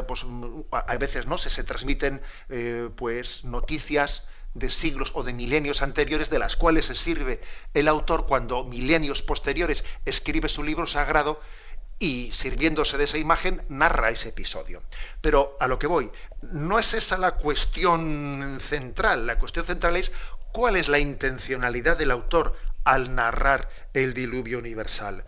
pues, 0.06 0.24
a 0.72 0.96
veces 0.96 1.26
no 1.26 1.38
se, 1.38 1.50
se 1.50 1.64
transmiten 1.64 2.22
eh, 2.48 2.88
pues 2.96 3.44
noticias 3.44 4.24
de 4.54 4.68
siglos 4.68 5.12
o 5.14 5.22
de 5.22 5.32
milenios 5.32 5.82
anteriores 5.82 6.30
de 6.30 6.38
las 6.38 6.56
cuales 6.56 6.86
se 6.86 6.94
sirve 6.94 7.40
el 7.74 7.88
autor 7.88 8.26
cuando 8.26 8.64
milenios 8.64 9.22
posteriores 9.22 9.84
escribe 10.04 10.48
su 10.48 10.62
libro 10.62 10.86
sagrado 10.86 11.40
y 12.00 12.32
sirviéndose 12.32 12.96
de 12.96 13.04
esa 13.04 13.18
imagen 13.18 13.62
narra 13.68 14.10
ese 14.10 14.30
episodio. 14.30 14.82
Pero 15.20 15.56
a 15.60 15.68
lo 15.68 15.78
que 15.78 15.86
voy, 15.86 16.10
no 16.40 16.78
es 16.78 16.94
esa 16.94 17.18
la 17.18 17.32
cuestión 17.32 18.56
central, 18.60 19.26
la 19.26 19.38
cuestión 19.38 19.66
central 19.66 19.96
es 19.96 20.10
cuál 20.50 20.76
es 20.76 20.88
la 20.88 20.98
intencionalidad 20.98 21.98
del 21.98 22.10
autor 22.10 22.56
al 22.84 23.14
narrar 23.14 23.68
el 23.94 24.14
diluvio 24.14 24.58
universal 24.58 25.24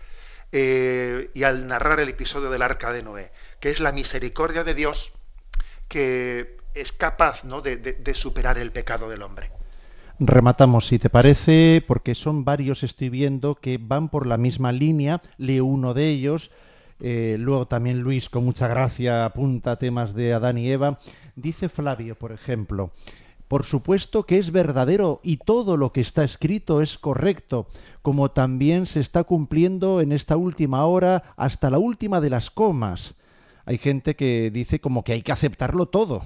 eh, 0.53 1.31
y 1.35 1.45
al 1.45 1.67
narrar 1.67 2.01
el 2.01 2.09
episodio 2.09 2.51
del 2.51 2.63
arca 2.63 2.93
de 2.93 3.03
Noé, 3.03 3.33
que 3.61 3.71
es 3.71 3.81
la 3.81 3.93
misericordia 3.93 4.65
de 4.65 4.75
Dios 4.75 5.13
que 5.89 6.57
es 6.75 6.93
capaz 6.93 7.45
¿no? 7.45 7.61
de, 7.61 8.15
superar 8.15 8.57
el 8.57 8.73
pecado 8.73 9.11
del 9.11 9.23
hombre. 9.23 9.51
Rematamos, 10.19 10.87
si 10.87 10.99
te 10.99 11.11
parece, 11.11 11.85
porque 11.87 12.15
son 12.15 12.45
varios, 12.45 12.83
estoy 12.83 13.11
viendo, 13.11 13.57
que 13.57 13.79
van 13.79 14.09
por 14.09 14.27
la 14.27 14.39
misma 14.39 14.73
línea. 14.73 15.21
Leo 15.37 15.67
uno 15.67 15.93
de 15.93 16.09
ellos. 16.09 16.51
Eh, 17.01 17.37
luego 17.39 17.67
también 17.67 18.01
Luis, 18.01 18.31
con 18.31 18.45
mucha 18.45 18.69
gracia, 18.69 19.25
apunta 19.25 19.79
temas 19.79 20.15
de 20.15 20.33
Adán 20.33 20.57
y 20.57 20.71
Eva. 20.71 20.99
Dice 21.37 21.69
Flavio, 21.69 22.15
por 22.15 22.33
ejemplo, 22.33 22.93
por 23.53 23.65
supuesto 23.65 24.25
que 24.25 24.39
es 24.39 24.51
verdadero 24.51 25.21
y 25.23 25.37
todo 25.37 25.77
lo 25.77 25.93
que 25.93 26.01
está 26.01 26.25
escrito 26.25 26.81
es 26.81 26.97
correcto, 26.97 27.69
como 28.01 28.31
también 28.31 28.87
se 28.87 28.99
está 28.99 29.25
cumpliendo 29.25 30.01
en 30.01 30.13
esta 30.13 30.39
última 30.39 30.87
hora 30.87 31.35
hasta 31.37 31.69
la 31.69 31.77
última 31.77 32.23
de 32.23 32.31
las 32.31 32.49
comas. 32.51 33.15
Hay 33.67 33.77
gente 33.77 34.17
que 34.17 34.51
dice 34.51 34.81
como 34.81 35.05
que 35.05 35.13
hay 35.13 35.21
que 35.21 35.33
aceptarlo 35.33 35.85
todo. 35.85 36.23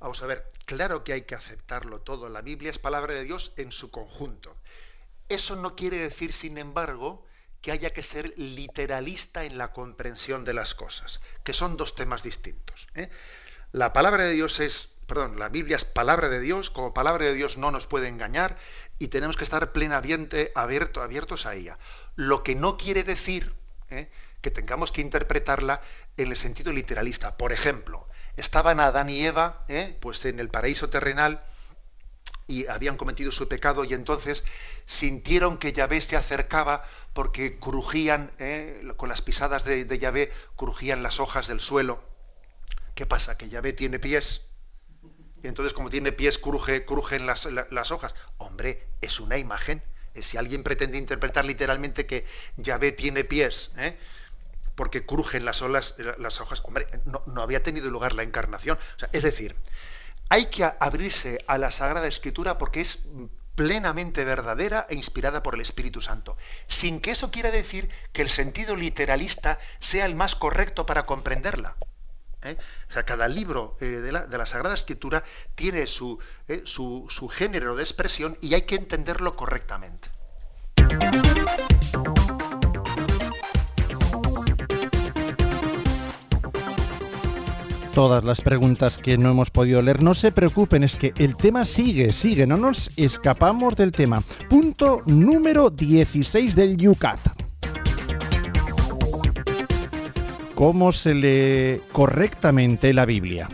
Vamos 0.00 0.22
a 0.22 0.26
ver, 0.26 0.50
claro 0.64 1.04
que 1.04 1.12
hay 1.12 1.22
que 1.24 1.34
aceptarlo 1.34 2.00
todo. 2.00 2.30
La 2.30 2.40
Biblia 2.40 2.70
es 2.70 2.78
palabra 2.78 3.12
de 3.12 3.24
Dios 3.24 3.52
en 3.58 3.70
su 3.70 3.90
conjunto. 3.90 4.56
Eso 5.28 5.56
no 5.56 5.76
quiere 5.76 5.98
decir, 5.98 6.32
sin 6.32 6.56
embargo, 6.56 7.26
que 7.60 7.70
haya 7.70 7.92
que 7.92 8.02
ser 8.02 8.32
literalista 8.38 9.44
en 9.44 9.58
la 9.58 9.74
comprensión 9.74 10.46
de 10.46 10.54
las 10.54 10.74
cosas, 10.74 11.20
que 11.44 11.52
son 11.52 11.76
dos 11.76 11.94
temas 11.94 12.22
distintos. 12.22 12.88
¿eh? 12.94 13.10
La 13.72 13.92
palabra 13.92 14.24
de 14.24 14.32
Dios 14.32 14.58
es, 14.60 14.95
perdón, 15.06 15.38
la 15.38 15.48
Biblia 15.48 15.76
es 15.76 15.84
palabra 15.84 16.28
de 16.28 16.40
Dios, 16.40 16.70
como 16.70 16.94
palabra 16.94 17.24
de 17.24 17.34
Dios 17.34 17.56
no 17.58 17.70
nos 17.70 17.86
puede 17.86 18.08
engañar 18.08 18.56
y 18.98 19.08
tenemos 19.08 19.36
que 19.36 19.44
estar 19.44 19.72
plenamente 19.72 20.52
abierto, 20.54 21.02
abiertos 21.02 21.46
a 21.46 21.54
ella. 21.54 21.78
Lo 22.16 22.42
que 22.42 22.54
no 22.54 22.76
quiere 22.76 23.04
decir 23.04 23.54
¿eh? 23.90 24.10
que 24.40 24.50
tengamos 24.50 24.92
que 24.92 25.00
interpretarla 25.00 25.80
en 26.16 26.28
el 26.28 26.36
sentido 26.36 26.72
literalista. 26.72 27.36
Por 27.36 27.52
ejemplo, 27.52 28.08
estaban 28.36 28.80
Adán 28.80 29.10
y 29.10 29.24
Eva, 29.24 29.64
¿eh? 29.68 29.96
pues 30.00 30.24
en 30.24 30.40
el 30.40 30.48
paraíso 30.48 30.88
terrenal, 30.88 31.42
y 32.48 32.66
habían 32.66 32.96
cometido 32.96 33.32
su 33.32 33.48
pecado 33.48 33.84
y 33.84 33.92
entonces 33.92 34.44
sintieron 34.86 35.58
que 35.58 35.72
Yahvé 35.72 36.00
se 36.00 36.16
acercaba 36.16 36.84
porque 37.12 37.58
crujían, 37.58 38.30
¿eh? 38.38 38.82
con 38.96 39.08
las 39.08 39.22
pisadas 39.22 39.64
de, 39.64 39.84
de, 39.84 39.98
Yahvé, 39.98 40.32
crujían 40.54 41.02
las 41.02 41.18
hojas 41.18 41.48
del 41.48 41.60
suelo. 41.60 42.02
¿Qué 42.94 43.04
pasa? 43.04 43.36
Que 43.36 43.48
Yahvé 43.48 43.72
tiene 43.72 43.98
pies. 43.98 44.45
Entonces 45.46 45.72
como 45.72 45.90
tiene 45.90 46.12
pies, 46.12 46.38
cruje, 46.38 46.84
crujen 46.84 47.26
las, 47.26 47.46
las 47.70 47.90
hojas. 47.90 48.14
Hombre, 48.38 48.86
es 49.00 49.20
una 49.20 49.38
imagen. 49.38 49.82
Si 50.14 50.36
alguien 50.36 50.62
pretende 50.62 50.98
interpretar 50.98 51.44
literalmente 51.44 52.06
que 52.06 52.24
Yahvé 52.56 52.92
tiene 52.92 53.24
pies, 53.24 53.70
¿eh? 53.76 53.96
porque 54.76 55.04
crujen 55.04 55.44
las, 55.44 55.62
olas, 55.62 55.94
las 56.18 56.40
hojas, 56.40 56.62
hombre, 56.64 56.86
no, 57.04 57.42
había 57.42 57.62
tenido 57.62 57.90
lugar 57.90 58.12
la 58.12 58.22
encarnación. 58.22 58.78
Es 59.12 59.22
decir, 59.22 59.56
hay 60.28 60.46
que 60.46 60.64
abrirse 60.64 61.42
a 61.46 61.58
la 61.58 61.70
Sagrada 61.70 62.06
Escritura 62.06 62.58
porque 62.58 62.82
es 62.82 63.00
plenamente 63.56 64.24
verdadera 64.24 64.86
e 64.90 64.94
inspirada 64.94 65.42
por 65.42 65.54
el 65.54 65.62
Espíritu 65.62 66.02
Santo, 66.02 66.36
sin 66.68 67.00
que 67.00 67.10
eso 67.10 67.30
quiera 67.30 67.50
decir 67.50 67.88
que 68.12 68.22
el 68.22 68.28
sentido 68.28 68.76
literalista 68.76 69.58
sea 69.80 70.04
el 70.04 70.14
más 70.14 70.36
correcto 70.36 70.84
para 70.84 71.06
comprenderla. 71.06 71.76
¿Eh? 72.42 72.56
O 72.88 72.92
sea, 72.92 73.04
cada 73.04 73.28
libro 73.28 73.76
eh, 73.80 73.86
de, 73.86 74.12
la, 74.12 74.26
de, 74.26 74.38
la, 74.38 74.46
Sagrada 74.46 74.74
Escritura 74.74 75.24
tiene 75.54 75.86
su, 75.86 76.18
eh, 76.48 76.62
su, 76.64 77.06
su 77.08 77.28
género 77.28 77.74
de 77.76 77.82
expresión 77.82 78.38
y 78.40 78.54
hay 78.54 78.62
que 78.62 78.76
entenderlo 78.76 79.36
correctamente. 79.36 80.10
todas 87.96 88.24
las 88.24 88.42
preguntas 88.42 88.98
que 88.98 89.16
no 89.16 89.30
hemos 89.30 89.50
podido 89.50 89.80
leer. 89.80 90.02
No 90.02 90.12
se 90.12 90.30
preocupen, 90.30 90.84
es 90.84 90.96
que 90.96 91.14
el 91.16 91.34
tema 91.34 91.64
sigue, 91.64 92.12
sigue, 92.12 92.46
no 92.46 92.58
nos 92.58 92.90
escapamos 92.98 93.74
del 93.74 93.90
tema. 93.90 94.22
Punto 94.50 95.00
número 95.06 95.70
16 95.70 96.54
del 96.54 96.76
Yucat. 96.76 97.35
¿Cómo 100.56 100.90
se 100.90 101.12
lee 101.12 101.82
correctamente 101.92 102.94
la 102.94 103.04
Biblia? 103.04 103.46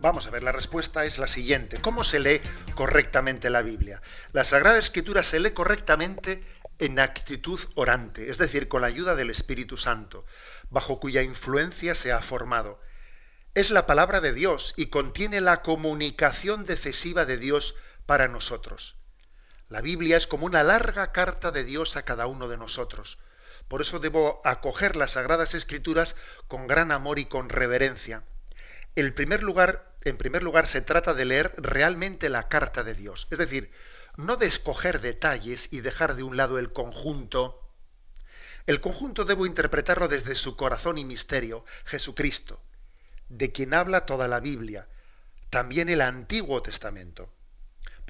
Vamos 0.00 0.26
a 0.26 0.30
ver, 0.30 0.42
la 0.42 0.50
respuesta 0.50 1.04
es 1.04 1.20
la 1.20 1.28
siguiente. 1.28 1.80
¿Cómo 1.80 2.02
se 2.02 2.18
lee 2.18 2.40
correctamente 2.74 3.48
la 3.48 3.62
Biblia? 3.62 4.02
La 4.32 4.42
Sagrada 4.42 4.76
Escritura 4.76 5.22
se 5.22 5.38
lee 5.38 5.52
correctamente 5.52 6.42
en 6.80 6.98
actitud 6.98 7.60
orante, 7.76 8.28
es 8.28 8.38
decir, 8.38 8.66
con 8.66 8.80
la 8.80 8.88
ayuda 8.88 9.14
del 9.14 9.30
Espíritu 9.30 9.76
Santo, 9.76 10.26
bajo 10.70 10.98
cuya 10.98 11.22
influencia 11.22 11.94
se 11.94 12.10
ha 12.10 12.20
formado. 12.22 12.80
Es 13.54 13.70
la 13.70 13.86
palabra 13.86 14.20
de 14.20 14.32
Dios 14.32 14.74
y 14.76 14.86
contiene 14.86 15.40
la 15.40 15.62
comunicación 15.62 16.64
decisiva 16.64 17.24
de 17.24 17.36
Dios 17.36 17.76
para 18.04 18.26
nosotros. 18.26 18.99
La 19.70 19.80
Biblia 19.80 20.16
es 20.16 20.26
como 20.26 20.46
una 20.46 20.64
larga 20.64 21.12
carta 21.12 21.52
de 21.52 21.62
Dios 21.62 21.96
a 21.96 22.02
cada 22.02 22.26
uno 22.26 22.48
de 22.48 22.56
nosotros. 22.56 23.18
Por 23.68 23.82
eso 23.82 24.00
debo 24.00 24.42
acoger 24.44 24.96
las 24.96 25.12
Sagradas 25.12 25.54
Escrituras 25.54 26.16
con 26.48 26.66
gran 26.66 26.90
amor 26.90 27.20
y 27.20 27.26
con 27.26 27.48
reverencia. 27.48 28.24
En 28.96 29.14
primer 29.14 29.44
lugar, 29.44 30.66
se 30.66 30.80
trata 30.80 31.14
de 31.14 31.24
leer 31.24 31.54
realmente 31.56 32.30
la 32.30 32.48
carta 32.48 32.82
de 32.82 32.94
Dios, 32.94 33.28
es 33.30 33.38
decir, 33.38 33.70
no 34.16 34.36
de 34.36 34.46
escoger 34.46 35.00
detalles 35.00 35.68
y 35.70 35.82
dejar 35.82 36.16
de 36.16 36.24
un 36.24 36.36
lado 36.36 36.58
el 36.58 36.72
conjunto. 36.72 37.62
El 38.66 38.80
conjunto 38.80 39.24
debo 39.24 39.46
interpretarlo 39.46 40.08
desde 40.08 40.34
su 40.34 40.56
corazón 40.56 40.98
y 40.98 41.04
misterio, 41.04 41.64
Jesucristo, 41.84 42.60
de 43.28 43.52
quien 43.52 43.72
habla 43.72 44.04
toda 44.04 44.26
la 44.26 44.40
Biblia, 44.40 44.88
también 45.48 45.88
el 45.88 46.00
Antiguo 46.00 46.60
Testamento. 46.60 47.32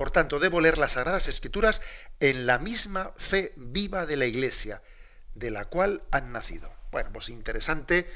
Por 0.00 0.12
tanto, 0.12 0.38
debo 0.38 0.62
leer 0.62 0.78
las 0.78 0.92
Sagradas 0.92 1.28
Escrituras 1.28 1.82
en 2.20 2.46
la 2.46 2.58
misma 2.58 3.12
fe 3.18 3.52
viva 3.56 4.06
de 4.06 4.16
la 4.16 4.24
Iglesia, 4.24 4.82
de 5.34 5.50
la 5.50 5.66
cual 5.66 6.02
han 6.10 6.32
nacido. 6.32 6.72
Bueno, 6.90 7.10
pues 7.12 7.28
interesante, 7.28 8.10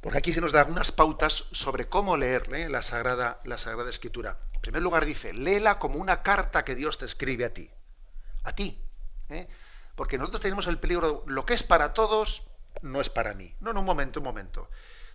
porque 0.00 0.18
aquí 0.18 0.32
se 0.32 0.40
nos 0.40 0.52
da 0.52 0.60
algunas 0.60 0.92
pautas 0.92 1.46
sobre 1.50 1.88
cómo 1.88 2.16
leer 2.16 2.46
la, 2.70 2.80
Sagrada, 2.82 3.40
la 3.42 3.58
Sagrada 3.58 3.90
Escritura. 3.90 4.38
En 4.52 4.60
primer 4.60 4.82
lugar 4.82 5.04
dice, 5.04 5.32
léela 5.32 5.80
como 5.80 5.98
una 5.98 6.22
carta 6.22 6.64
que 6.64 6.76
Dios 6.76 6.96
te 6.96 7.06
escribe 7.06 7.44
a 7.44 7.52
ti. 7.52 7.72
A 8.44 8.52
ti. 8.52 8.80
¿eh? 9.30 9.48
Porque 9.96 10.16
nosotros 10.16 10.42
tenemos 10.42 10.68
el 10.68 10.78
peligro, 10.78 11.24
lo 11.26 11.44
que 11.44 11.54
es 11.54 11.64
para 11.64 11.92
todos 11.92 12.46
no 12.82 13.00
es 13.00 13.10
para 13.10 13.34
mí. 13.34 13.56
No, 13.58 13.72
no, 13.72 13.80
un 13.80 13.86
momento, 13.86 14.20
un 14.20 14.26
momento. 14.26 14.70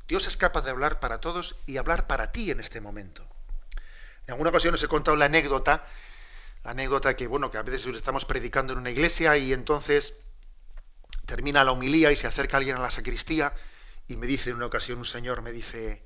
Dios 0.09 0.27
es 0.27 0.35
capaz 0.35 0.63
de 0.63 0.71
hablar 0.71 0.99
para 0.99 1.21
todos 1.21 1.55
y 1.65 1.77
hablar 1.77 2.05
para 2.05 2.33
ti 2.33 2.51
en 2.51 2.59
este 2.59 2.81
momento. 2.81 3.25
En 4.27 4.33
alguna 4.33 4.49
ocasión 4.49 4.73
os 4.73 4.83
he 4.83 4.87
contado 4.87 5.17
la 5.17 5.25
anécdota, 5.25 5.85
la 6.63 6.71
anécdota 6.71 7.15
que, 7.15 7.27
bueno, 7.27 7.51
que 7.51 7.57
a 7.57 7.61
veces 7.61 7.85
estamos 7.85 8.25
predicando 8.25 8.73
en 8.73 8.79
una 8.79 8.91
iglesia 8.91 9.37
y 9.37 9.53
entonces 9.53 10.17
termina 11.25 11.63
la 11.63 11.71
homilía 11.71 12.11
y 12.11 12.15
se 12.15 12.27
acerca 12.27 12.57
alguien 12.57 12.77
a 12.77 12.81
la 12.81 12.91
sacristía 12.91 13.53
y 14.07 14.17
me 14.17 14.27
dice 14.27 14.49
en 14.49 14.57
una 14.57 14.67
ocasión 14.67 14.99
un 14.99 15.05
señor, 15.05 15.41
me 15.41 15.51
dice, 15.51 16.03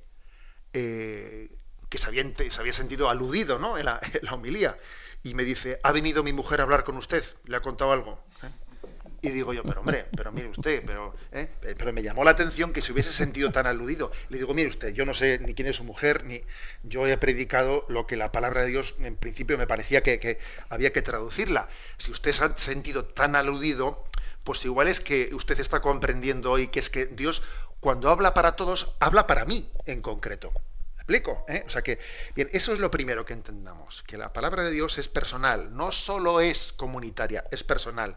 eh, 0.72 1.50
que 1.88 1.98
se 1.98 2.08
había, 2.08 2.24
se 2.50 2.60
había 2.60 2.72
sentido 2.72 3.10
aludido 3.10 3.58
¿no? 3.58 3.76
en, 3.76 3.86
la, 3.86 4.00
en, 4.12 4.28
homilía. 4.28 4.78
Y 5.22 5.34
me 5.34 5.44
dice, 5.44 5.80
ha 5.82 5.92
venido 5.92 6.22
mi 6.22 6.32
mujer 6.32 6.60
a 6.60 6.62
hablar 6.62 6.84
con 6.84 6.96
usted, 6.96 7.24
le 7.44 7.56
ha 7.56 7.60
contado 7.60 7.92
algo. 7.92 8.24
¿eh? 8.42 8.48
Y 9.22 9.28
digo 9.30 9.52
yo, 9.52 9.62
pero 9.62 9.80
hombre, 9.80 10.06
pero 10.16 10.32
mire 10.32 10.48
usted, 10.48 10.82
pero, 10.86 11.14
¿eh? 11.32 11.48
pero 11.60 11.92
me 11.92 12.02
llamó 12.02 12.24
la 12.24 12.30
atención 12.30 12.72
que 12.72 12.80
se 12.80 12.92
hubiese 12.92 13.12
sentido 13.12 13.52
tan 13.52 13.66
aludido. 13.66 14.10
Le 14.30 14.38
digo, 14.38 14.54
mire 14.54 14.68
usted, 14.68 14.94
yo 14.94 15.04
no 15.04 15.12
sé 15.12 15.38
ni 15.38 15.54
quién 15.54 15.68
es 15.68 15.76
su 15.76 15.84
mujer, 15.84 16.24
ni 16.24 16.42
yo 16.84 17.06
he 17.06 17.16
predicado 17.18 17.84
lo 17.88 18.06
que 18.06 18.16
la 18.16 18.32
palabra 18.32 18.62
de 18.62 18.68
Dios 18.68 18.94
en 19.00 19.16
principio 19.16 19.58
me 19.58 19.66
parecía 19.66 20.02
que, 20.02 20.18
que 20.18 20.38
había 20.70 20.92
que 20.92 21.02
traducirla. 21.02 21.68
Si 21.98 22.10
usted 22.10 22.32
se 22.32 22.44
ha 22.44 22.56
sentido 22.56 23.04
tan 23.04 23.36
aludido, 23.36 24.04
pues 24.42 24.64
igual 24.64 24.88
es 24.88 25.00
que 25.00 25.34
usted 25.34 25.60
está 25.60 25.80
comprendiendo 25.82 26.50
hoy 26.50 26.68
que 26.68 26.80
es 26.80 26.88
que 26.88 27.04
Dios, 27.04 27.42
cuando 27.80 28.10
habla 28.10 28.32
para 28.32 28.56
todos, 28.56 28.94
habla 29.00 29.26
para 29.26 29.44
mí 29.44 29.70
en 29.84 30.00
concreto 30.00 30.52
explico? 31.10 31.44
¿Eh? 31.48 31.64
O 31.66 31.70
sea 31.70 31.82
que, 31.82 31.98
bien, 32.36 32.48
eso 32.52 32.72
es 32.72 32.78
lo 32.78 32.90
primero 32.90 33.24
que 33.24 33.32
entendamos, 33.32 34.04
que 34.04 34.16
la 34.16 34.32
palabra 34.32 34.62
de 34.62 34.70
Dios 34.70 34.96
es 34.98 35.08
personal, 35.08 35.74
no 35.74 35.90
solo 35.90 36.40
es 36.40 36.72
comunitaria, 36.72 37.44
es 37.50 37.64
personal. 37.64 38.16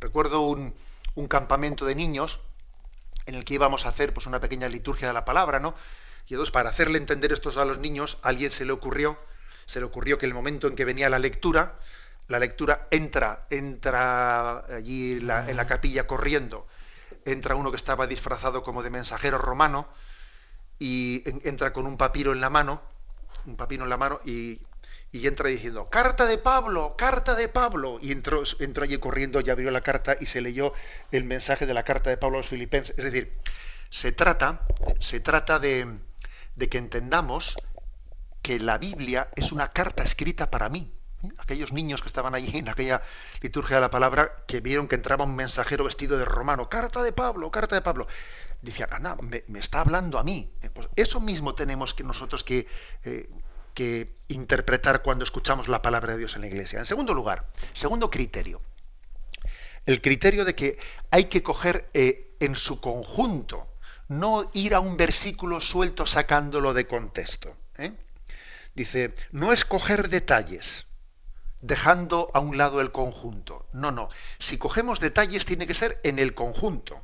Recuerdo 0.00 0.42
un, 0.42 0.74
un 1.14 1.28
campamento 1.28 1.84
de 1.84 1.94
niños 1.94 2.40
en 3.26 3.34
el 3.34 3.44
que 3.44 3.54
íbamos 3.54 3.86
a 3.86 3.90
hacer 3.90 4.14
pues, 4.14 4.26
una 4.26 4.40
pequeña 4.40 4.68
liturgia 4.68 5.08
de 5.08 5.14
la 5.14 5.24
palabra, 5.24 5.60
¿no? 5.60 5.74
Y 6.26 6.34
entonces, 6.34 6.52
para 6.52 6.70
hacerle 6.70 6.98
entender 6.98 7.32
esto 7.32 7.50
a 7.60 7.64
los 7.64 7.78
niños, 7.78 8.18
a 8.22 8.28
alguien 8.28 8.50
se 8.50 8.64
le 8.64 8.72
ocurrió, 8.72 9.18
se 9.66 9.80
le 9.80 9.86
ocurrió 9.86 10.18
que 10.18 10.26
el 10.26 10.34
momento 10.34 10.66
en 10.66 10.76
que 10.76 10.84
venía 10.84 11.08
la 11.08 11.18
lectura, 11.18 11.78
la 12.28 12.38
lectura 12.38 12.86
entra, 12.90 13.46
entra 13.50 14.58
allí 14.66 15.20
la, 15.20 15.48
en 15.50 15.56
la 15.56 15.66
capilla 15.66 16.06
corriendo, 16.06 16.66
entra 17.24 17.54
uno 17.54 17.70
que 17.70 17.76
estaba 17.76 18.06
disfrazado 18.06 18.62
como 18.62 18.82
de 18.82 18.90
mensajero 18.90 19.38
romano, 19.38 19.88
y 20.78 21.22
entra 21.46 21.72
con 21.72 21.86
un 21.86 21.96
papiro 21.96 22.32
en 22.32 22.40
la 22.40 22.50
mano, 22.50 22.80
un 23.46 23.56
papiro 23.56 23.84
en 23.84 23.90
la 23.90 23.96
mano 23.96 24.20
y, 24.24 24.60
y, 25.12 25.26
entra 25.26 25.48
diciendo, 25.48 25.88
carta 25.88 26.26
de 26.26 26.38
Pablo, 26.38 26.94
carta 26.96 27.34
de 27.34 27.48
Pablo. 27.48 27.98
Y 28.00 28.12
entró, 28.12 28.42
allí 28.82 28.98
corriendo 28.98 29.40
y 29.40 29.50
abrió 29.50 29.70
la 29.70 29.80
carta 29.80 30.16
y 30.20 30.26
se 30.26 30.40
leyó 30.40 30.72
el 31.12 31.24
mensaje 31.24 31.66
de 31.66 31.74
la 31.74 31.84
carta 31.84 32.10
de 32.10 32.16
Pablo 32.16 32.38
a 32.38 32.40
los 32.40 32.48
filipenses. 32.48 32.94
Es 32.98 33.04
decir, 33.04 33.34
se 33.90 34.12
trata, 34.12 34.62
se 35.00 35.20
trata 35.20 35.58
de, 35.58 35.98
de 36.56 36.68
que 36.68 36.78
entendamos 36.78 37.56
que 38.42 38.60
la 38.60 38.78
Biblia 38.78 39.28
es 39.36 39.52
una 39.52 39.68
carta 39.70 40.02
escrita 40.02 40.50
para 40.50 40.68
mí. 40.68 40.92
Aquellos 41.38 41.72
niños 41.72 42.00
que 42.00 42.06
estaban 42.06 42.34
allí 42.34 42.58
en 42.58 42.68
aquella 42.68 43.02
liturgia 43.40 43.76
de 43.76 43.80
la 43.80 43.90
palabra, 43.90 44.36
que 44.46 44.60
vieron 44.60 44.86
que 44.86 44.94
entraba 44.94 45.24
un 45.24 45.34
mensajero 45.34 45.84
vestido 45.84 46.16
de 46.16 46.24
romano, 46.24 46.68
carta 46.68 47.02
de 47.02 47.12
Pablo, 47.12 47.50
carta 47.50 47.74
de 47.74 47.82
Pablo 47.82 48.06
decía, 48.62 48.88
Ana, 48.90 49.16
me, 49.20 49.58
está 49.58 49.80
hablando 49.80 50.18
a 50.18 50.24
mí. 50.24 50.52
Pues 50.72 50.88
eso 50.96 51.20
mismo 51.20 51.54
tenemos 51.54 51.94
que 51.94 52.04
nosotros 52.04 52.44
que, 52.44 52.66
eh, 53.04 53.28
que 53.78 54.16
interpretar 54.26 55.02
cuando 55.02 55.22
escuchamos 55.22 55.68
la 55.68 55.82
palabra 55.82 56.14
de 56.14 56.18
Dios 56.18 56.34
en 56.34 56.40
la 56.40 56.48
iglesia. 56.48 56.80
En 56.80 56.84
segundo 56.84 57.14
lugar, 57.14 57.46
segundo 57.74 58.10
criterio, 58.10 58.60
el 59.86 60.02
criterio 60.02 60.44
de 60.44 60.56
que 60.56 60.80
hay 61.12 61.26
que 61.26 61.44
coger 61.44 61.88
eh, 61.94 62.34
en 62.40 62.56
su 62.56 62.80
conjunto, 62.80 63.68
no 64.08 64.50
ir 64.52 64.74
a 64.74 64.80
un 64.80 64.96
versículo 64.96 65.60
suelto 65.60 66.06
sacándolo 66.06 66.74
de 66.74 66.88
contexto. 66.88 67.56
¿eh? 67.76 67.92
Dice, 68.74 69.14
no 69.30 69.52
escoger 69.52 70.08
detalles, 70.08 70.88
dejando 71.60 72.32
a 72.34 72.40
un 72.40 72.58
lado 72.58 72.80
el 72.80 72.90
conjunto. 72.90 73.68
No, 73.72 73.92
no. 73.92 74.08
Si 74.40 74.58
cogemos 74.58 74.98
detalles 74.98 75.46
tiene 75.46 75.68
que 75.68 75.74
ser 75.74 76.00
en 76.02 76.18
el 76.18 76.34
conjunto. 76.34 77.00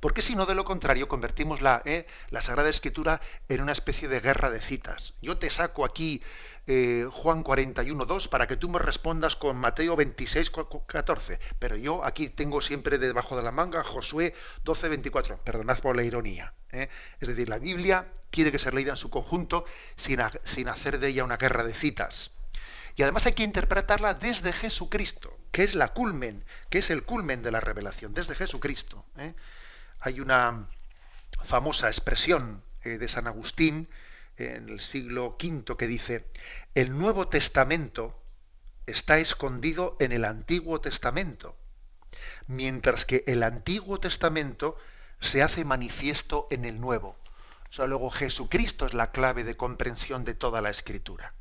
Porque 0.00 0.22
si 0.22 0.34
no, 0.34 0.46
de 0.46 0.54
lo 0.54 0.64
contrario, 0.64 1.08
convertimos 1.08 1.60
la, 1.60 1.82
eh, 1.84 2.06
la 2.30 2.40
Sagrada 2.40 2.70
Escritura 2.70 3.20
en 3.48 3.60
una 3.60 3.72
especie 3.72 4.08
de 4.08 4.20
guerra 4.20 4.50
de 4.50 4.60
citas. 4.60 5.14
Yo 5.20 5.38
te 5.38 5.50
saco 5.50 5.84
aquí 5.84 6.22
eh, 6.66 7.06
Juan 7.10 7.42
41, 7.42 8.06
2 8.06 8.28
para 8.28 8.46
que 8.46 8.56
tú 8.56 8.70
me 8.70 8.78
respondas 8.78 9.36
con 9.36 9.56
Mateo 9.56 9.96
26, 9.96 10.50
14. 10.86 11.38
Pero 11.58 11.76
yo 11.76 12.04
aquí 12.04 12.30
tengo 12.30 12.60
siempre 12.60 12.98
debajo 12.98 13.36
de 13.36 13.42
la 13.42 13.50
manga 13.50 13.84
Josué 13.84 14.34
12, 14.64 14.88
24. 14.88 15.38
Perdonad 15.38 15.78
por 15.80 15.96
la 15.96 16.02
ironía. 16.02 16.54
¿eh? 16.72 16.88
Es 17.20 17.28
decir, 17.28 17.48
la 17.48 17.58
Biblia 17.58 18.08
tiene 18.30 18.50
que 18.50 18.58
ser 18.58 18.74
leída 18.74 18.92
en 18.92 18.96
su 18.96 19.10
conjunto 19.10 19.64
sin, 19.96 20.20
sin 20.44 20.68
hacer 20.68 20.98
de 20.98 21.08
ella 21.08 21.24
una 21.24 21.36
guerra 21.36 21.64
de 21.64 21.74
citas. 21.74 22.33
Y 22.96 23.02
además 23.02 23.26
hay 23.26 23.32
que 23.32 23.42
interpretarla 23.42 24.14
desde 24.14 24.52
Jesucristo, 24.52 25.36
que 25.50 25.64
es 25.64 25.74
la 25.74 25.92
culmen, 25.92 26.44
que 26.70 26.78
es 26.78 26.90
el 26.90 27.02
culmen 27.02 27.42
de 27.42 27.50
la 27.50 27.60
revelación, 27.60 28.14
desde 28.14 28.36
Jesucristo. 28.36 29.04
¿eh? 29.18 29.34
Hay 30.00 30.20
una 30.20 30.68
famosa 31.44 31.88
expresión 31.88 32.62
eh, 32.82 32.98
de 32.98 33.08
San 33.08 33.26
Agustín 33.26 33.88
en 34.36 34.68
el 34.68 34.80
siglo 34.80 35.36
V 35.42 35.76
que 35.76 35.86
dice, 35.86 36.26
el 36.74 36.96
Nuevo 36.96 37.28
Testamento 37.28 38.20
está 38.86 39.18
escondido 39.18 39.96
en 39.98 40.12
el 40.12 40.24
Antiguo 40.24 40.80
Testamento, 40.80 41.56
mientras 42.46 43.04
que 43.04 43.24
el 43.26 43.42
Antiguo 43.42 43.98
Testamento 43.98 44.76
se 45.20 45.42
hace 45.42 45.64
manifiesto 45.64 46.46
en 46.50 46.64
el 46.64 46.80
Nuevo. 46.80 47.16
O 47.70 47.72
sea, 47.72 47.86
luego 47.86 48.10
Jesucristo 48.10 48.86
es 48.86 48.94
la 48.94 49.10
clave 49.10 49.42
de 49.42 49.56
comprensión 49.56 50.24
de 50.24 50.34
toda 50.34 50.60
la 50.60 50.70
Escritura. 50.70 51.34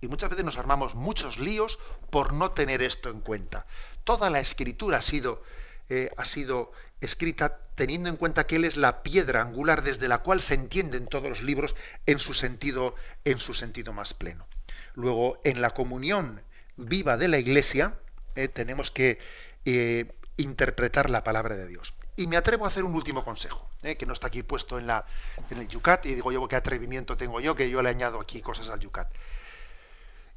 Y 0.00 0.08
muchas 0.08 0.30
veces 0.30 0.44
nos 0.44 0.56
armamos 0.56 0.94
muchos 0.94 1.38
líos 1.38 1.78
por 2.10 2.32
no 2.32 2.52
tener 2.52 2.82
esto 2.82 3.10
en 3.10 3.20
cuenta. 3.20 3.66
Toda 4.04 4.30
la 4.30 4.40
Escritura 4.40 4.98
ha 4.98 5.02
sido, 5.02 5.42
eh, 5.88 6.10
ha 6.16 6.24
sido 6.24 6.72
escrita 7.00 7.58
teniendo 7.74 8.08
en 8.08 8.16
cuenta 8.16 8.46
que 8.46 8.56
Él 8.56 8.64
es 8.64 8.76
la 8.76 9.02
piedra 9.02 9.42
angular 9.42 9.82
desde 9.82 10.08
la 10.08 10.18
cual 10.18 10.40
se 10.40 10.54
entienden 10.54 11.06
todos 11.06 11.28
los 11.28 11.42
libros 11.42 11.74
en 12.06 12.18
su 12.18 12.34
sentido, 12.34 12.94
en 13.24 13.38
su 13.38 13.54
sentido 13.54 13.92
más 13.92 14.14
pleno. 14.14 14.46
Luego, 14.94 15.40
en 15.44 15.60
la 15.60 15.70
comunión 15.70 16.42
viva 16.76 17.16
de 17.16 17.28
la 17.28 17.38
Iglesia, 17.38 17.94
eh, 18.36 18.48
tenemos 18.48 18.90
que 18.90 19.18
eh, 19.64 20.12
interpretar 20.36 21.10
la 21.10 21.24
palabra 21.24 21.56
de 21.56 21.66
Dios. 21.66 21.94
Y 22.16 22.26
me 22.26 22.36
atrevo 22.36 22.64
a 22.64 22.68
hacer 22.68 22.84
un 22.84 22.94
último 22.94 23.24
consejo, 23.24 23.70
que 23.80 24.04
no 24.04 24.12
está 24.12 24.26
aquí 24.26 24.42
puesto 24.42 24.78
en, 24.78 24.86
la, 24.86 25.06
en 25.48 25.58
el 25.58 25.68
Yucat, 25.68 26.04
y 26.04 26.14
digo 26.14 26.32
yo, 26.32 26.46
qué 26.48 26.56
atrevimiento 26.56 27.16
tengo 27.16 27.40
yo, 27.40 27.54
que 27.54 27.70
yo 27.70 27.80
le 27.82 27.88
añado 27.88 28.20
aquí 28.20 28.42
cosas 28.42 28.68
al 28.68 28.80
Yucat. 28.80 29.08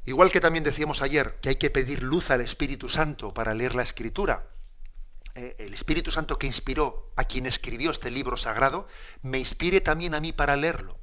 Igual 0.05 0.31
que 0.31 0.41
también 0.41 0.63
decíamos 0.63 1.01
ayer 1.01 1.39
que 1.41 1.49
hay 1.49 1.55
que 1.55 1.69
pedir 1.69 2.03
luz 2.03 2.29
al 2.29 2.41
Espíritu 2.41 2.89
Santo 2.89 3.33
para 3.33 3.53
leer 3.53 3.75
la 3.75 3.83
Escritura, 3.83 4.47
eh, 5.35 5.55
el 5.59 5.73
Espíritu 5.73 6.11
Santo 6.11 6.37
que 6.37 6.45
inspiró 6.45 7.11
a 7.15 7.23
quien 7.23 7.45
escribió 7.45 7.89
este 7.91 8.11
libro 8.11 8.37
sagrado, 8.37 8.87
me 9.21 9.39
inspire 9.39 9.81
también 9.81 10.13
a 10.13 10.19
mí 10.19 10.33
para 10.33 10.55
leerlo. 10.55 10.99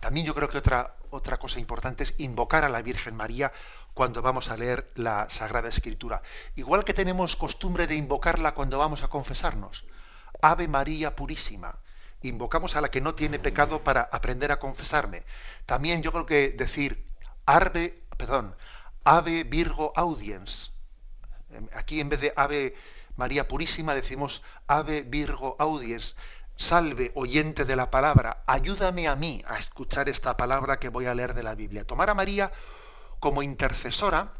También 0.00 0.26
yo 0.26 0.34
creo 0.34 0.48
que 0.48 0.58
otra, 0.58 0.96
otra 1.10 1.38
cosa 1.38 1.58
importante 1.58 2.04
es 2.04 2.14
invocar 2.18 2.64
a 2.64 2.68
la 2.68 2.82
Virgen 2.82 3.16
María 3.16 3.52
cuando 3.94 4.22
vamos 4.22 4.50
a 4.50 4.56
leer 4.56 4.90
la 4.94 5.28
Sagrada 5.28 5.68
Escritura. 5.68 6.22
Igual 6.56 6.84
que 6.84 6.94
tenemos 6.94 7.36
costumbre 7.36 7.86
de 7.86 7.96
invocarla 7.96 8.54
cuando 8.54 8.78
vamos 8.78 9.02
a 9.02 9.08
confesarnos. 9.08 9.84
Ave 10.40 10.68
María 10.68 11.16
Purísima. 11.16 11.78
Invocamos 12.22 12.76
a 12.76 12.80
la 12.80 12.90
que 12.90 13.00
no 13.00 13.14
tiene 13.14 13.38
pecado 13.38 13.82
para 13.82 14.02
aprender 14.02 14.52
a 14.52 14.58
confesarme. 14.58 15.24
También 15.66 16.02
yo 16.02 16.12
creo 16.12 16.26
que 16.26 16.50
decir 16.50 17.09
Arbe, 17.50 18.00
perdón, 18.16 18.54
Ave 19.02 19.42
Virgo 19.42 19.92
Audiens. 19.96 20.70
Aquí 21.72 22.00
en 22.00 22.08
vez 22.08 22.20
de 22.20 22.32
Ave 22.36 22.76
María 23.16 23.48
Purísima 23.48 23.96
decimos 23.96 24.42
Ave 24.68 25.02
Virgo 25.02 25.56
Audiens. 25.58 26.14
Salve, 26.54 27.10
oyente 27.16 27.64
de 27.64 27.74
la 27.74 27.90
palabra, 27.90 28.44
ayúdame 28.46 29.08
a 29.08 29.16
mí 29.16 29.42
a 29.48 29.58
escuchar 29.58 30.08
esta 30.08 30.36
palabra 30.36 30.78
que 30.78 30.90
voy 30.90 31.06
a 31.06 31.14
leer 31.14 31.34
de 31.34 31.42
la 31.42 31.56
Biblia. 31.56 31.84
Tomar 31.84 32.10
a 32.10 32.14
María 32.14 32.52
como 33.18 33.42
intercesora 33.42 34.32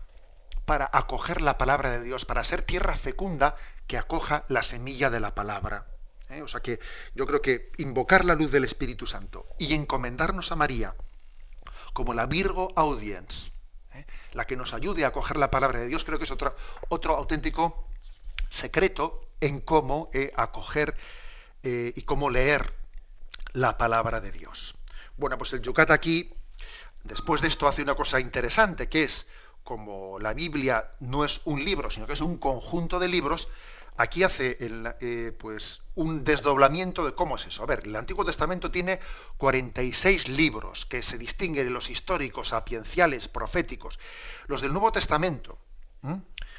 para 0.64 0.88
acoger 0.92 1.42
la 1.42 1.58
palabra 1.58 1.90
de 1.90 2.02
Dios, 2.02 2.24
para 2.26 2.44
ser 2.44 2.62
tierra 2.62 2.94
fecunda 2.94 3.56
que 3.88 3.98
acoja 3.98 4.44
la 4.46 4.62
semilla 4.62 5.10
de 5.10 5.18
la 5.18 5.34
palabra. 5.34 5.86
¿Eh? 6.28 6.42
O 6.42 6.48
sea 6.48 6.60
que 6.60 6.78
yo 7.16 7.26
creo 7.26 7.42
que 7.42 7.72
invocar 7.78 8.24
la 8.24 8.36
luz 8.36 8.52
del 8.52 8.62
Espíritu 8.62 9.04
Santo 9.04 9.48
y 9.58 9.74
encomendarnos 9.74 10.52
a 10.52 10.56
María 10.56 10.94
como 11.92 12.14
la 12.14 12.26
Virgo 12.26 12.72
Audience, 12.76 13.50
¿eh? 13.94 14.04
la 14.32 14.46
que 14.46 14.56
nos 14.56 14.74
ayude 14.74 15.04
a 15.04 15.08
acoger 15.08 15.36
la 15.36 15.50
palabra 15.50 15.80
de 15.80 15.86
Dios, 15.86 16.04
creo 16.04 16.18
que 16.18 16.24
es 16.24 16.30
otro, 16.30 16.54
otro 16.88 17.16
auténtico 17.16 17.86
secreto 18.48 19.28
en 19.40 19.60
cómo 19.60 20.10
eh, 20.12 20.32
acoger 20.36 20.96
y 21.62 22.02
cómo 22.02 22.30
leer 22.30 22.72
la 23.52 23.76
palabra 23.76 24.22
de 24.22 24.32
Dios. 24.32 24.74
Bueno, 25.18 25.36
pues 25.36 25.52
el 25.52 25.60
Yucat 25.60 25.90
aquí 25.90 26.32
Después 27.04 27.40
de 27.40 27.48
esto 27.48 27.66
hace 27.66 27.82
una 27.82 27.94
cosa 27.94 28.20
interesante, 28.20 28.88
que 28.88 29.04
es, 29.04 29.26
como 29.64 30.18
la 30.18 30.34
Biblia 30.34 30.90
no 31.00 31.24
es 31.24 31.40
un 31.44 31.64
libro, 31.64 31.90
sino 31.90 32.06
que 32.06 32.12
es 32.12 32.20
un 32.20 32.36
conjunto 32.36 32.98
de 32.98 33.08
libros, 33.08 33.48
aquí 34.00 34.22
hace 34.22 34.56
eh, 34.58 35.32
pues, 35.38 35.82
un 35.94 36.24
desdoblamiento 36.24 37.04
de 37.04 37.14
cómo 37.14 37.36
es 37.36 37.46
eso. 37.46 37.62
A 37.62 37.66
ver, 37.66 37.82
el 37.84 37.94
Antiguo 37.94 38.24
Testamento 38.24 38.70
tiene 38.70 38.98
46 39.36 40.28
libros 40.28 40.86
que 40.86 41.02
se 41.02 41.18
distinguen 41.18 41.66
de 41.66 41.70
los 41.70 41.90
históricos, 41.90 42.48
sapienciales, 42.48 43.28
proféticos. 43.28 43.98
Los 44.46 44.62
del 44.62 44.72
Nuevo 44.72 44.90
Testamento, 44.90 45.58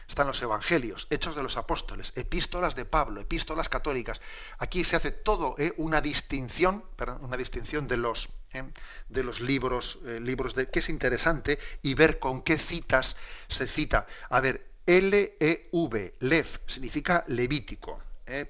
están 0.07 0.27
los 0.27 0.41
evangelios, 0.43 1.07
hechos 1.09 1.35
de 1.35 1.41
los 1.41 1.57
apóstoles, 1.57 2.13
epístolas 2.15 2.75
de 2.75 2.85
Pablo, 2.85 3.19
epístolas 3.19 3.69
católicas. 3.69 4.21
Aquí 4.59 4.83
se 4.83 4.97
hace 4.97 5.09
todo 5.11 5.55
¿eh? 5.57 5.73
una 5.77 5.99
distinción, 5.99 6.83
una 7.21 7.37
distinción 7.37 7.87
de 7.87 7.97
los, 7.97 8.29
¿eh? 8.53 8.65
de 9.09 9.23
los 9.23 9.41
libros, 9.41 9.97
libros 10.03 10.53
de, 10.53 10.69
que 10.69 10.77
es 10.77 10.89
interesante 10.89 11.57
y 11.81 11.95
ver 11.95 12.19
con 12.19 12.43
qué 12.43 12.59
citas 12.59 13.15
se 13.47 13.67
cita. 13.67 14.05
A 14.29 14.41
ver, 14.41 14.70
L-E-V, 14.97 16.15
Lev, 16.19 16.47
significa 16.67 17.23
levítico. 17.27 18.01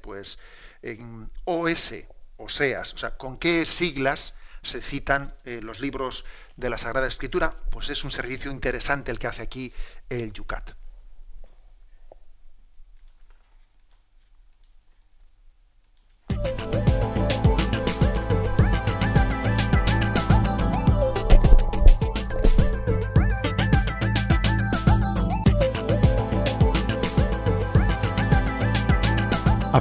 Pues 0.01 0.37
en 0.81 1.29
OS, 1.45 1.93
Oseas, 2.37 2.93
o 2.93 2.97
sea, 2.97 3.17
con 3.17 3.37
qué 3.37 3.65
siglas 3.65 4.35
se 4.63 4.81
citan 4.81 5.35
los 5.43 5.79
libros 5.79 6.25
de 6.55 6.69
la 6.69 6.77
Sagrada 6.77 7.07
Escritura, 7.07 7.55
pues 7.71 7.89
es 7.89 8.03
un 8.03 8.11
servicio 8.11 8.51
interesante 8.51 9.11
el 9.11 9.19
que 9.19 9.27
hace 9.27 9.41
aquí 9.41 9.73
el 10.09 10.33
Yucat. 10.33 10.71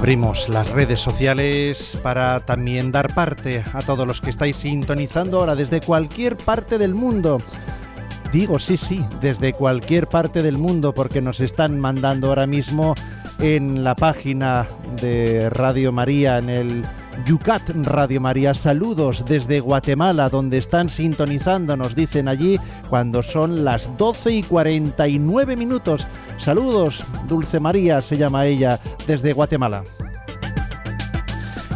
Abrimos 0.01 0.49
las 0.49 0.67
redes 0.71 0.99
sociales 0.99 1.95
para 2.01 2.39
también 2.39 2.91
dar 2.91 3.13
parte 3.13 3.63
a 3.71 3.83
todos 3.83 4.07
los 4.07 4.19
que 4.19 4.31
estáis 4.31 4.55
sintonizando 4.55 5.37
ahora 5.37 5.53
desde 5.53 5.79
cualquier 5.79 6.37
parte 6.37 6.79
del 6.79 6.95
mundo. 6.95 7.39
Digo 8.33 8.57
sí, 8.57 8.77
sí, 8.77 9.05
desde 9.21 9.53
cualquier 9.53 10.07
parte 10.07 10.41
del 10.41 10.57
mundo 10.57 10.91
porque 10.91 11.21
nos 11.21 11.39
están 11.39 11.79
mandando 11.79 12.29
ahora 12.29 12.47
mismo 12.47 12.95
en 13.37 13.83
la 13.83 13.95
página 13.95 14.65
de 14.99 15.51
Radio 15.51 15.91
María, 15.91 16.39
en 16.39 16.49
el 16.49 16.83
Yucat 17.25 17.69
Radio 17.83 18.21
María. 18.21 18.53
Saludos 18.53 19.25
desde 19.25 19.59
Guatemala, 19.59 20.29
donde 20.29 20.57
están 20.57 20.89
sintonizando, 20.89 21.77
nos 21.77 21.95
dicen 21.95 22.27
allí, 22.27 22.59
cuando 22.89 23.23
son 23.23 23.63
las 23.63 23.95
12 23.97 24.31
y 24.31 24.43
49 24.43 25.55
minutos. 25.55 26.07
Saludos, 26.37 27.03
Dulce 27.27 27.59
María 27.59 28.01
se 28.01 28.17
llama 28.17 28.45
ella, 28.45 28.79
desde 29.07 29.33
Guatemala. 29.33 29.83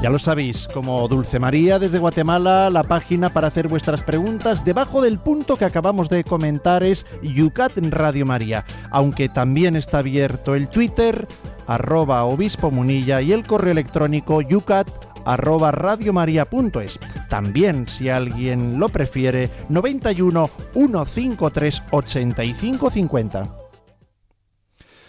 Ya 0.02 0.10
lo 0.10 0.20
sabéis, 0.20 0.68
como 0.72 1.08
Dulce 1.08 1.40
María 1.40 1.80
desde 1.80 1.98
Guatemala, 1.98 2.70
la 2.70 2.84
página 2.84 3.34
para 3.34 3.48
hacer 3.48 3.68
vuestras 3.68 4.04
preguntas 4.04 4.64
debajo 4.64 5.02
del 5.02 5.18
punto 5.18 5.58
que 5.58 5.66
acabamos 5.66 6.10
de 6.10 6.24
comentar 6.24 6.84
es 6.84 7.06
Yucat 7.24 7.72
Radio 7.90 8.26
María, 8.26 8.66
aunque 8.92 9.30
también 9.30 9.76
está 9.76 10.00
abierto 10.00 10.54
el 10.54 10.68
Twitter, 10.68 11.28
arroba 11.66 12.24
obispo 12.26 12.70
munilla 12.70 13.22
y 13.22 13.32
el 13.32 13.48
correo 13.48 13.72
electrónico 13.72 14.42
yucat 14.42 14.88
arroba 15.26 15.72
radiomaria.es. 15.72 17.00
También, 17.30 17.88
si 17.88 18.10
alguien 18.10 18.80
lo 18.80 18.90
prefiere, 18.90 19.50
91 19.70 20.50
153 20.74 21.84
85 21.92 22.92
50. 22.92 23.56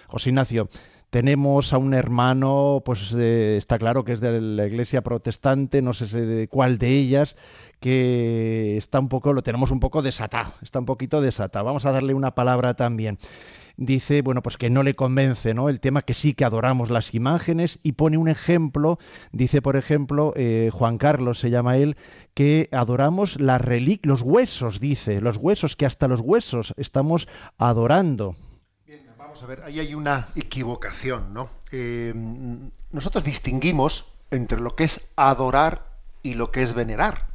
José 0.08 0.30
Ignacio, 0.30 0.68
tenemos 1.10 1.72
a 1.72 1.78
un 1.78 1.94
hermano, 1.94 2.82
pues 2.84 3.12
está 3.12 3.78
claro 3.78 4.04
que 4.04 4.12
es 4.12 4.20
de 4.20 4.40
la 4.40 4.66
iglesia 4.66 5.02
protestante, 5.02 5.80
no 5.80 5.92
sé 5.92 6.06
de 6.20 6.48
cuál 6.48 6.78
de 6.78 6.88
ellas, 6.88 7.36
que 7.80 8.76
está 8.76 8.98
un 8.98 9.08
poco, 9.08 9.32
lo 9.32 9.42
tenemos 9.42 9.70
un 9.70 9.80
poco 9.80 10.02
desatado, 10.02 10.52
está 10.62 10.78
un 10.78 10.86
poquito 10.86 11.20
desatado. 11.20 11.64
Vamos 11.64 11.86
a 11.86 11.92
darle 11.92 12.12
una 12.14 12.34
palabra 12.34 12.74
también. 12.74 13.18
Dice, 13.76 14.22
bueno, 14.22 14.42
pues 14.42 14.56
que 14.56 14.70
no 14.70 14.82
le 14.82 14.94
convence, 14.94 15.54
¿no? 15.54 15.68
El 15.68 15.80
tema 15.80 16.02
que 16.02 16.14
sí 16.14 16.34
que 16.34 16.44
adoramos 16.44 16.90
las 16.90 17.14
imágenes 17.14 17.78
y 17.82 17.92
pone 17.92 18.18
un 18.18 18.28
ejemplo, 18.28 18.98
dice, 19.32 19.62
por 19.62 19.76
ejemplo, 19.76 20.32
eh, 20.36 20.70
Juan 20.72 20.98
Carlos 20.98 21.38
se 21.38 21.50
llama 21.50 21.76
él, 21.76 21.96
que 22.34 22.68
adoramos 22.72 23.40
las 23.40 23.62
los 24.02 24.22
huesos, 24.22 24.80
dice, 24.80 25.20
los 25.20 25.36
huesos, 25.36 25.76
que 25.76 25.86
hasta 25.86 26.08
los 26.08 26.20
huesos 26.20 26.74
estamos 26.76 27.28
adorando. 27.58 28.36
Bien, 28.86 29.00
vamos 29.18 29.42
a 29.42 29.46
ver, 29.46 29.62
ahí 29.64 29.80
hay 29.80 29.94
una 29.94 30.28
equivocación, 30.36 31.34
¿no? 31.34 31.48
Eh, 31.72 32.14
nosotros 32.92 33.24
distinguimos 33.24 34.12
entre 34.30 34.60
lo 34.60 34.76
que 34.76 34.84
es 34.84 35.00
adorar 35.16 35.86
y 36.22 36.34
lo 36.34 36.50
que 36.50 36.62
es 36.62 36.74
venerar. 36.74 37.26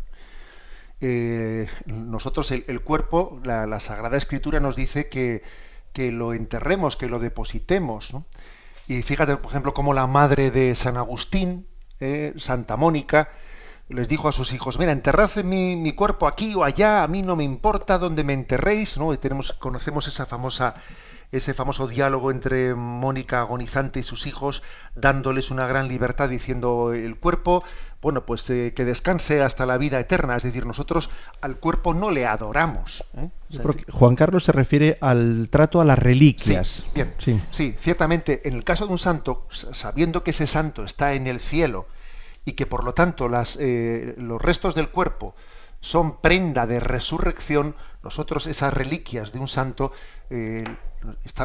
Eh, 1.04 1.68
nosotros 1.88 2.52
el, 2.52 2.82
cuerpo, 2.82 3.40
la, 3.44 3.80
Sagrada 3.80 4.18
Escritura 4.18 4.60
nos 4.60 4.76
dice 4.76 5.10
que, 5.10 5.42
que, 5.94 6.12
lo 6.12 6.34
enterremos, 6.34 6.98
que 6.98 7.08
lo 7.08 7.20
depositemos. 7.20 8.12
Y 8.88 9.02
fíjate, 9.02 9.38
por 9.38 9.52
ejemplo, 9.52 9.74
como 9.74 9.94
la 9.94 10.08
madre 10.08 10.52
de 10.52 10.76
San 10.76 10.98
Agustín, 10.98 11.68
eh, 12.00 12.34
Santa 12.38 12.78
Mónica, 12.78 13.30
les 13.90 14.08
dijo 14.08 14.28
a 14.28 14.32
sus 14.32 14.54
hijos, 14.54 14.80
mira, 14.80 14.92
enterrad 14.92 15.36
mi, 15.44 15.76
mi, 15.76 15.92
cuerpo 15.94 16.28
aquí 16.28 16.56
o 16.56 16.64
allá, 16.64 17.04
a 17.04 17.08
mí 17.08 17.22
no 17.22 17.36
me 17.36 17.44
importa 17.44 17.98
dónde 17.98 18.24
me 18.24 18.34
enterréis, 18.34 18.98
¿no? 18.98 19.18
Tenemos, 19.20 19.54
conocemos 19.54 20.08
esa 20.08 20.26
famosa 20.26 20.76
ese 21.32 21.54
famoso 21.54 21.88
diálogo 21.88 22.30
entre 22.30 22.76
Mónica 22.76 23.40
agonizante 23.40 24.00
y 24.00 24.04
sus 24.04 24.28
hijos, 24.28 24.64
dándoles 24.96 25.50
una 25.50 25.66
gran 25.66 25.88
libertad, 25.88 26.28
diciendo 26.28 26.94
el 26.94 27.18
cuerpo, 27.18 27.64
bueno, 28.02 28.26
pues 28.26 28.50
eh, 28.50 28.74
que 28.76 28.84
descanse 28.84 29.42
hasta 29.42 29.66
la 29.66 29.78
vida 29.78 30.00
eterna. 30.00 30.36
Es 30.36 30.44
decir, 30.44 30.66
nosotros 30.66 31.10
al 31.40 31.58
cuerpo 31.58 31.94
no 31.94 32.12
le 32.12 32.26
adoramos. 32.26 33.06
¿eh? 33.16 33.30
Juan 33.90 34.16
Carlos 34.16 34.44
se 34.44 34.52
refiere 34.52 34.98
al 35.02 35.48
trato 35.50 35.80
a 35.80 35.86
las 35.86 36.00
reliquias. 36.00 36.68
Sí, 36.68 36.84
bien. 36.94 37.44
Sí. 37.52 37.76
ciertamente, 37.80 38.48
en 38.48 38.56
el 38.56 38.64
caso 38.64 38.86
de 38.86 38.92
un 38.92 38.98
santo, 38.98 39.48
sabiendo 39.52 40.24
que 40.24 40.32
ese 40.32 40.48
santo 40.48 40.84
está 40.84 41.14
en 41.14 41.28
el 41.28 41.40
cielo 41.40 41.88
y 42.44 42.54
que 42.54 42.66
por 42.66 42.84
lo 42.84 42.94
tanto 42.94 43.30
las, 43.30 43.56
eh, 43.60 44.16
los 44.18 44.42
restos 44.42 44.76
del 44.76 44.90
cuerpo 44.90 45.36
son 45.80 46.20
prenda 46.20 46.68
de 46.68 46.80
resurrección, 46.80 47.76
nosotros 48.04 48.48
esas 48.48 48.74
reliquias 48.74 49.32
de 49.32 49.40
un 49.40 49.48
santo 49.48 49.92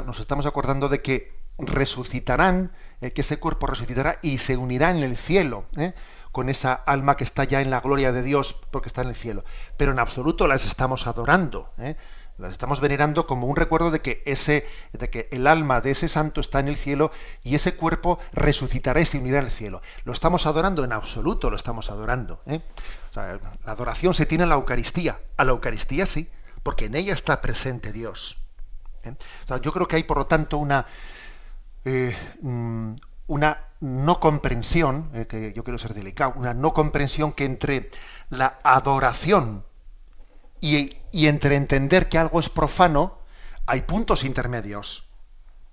nos 0.05 0.21
estamos 0.21 0.47
acordando 0.47 0.89
de 0.89 1.03
que 1.03 1.37
resucitarán, 1.59 2.73
eh, 3.01 3.13
que 3.13 3.23
ese 3.23 3.39
cuerpo 3.39 3.67
resucitará 3.67 4.19
y 4.23 4.39
se 4.39 4.57
unirá 4.57 4.91
en 4.91 4.99
el 4.99 5.17
cielo, 5.17 5.65
eh, 5.77 5.95
con 6.33 6.49
esa 6.49 6.75
alma 6.75 7.17
que 7.17 7.25
está 7.25 7.45
ya 7.45 7.63
en 7.63 7.71
la 7.71 7.81
gloria 7.81 8.13
de 8.13 8.23
Dios, 8.23 8.57
porque 8.71 8.89
está 8.89 9.03
en 9.03 9.09
el 9.09 9.15
cielo. 9.15 9.45
Pero 9.77 9.93
en 9.93 9.99
absoluto 9.99 10.47
las 10.47 10.67
estamos 10.67 11.07
adorando, 11.07 11.71
eh, 11.79 11.97
las 12.37 12.53
estamos 12.53 12.81
venerando 12.81 13.27
como 13.27 13.47
un 13.47 13.57
recuerdo 13.57 13.91
de 13.91 14.03
que 14.03 14.23
ese, 14.27 14.67
de 14.93 15.09
que 15.09 15.29
el 15.33 15.47
alma 15.47 15.81
de 15.81 15.93
ese 15.93 16.09
santo 16.09 16.43
está 16.43 16.61
en 16.61 16.69
el 16.69 16.77
cielo 16.77 17.11
y 17.43 17.55
ese 17.55 17.77
cuerpo 17.77 18.19
resucitará 18.33 19.01
y 19.01 19.07
se 19.07 19.19
unirá 19.19 19.39
en 19.39 19.47
el 19.47 19.51
cielo. 19.51 19.81
Lo 20.05 20.13
estamos 20.13 20.45
adorando 20.45 20.85
en 20.85 20.93
absoluto, 20.93 21.49
lo 21.49 21.57
estamos 21.57 21.91
adorando. 21.91 22.43
la 23.15 23.41
adoración 23.65 24.13
se 24.13 24.27
tiene 24.27 24.45
en 24.45 24.51
la 24.51 24.57
Eucaristía. 24.57 25.19
A 25.39 25.45
la 25.45 25.53
Eucaristía 25.53 26.05
sí, 26.05 26.29
porque 26.63 26.85
en 26.85 26.97
ella 26.97 27.15
está 27.15 27.41
presente 27.41 27.91
Dios. 27.91 28.46
¿Eh? 29.07 29.17
yo 29.63 29.73
creo 29.73 29.89
que 29.89 29.97
hay, 29.97 30.03
por 30.05 30.19
lo 30.19 30.27
tanto, 30.27 30.59
una, 30.59 30.87
eh, 31.85 32.17
mm, 32.43 32.95
una 33.29 33.61
no 33.81 34.21
comprensión, 34.21 35.11
eh, 35.15 35.27
que 35.27 35.53
yo 35.53 35.65
quiero 35.65 35.79
ser 35.79 35.95
delicado, 35.95 36.35
una 36.37 36.55
no 36.55 36.73
comprensión 36.73 37.33
que 37.33 37.45
entre 37.45 37.91
la 38.31 38.59
adoración 38.63 39.65
y, 40.61 40.97
y 41.13 41.27
entre 41.27 41.57
entender 41.57 42.09
que 42.09 42.19
algo 42.19 42.41
es 42.41 42.49
profano, 42.49 43.19
hay 43.67 43.83
puntos 43.83 44.25
intermedios. 44.25 45.06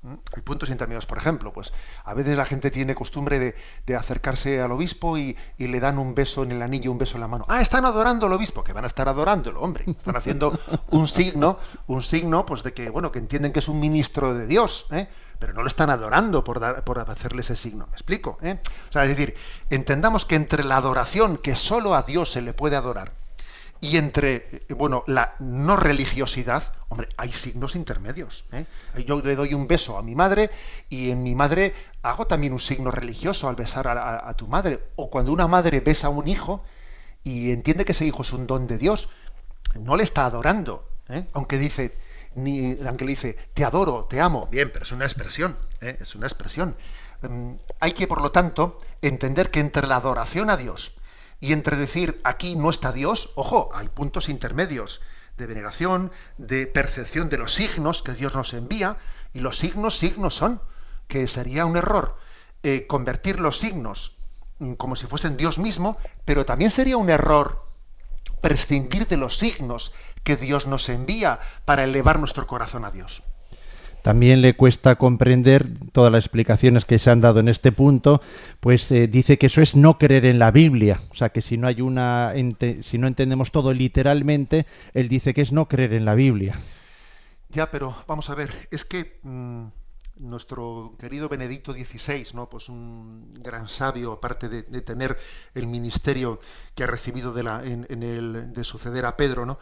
Hay 0.06 0.42
puntos 0.42 0.70
intermedios, 0.70 1.06
por 1.06 1.18
ejemplo, 1.18 1.54
pues 1.54 1.72
a 2.04 2.14
veces 2.14 2.36
la 2.36 2.44
gente 2.44 2.72
tiene 2.72 2.94
costumbre 2.94 3.56
de, 3.86 3.96
acercarse 3.96 4.60
al 4.60 4.72
obispo 4.72 5.18
y, 5.18 5.38
le 5.58 5.80
dan 5.80 5.98
un 5.98 6.14
beso 6.14 6.44
en 6.44 6.52
el 6.52 6.62
anillo, 6.62 6.92
un 6.92 6.98
beso 6.98 7.16
en 7.16 7.22
la 7.22 7.28
mano. 7.28 7.46
Ah, 7.48 7.62
están 7.62 7.86
adorando 7.86 8.26
al 8.26 8.34
obispo, 8.34 8.64
que 8.64 8.74
van 8.74 8.84
a 8.84 8.88
estar 8.88 9.08
adorándolo, 9.08 9.62
hombre. 9.62 9.86
Están 9.88 10.18
haciendo 10.18 10.60
un 10.92 11.08
signo, 11.08 11.58
un 11.88 12.02
signo, 12.02 12.46
pues 12.46 12.64
de 12.64 12.74
que, 12.74 12.90
bueno, 12.90 13.12
que 13.12 13.20
entienden 13.20 13.54
que 13.54 13.60
es 13.60 13.68
un 13.70 13.80
ministro 13.80 14.34
de 14.34 14.46
Dios, 14.46 14.88
¿eh? 14.92 15.08
pero 15.40 15.54
no 15.54 15.62
lo 15.62 15.68
están 15.68 15.90
adorando 15.90 16.44
por, 16.44 16.60
dar, 16.60 16.84
hacerle 17.08 17.42
ese 17.42 17.56
signo. 17.56 17.88
¿Me 17.88 17.94
explico? 17.94 18.38
¿eh? 18.42 18.60
O 18.90 18.92
sea, 18.92 19.04
es 19.04 19.10
decir, 19.10 19.36
entendamos 19.70 20.26
que 20.26 20.36
entre 20.36 20.64
la 20.64 20.78
adoración 20.78 21.38
que 21.38 21.56
solo 21.56 21.96
a 21.96 22.04
Dios 22.04 22.32
se 22.32 22.42
le 22.42 22.54
puede 22.54 22.76
adorar 22.76 23.23
y 23.84 23.98
entre, 23.98 24.64
bueno, 24.70 25.04
la 25.08 25.36
no 25.40 25.76
religiosidad, 25.76 26.72
hombre, 26.88 27.10
hay 27.18 27.34
signos 27.34 27.76
intermedios. 27.76 28.46
¿eh? 28.54 28.66
Yo 29.06 29.20
le 29.20 29.36
doy 29.36 29.54
un 29.54 29.68
beso 29.68 29.98
a 29.98 30.02
mi 30.02 30.16
madre 30.16 30.52
y 30.88 31.10
en 31.10 31.22
mi 31.22 31.36
madre 31.36 31.74
hago 32.02 32.26
también 32.26 32.54
un 32.54 32.62
signo 32.62 32.92
religioso 32.92 33.50
al 33.50 33.58
besar 33.58 33.90
a, 33.90 34.34
tu 34.36 34.48
madre. 34.48 34.80
O 34.96 35.10
cuando 35.10 35.34
una 35.34 35.50
madre 35.50 35.82
besa 35.82 36.08
a 36.08 36.12
un 36.12 36.30
hijo 36.30 36.64
y 37.26 37.52
entiende 37.52 37.84
que 37.84 37.92
ese 37.92 38.06
hijo 38.06 38.22
es 38.22 38.32
un 38.32 38.48
don 38.48 38.68
de 38.68 38.78
Dios, 38.78 39.10
no 39.76 39.98
le 39.98 40.04
está 40.04 40.26
adorando, 40.26 40.88
¿eh? 41.10 41.26
aunque 41.34 41.58
dice, 41.58 41.94
ni, 42.36 42.78
aunque 42.88 43.04
le 43.04 43.12
dice, 43.12 43.38
te 43.54 43.66
adoro, 43.66 44.06
te 44.06 44.22
amo. 44.22 44.48
Bien, 44.50 44.70
pero 44.72 44.84
es 44.84 44.94
una 44.94 45.04
expresión, 45.04 45.58
¿eh? 45.82 45.98
es 46.00 46.16
una 46.16 46.28
expresión. 46.28 46.78
Mm, 47.22 47.56
hay 47.82 47.92
que, 47.92 48.08
por 48.08 48.22
lo 48.22 48.32
tanto, 48.32 48.80
entender 49.02 49.52
que 49.52 49.60
entre 49.60 49.88
la 49.88 49.98
adoración 49.98 50.50
a 50.50 50.56
Dios, 50.56 50.96
y 51.44 51.52
entre 51.52 51.76
decir 51.76 52.22
aquí 52.24 52.56
no 52.56 52.70
está 52.70 52.94
Dios, 52.94 53.32
ojo, 53.36 53.70
hay 53.74 53.90
puntos 53.90 54.30
intermedios 54.30 55.02
de 55.36 55.46
veneración, 55.46 56.10
de 56.38 56.68
percepción 56.68 57.28
de 57.28 57.38
los 57.38 57.54
signos 57.54 58.02
que 58.02 58.14
Dios 58.14 58.34
nos 58.34 58.54
envía, 58.54 58.96
y 59.34 59.40
los 59.40 59.58
signos, 59.58 59.98
signos 59.98 60.36
son, 60.36 60.62
que 61.10 61.28
sería 61.28 61.66
un 61.66 61.76
error 61.76 62.16
eh, 62.64 62.88
convertir 62.88 63.42
los 63.42 63.60
signos 63.60 64.16
mm, 64.60 64.76
como 64.76 64.96
si 64.96 65.06
fuesen 65.06 65.36
Dios 65.36 65.60
mismo, 65.60 65.98
pero 66.24 66.46
también 66.46 66.72
sería 66.72 66.96
un 66.96 67.10
error 67.10 67.62
prescindir 68.40 69.06
de 69.08 69.18
los 69.18 69.38
signos 69.38 69.92
que 70.24 70.38
Dios 70.38 70.66
nos 70.66 70.88
envía 70.88 71.42
para 71.66 71.84
elevar 71.84 72.20
nuestro 72.20 72.48
corazón 72.48 72.86
a 72.86 72.92
Dios. 72.92 73.22
También 74.04 74.42
le 74.42 74.56
cuesta 74.56 74.98
comprender 74.98 75.66
todas 75.94 76.12
las 76.12 76.26
explicaciones 76.26 76.84
que 76.84 77.00
se 77.00 77.10
han 77.10 77.22
dado 77.22 77.40
en 77.40 77.48
este 77.48 77.72
punto, 77.72 78.22
pues 78.60 78.92
eh, 78.92 79.08
dice 79.08 79.38
que 79.38 79.48
eso 79.48 79.62
es 79.62 79.76
no 79.76 79.98
creer 79.98 80.26
en 80.26 80.40
la 80.40 80.52
Biblia, 80.52 81.00
o 81.10 81.16
sea 81.16 81.30
que 81.30 81.42
si 81.42 81.58
no 81.58 81.68
hay 81.68 81.80
una, 81.80 82.34
si 82.82 82.98
no 82.98 83.08
entendemos 83.08 83.52
todo 83.52 83.74
literalmente, 83.74 84.66
él 84.94 85.08
dice 85.08 85.34
que 85.34 85.42
es 85.42 85.54
no 85.54 85.70
creer 85.70 85.94
en 85.94 86.04
la 86.04 86.16
Biblia. 86.16 86.56
Ya, 87.50 87.72
pero 87.72 87.96
vamos 88.06 88.30
a 88.30 88.36
ver, 88.36 88.68
es 88.72 88.84
que 88.84 89.20
mm, 89.24 89.68
nuestro 90.18 90.96
querido 91.00 91.30
Benedicto 91.30 91.72
XVI, 91.72 92.28
¿no? 92.34 92.50
Pues 92.50 92.68
un 92.68 93.34
gran 93.36 93.70
sabio, 93.70 94.12
aparte 94.12 94.50
de, 94.50 94.64
tener 94.82 95.18
el 95.54 95.68
ministerio 95.68 96.40
que 96.76 96.84
ha 96.84 96.88
recibido 96.88 97.32
de, 97.32 97.44
la, 97.44 97.64
en, 97.64 98.04
el, 98.04 98.52
de 98.52 98.64
suceder 98.66 99.06
a 99.06 99.16
Pedro, 99.16 99.46
¿no? 99.46 99.60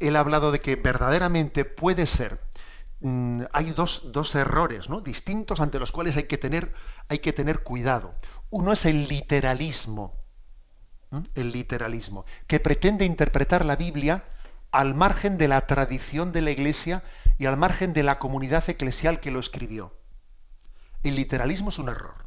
Él 0.00 0.16
ha 0.16 0.20
hablado 0.20 0.50
de 0.50 0.60
que 0.60 0.76
verdaderamente 0.76 1.64
puede 1.64 2.06
ser 2.06 2.40
Mm, 3.06 3.44
hay 3.52 3.70
dos, 3.70 4.10
dos, 4.10 4.34
errores 4.34 4.88
¿no? 4.88 5.00
distintos 5.00 5.60
ante 5.60 5.78
los 5.78 5.92
cuales 5.92 6.16
hay 6.16 6.24
que 6.24 6.38
tener, 6.38 6.74
hay 7.08 7.20
que 7.20 7.32
tener 7.32 7.62
cuidado. 7.62 8.16
Uno 8.50 8.72
es 8.72 8.84
el 8.84 9.06
literalismo, 9.06 10.12
el 11.36 11.52
literalismo, 11.52 12.24
que 12.48 12.58
pretende 12.58 13.04
interpretar 13.04 13.64
la 13.64 13.76
Biblia 13.76 14.24
al 14.72 14.96
margen 14.96 15.38
de 15.38 15.46
la 15.46 15.68
tradición 15.68 16.32
de 16.32 16.42
la 16.42 16.50
Iglesia 16.50 17.04
y 17.38 17.46
al 17.46 17.56
margen 17.56 17.92
de 17.92 18.02
la 18.02 18.18
comunidad 18.18 18.68
eclesial 18.68 19.20
que 19.20 19.30
lo 19.30 19.38
escribió. 19.38 19.94
El 21.04 21.14
literalismo 21.14 21.68
es 21.68 21.78
un 21.78 21.88
error. 21.88 22.26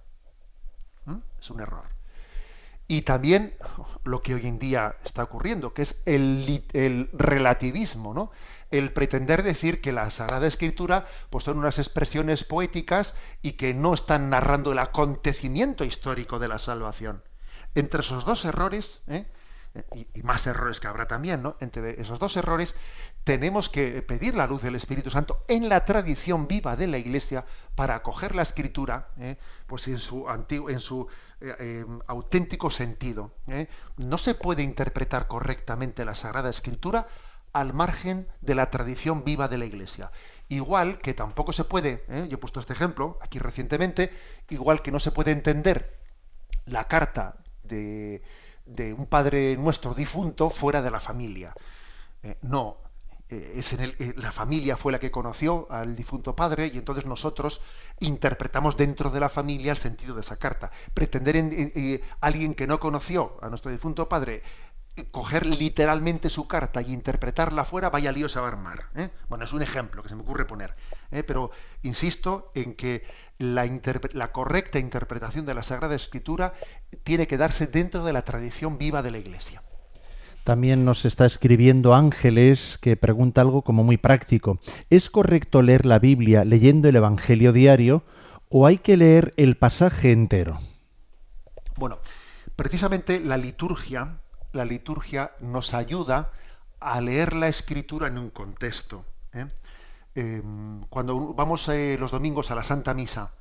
Es 1.41 1.49
un 1.49 1.59
error. 1.59 1.98
Y 2.91 3.03
también 3.03 3.53
lo 4.03 4.23
que 4.23 4.33
hoy 4.33 4.47
en 4.47 4.57
día 4.57 4.95
está 5.05 5.21
ocurriendo, 5.21 5.75
que 5.75 5.83
es 5.83 6.01
el, 6.07 6.65
el 6.73 7.11
relativismo, 7.13 8.15
¿no? 8.15 8.31
el 8.71 8.91
pretender 8.93 9.43
decir 9.43 9.79
que 9.79 9.91
la 9.91 10.09
Sagrada 10.09 10.47
Escritura 10.47 11.05
pues, 11.29 11.43
son 11.43 11.59
unas 11.59 11.77
expresiones 11.77 12.43
poéticas 12.43 13.13
y 13.43 13.51
que 13.51 13.75
no 13.75 13.93
están 13.93 14.31
narrando 14.31 14.71
el 14.71 14.79
acontecimiento 14.79 15.85
histórico 15.85 16.39
de 16.39 16.47
la 16.47 16.57
salvación. 16.57 17.21
Entre 17.75 17.99
esos 18.01 18.25
dos 18.25 18.43
errores, 18.45 19.01
¿eh? 19.07 19.27
y, 20.15 20.23
más 20.23 20.47
errores 20.47 20.79
que 20.79 20.87
habrá 20.87 21.07
también, 21.07 21.43
¿no? 21.43 21.57
entre 21.59 22.01
esos 22.01 22.17
dos 22.17 22.35
errores, 22.37 22.73
tenemos 23.23 23.69
que 23.69 24.01
pedir 24.01 24.35
la 24.35 24.47
luz 24.47 24.63
del 24.63 24.73
Espíritu 24.73 25.11
Santo 25.11 25.43
en 25.47 25.69
la 25.69 25.85
tradición 25.85 26.47
viva 26.47 26.75
de 26.75 26.87
la 26.87 26.97
Iglesia 26.97 27.45
para 27.75 27.93
acoger 27.93 28.35
la 28.35 28.41
Escritura 28.41 29.09
¿eh? 29.19 29.37
pues 29.67 29.87
en 29.87 29.99
su, 29.99 30.27
antiguo, 30.27 30.71
en 30.71 30.79
su 30.79 31.07
eh, 31.41 31.85
auténtico 32.07 32.69
sentido. 32.69 33.31
No 33.97 34.17
se 34.17 34.35
puede 34.35 34.63
interpretar 34.63 35.27
correctamente 35.27 36.05
la 36.05 36.15
Sagrada 36.15 36.49
Escritura 36.49 37.07
al 37.53 37.73
margen 37.73 38.27
de 38.41 38.55
la 38.55 38.69
tradición 38.69 39.23
viva 39.23 39.47
de 39.47 39.57
la 39.57 39.65
Iglesia. 39.65 40.11
Igual 40.49 40.97
que 40.99 41.13
tampoco 41.13 41.53
se 41.53 41.63
puede, 41.63 42.03
¿eh? 42.07 42.27
yo 42.29 42.35
he 42.35 42.37
puesto 42.37 42.59
este 42.59 42.73
ejemplo 42.73 43.17
aquí 43.21 43.39
recientemente, 43.39 44.11
igual 44.49 44.81
que 44.81 44.91
no 44.91 44.99
se 44.99 45.11
puede 45.11 45.31
entender 45.31 45.99
la 46.65 46.85
carta 46.85 47.37
de, 47.63 48.23
un 48.97 49.05
padre 49.07 49.57
nuestro 49.57 49.93
difunto 49.93 50.49
fuera 50.49 50.81
de 50.81 50.91
la 50.91 50.99
familia. 50.99 51.53
Eh, 52.23 52.37
no, 52.41 52.77
eh, 52.83 52.88
es 53.29 53.73
en 53.73 53.81
el, 53.81 53.95
eh, 53.99 54.13
la 54.17 54.31
familia 54.31 54.75
fue 54.75 54.91
la 54.91 54.99
que 54.99 55.11
conoció 55.11 55.67
al 55.69 55.95
difunto 55.95 56.35
padre 56.35 56.71
y 56.73 56.77
entonces 56.77 57.05
nosotros 57.05 57.61
interpretamos 57.99 58.75
dentro 58.75 59.11
de 59.11 59.19
la 59.19 59.29
familia 59.29 59.71
el 59.71 59.77
sentido 59.77 60.15
de 60.15 60.21
esa 60.21 60.37
carta. 60.37 60.71
Pretender 60.93 61.35
en, 61.35 61.51
eh, 61.53 62.01
alguien 62.21 62.55
que 62.55 62.65
no 62.65 62.79
conoció 62.79 63.37
a 63.41 63.49
nuestro 63.49 63.71
difunto 63.71 64.09
padre 64.09 64.41
coger 65.11 65.45
literalmente 65.45 66.29
su 66.29 66.47
carta 66.47 66.81
y 66.81 66.91
interpretarla 66.91 67.63
fuera, 67.63 67.89
vaya 67.89 68.11
lío 68.11 68.27
se 68.27 68.39
va 68.39 68.47
a 68.47 68.51
armar. 68.51 68.89
Bueno, 69.29 69.45
es 69.45 69.53
un 69.53 69.61
ejemplo 69.61 70.03
que 70.03 70.09
se 70.09 70.15
me 70.15 70.23
ocurre 70.23 70.43
poner. 70.43 70.75
Pero 71.09 71.51
insisto 71.83 72.51
en 72.53 72.73
que 72.73 73.05
la, 73.37 73.65
la 74.11 74.31
correcta 74.33 74.77
interpretación 74.77 75.45
de 75.45 75.53
la 75.53 75.63
Sagrada 75.63 75.95
Escritura 75.95 76.53
tiene 77.03 77.27
que 77.27 77.37
darse 77.37 77.67
dentro 77.67 78.03
de 78.03 78.11
la 78.11 78.25
tradición 78.25 78.77
viva 78.77 79.01
de 79.01 79.11
la 79.11 79.19
Iglesia. 79.19 79.63
También 80.49 80.83
nos 80.83 81.05
está 81.05 81.27
escribiendo 81.27 81.93
Ángeles 81.93 82.79
que 82.81 82.97
pregunta 82.97 83.41
algo 83.41 83.61
como 83.61 83.83
muy 83.83 83.97
práctico. 83.97 84.57
¿Es 84.89 85.11
correcto 85.11 85.61
leer 85.61 85.85
la 85.85 85.99
Biblia 85.99 86.43
leyendo 86.43 86.89
el 86.89 86.95
Evangelio 86.95 87.53
diario 87.53 88.01
o 88.49 88.65
hay 88.65 88.79
que 88.79 88.97
leer 88.97 89.31
el 89.37 89.57
pasaje 89.57 90.11
entero? 90.11 90.59
Bueno, 91.75 91.99
precisamente 92.55 93.19
la 93.19 93.37
liturgia, 93.37 94.17
la 94.51 94.65
liturgia 94.65 95.33
nos 95.39 95.75
ayuda 95.75 96.31
a 96.79 96.99
leer 96.99 97.35
la 97.35 97.47
escritura 97.47 98.07
en 98.07 98.17
un 98.17 98.31
contexto. 98.31 99.05
¿eh? 99.33 99.45
Em, 100.15 100.81
cuando 100.89 101.31
vamos 101.35 101.69
eh, 101.69 101.95
los 101.99 102.09
domingos 102.09 102.49
a 102.49 102.55
la 102.55 102.63
Santa 102.63 102.95
Misa, 102.95 103.33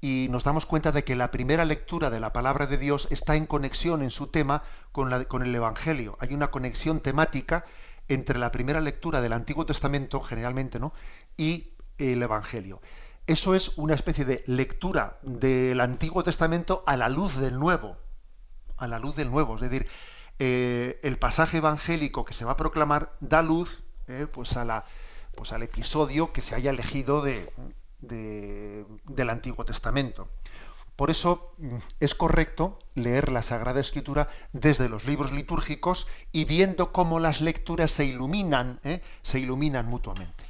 y 0.00 0.28
nos 0.30 0.44
damos 0.44 0.66
cuenta 0.66 0.92
de 0.92 1.04
que 1.04 1.16
la 1.16 1.30
primera 1.30 1.64
lectura 1.64 2.10
de 2.10 2.20
la 2.20 2.32
palabra 2.32 2.66
de 2.66 2.78
Dios 2.78 3.08
está 3.10 3.36
en 3.36 3.46
conexión 3.46 4.02
en 4.02 4.10
su 4.10 4.28
tema 4.28 4.62
con, 4.92 5.10
la, 5.10 5.24
con 5.24 5.42
el 5.42 5.54
Evangelio. 5.54 6.16
Hay 6.20 6.34
una 6.34 6.50
conexión 6.50 7.00
temática 7.00 7.64
entre 8.08 8.38
la 8.38 8.52
primera 8.52 8.80
lectura 8.80 9.20
del 9.20 9.32
Antiguo 9.32 9.66
Testamento, 9.66 10.20
generalmente, 10.20 10.78
¿no? 10.78 10.92
y 11.36 11.72
el 11.98 12.22
Evangelio. 12.22 12.80
Eso 13.26 13.54
es 13.54 13.76
una 13.76 13.94
especie 13.94 14.24
de 14.24 14.42
lectura 14.46 15.18
del 15.22 15.80
Antiguo 15.80 16.24
Testamento 16.24 16.82
a 16.86 16.96
la 16.96 17.08
luz 17.08 17.36
del 17.36 17.58
Nuevo. 17.58 17.96
A 18.76 18.86
la 18.86 18.98
luz 18.98 19.16
del 19.16 19.30
Nuevo. 19.30 19.56
Es 19.56 19.60
decir, 19.60 19.86
eh, 20.38 21.00
el 21.02 21.18
pasaje 21.18 21.58
evangélico 21.58 22.24
que 22.24 22.32
se 22.32 22.44
va 22.44 22.52
a 22.52 22.56
proclamar 22.56 23.12
da 23.20 23.42
luz 23.42 23.82
eh, 24.06 24.26
pues 24.32 24.56
a 24.56 24.64
la, 24.64 24.86
pues 25.34 25.52
al 25.52 25.62
episodio 25.62 26.32
que 26.32 26.40
se 26.40 26.54
haya 26.54 26.70
elegido 26.70 27.20
de, 27.20 27.52
del 28.00 29.30
Antiguo 29.30 29.64
Testamento. 29.64 30.28
Por 30.98 31.10
eso 31.10 31.54
mm, 31.58 31.76
es 32.00 32.16
correcto 32.16 32.80
leer 32.94 33.30
la 33.30 33.42
Sagrada 33.42 33.80
Escritura 33.80 34.28
desde 34.52 34.88
los 34.88 35.04
libros 35.04 35.30
litúrgicos 35.30 36.08
y 36.32 36.44
viendo 36.44 36.92
cómo 36.92 37.20
las 37.20 37.40
lecturas 37.40 37.92
se 37.92 38.04
iluminan, 38.04 38.80
¿eh? 38.82 39.00
se 39.22 39.38
iluminan 39.38 39.86
mutuamente. 39.86 40.47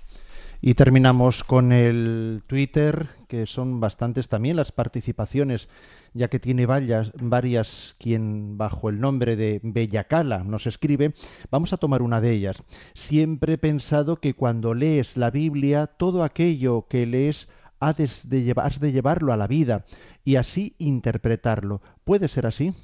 Y 0.60 0.74
terminamos 0.74 1.44
con 1.44 1.70
el 1.70 2.42
Twitter, 2.48 3.08
que 3.28 3.46
son 3.46 3.78
bastantes 3.78 4.28
también 4.28 4.56
las 4.56 4.72
participaciones, 4.72 5.68
ya 6.14 6.26
que 6.26 6.40
tiene 6.40 6.66
varias, 6.66 7.12
varias 7.14 7.94
quien 8.00 8.58
bajo 8.58 8.88
el 8.88 8.98
nombre 8.98 9.36
de 9.36 9.60
Bellacala 9.62 10.42
nos 10.42 10.66
escribe. 10.66 11.14
Vamos 11.52 11.72
a 11.72 11.76
tomar 11.76 12.02
una 12.02 12.20
de 12.20 12.32
ellas. 12.32 12.64
Siempre 12.94 13.52
he 13.52 13.58
pensado 13.58 14.16
que 14.16 14.34
cuando 14.34 14.74
lees 14.74 15.16
la 15.16 15.30
Biblia, 15.30 15.86
todo 15.86 16.24
aquello 16.24 16.88
que 16.88 17.06
lees 17.06 17.48
has 17.78 17.96
de, 18.28 18.52
has 18.56 18.80
de 18.80 18.90
llevarlo 18.90 19.32
a 19.32 19.36
la 19.36 19.46
vida 19.46 19.84
y 20.24 20.36
así 20.36 20.74
interpretarlo. 20.78 21.82
¿Puede 22.02 22.26
ser 22.26 22.46
así? 22.46 22.74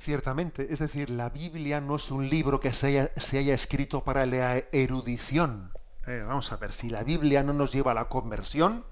Ciertamente, 0.00 0.66
es 0.72 0.80
decir, 0.80 1.08
la 1.08 1.30
Biblia 1.30 1.80
no 1.80 1.94
es 1.94 2.10
un 2.10 2.28
libro 2.28 2.58
que 2.58 2.72
se 2.72 2.88
haya, 2.88 3.12
se 3.16 3.38
haya 3.38 3.54
escrito 3.54 4.02
para 4.02 4.26
la 4.26 4.64
erudición 4.72 5.70
eh, 6.06 6.24
vamos 6.26 6.52
a 6.52 6.56
ver, 6.56 6.72
si 6.72 6.90
la 6.90 7.02
Biblia 7.02 7.42
no 7.42 7.52
nos 7.52 7.72
lleva 7.72 7.92
a 7.92 7.94
la 7.94 8.08
conversión, 8.08 8.84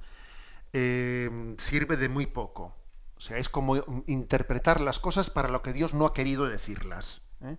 eh, 0.73 1.55
sirve 1.59 1.97
de 1.97 2.09
muy 2.09 2.27
poco. 2.27 2.75
O 3.17 3.21
sea, 3.21 3.39
es 3.39 3.49
como 3.49 3.77
interpretar 4.07 4.81
las 4.81 4.99
cosas 4.99 5.31
para 5.31 5.49
lo 5.49 5.63
que 5.63 5.73
Dios 5.73 5.95
no 5.95 6.07
ha 6.07 6.15
querido 6.15 6.47
decirlas. 6.47 7.23
¿eh? 7.43 7.57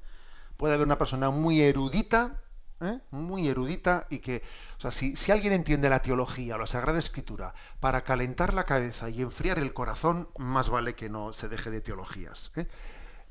Puede 0.57 0.73
haber 0.73 0.85
una 0.85 0.97
persona 0.97 1.29
muy 1.29 1.61
erudita, 1.61 2.39
muy 3.11 3.47
erudita, 3.47 4.07
y 4.09 4.19
que, 4.19 4.43
o 4.77 4.81
sea, 4.81 4.91
si, 4.91 5.15
si, 5.15 5.31
alguien 5.31 5.53
entiende 5.53 5.89
la 5.89 6.01
teología 6.01 6.55
o 6.55 6.57
la 6.57 6.67
Sagrada 6.67 6.99
Escritura 6.99 7.53
para 7.79 8.03
calentar 8.03 8.53
la 8.53 8.65
cabeza 8.65 9.09
y 9.09 9.21
enfriar 9.21 9.57
el 9.57 9.73
corazón, 9.73 10.27
más 10.37 10.69
vale 10.69 10.93
que 10.93 11.07
no 11.07 11.31
se 11.31 11.47
deje 11.47 11.71
de 11.71 11.79
teologías 11.79 12.51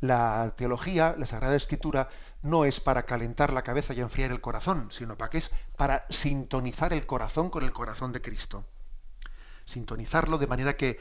la 0.02 0.52
teología, 0.56 1.14
la 1.16 1.26
Sagrada 1.26 1.54
Escritura, 1.54 2.08
no 2.42 2.64
es 2.64 2.80
para 2.80 3.06
calentar 3.06 3.52
la 3.52 3.62
cabeza 3.62 3.94
y 3.94 4.00
enfriar 4.00 4.32
el 4.32 4.40
corazón, 4.40 4.88
sino 4.90 5.16
para 5.16 5.30
que 5.30 5.38
es 5.38 5.52
para 5.76 6.06
sintonizar 6.10 6.92
el 6.92 7.06
corazón 7.06 7.50
con 7.50 7.62
el 7.62 7.72
corazón 7.72 8.12
de 8.12 8.20
Cristo. 8.20 8.66
Sintonizarlo 9.64 10.38
de 10.38 10.48
manera 10.48 10.76
que, 10.76 10.98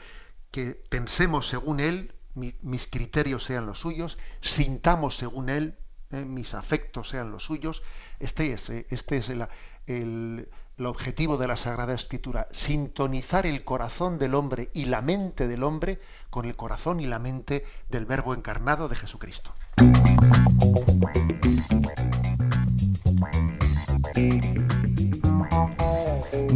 que 0.52 0.80
pensemos 0.88 1.48
según 1.48 1.80
Él, 1.80 2.14
mis 2.34 2.86
criterios 2.86 3.44
sean 3.44 3.66
los 3.66 3.80
suyos, 3.80 4.18
sintamos 4.40 5.16
según 5.16 5.48
Él, 5.48 5.76
eh, 6.12 6.24
mis 6.24 6.54
afectos 6.54 7.08
sean 7.08 7.32
los 7.32 7.44
suyos. 7.44 7.82
Este 8.20 8.52
es, 8.52 8.70
eh, 8.70 8.86
este 8.90 9.16
es 9.16 9.28
el, 9.30 9.48
el 9.86 10.48
objetivo 10.86 11.36
de 11.36 11.46
la 11.46 11.56
Sagrada 11.56 11.94
Escritura, 11.94 12.48
sintonizar 12.50 13.46
el 13.46 13.64
corazón 13.64 14.18
del 14.18 14.34
hombre 14.34 14.70
y 14.74 14.86
la 14.86 15.02
mente 15.02 15.48
del 15.48 15.62
hombre 15.62 16.00
con 16.30 16.44
el 16.44 16.56
corazón 16.56 17.00
y 17.00 17.06
la 17.06 17.18
mente 17.18 17.64
del 17.88 18.06
Verbo 18.06 18.34
encarnado 18.34 18.88
de 18.88 18.96
Jesucristo. 18.96 19.52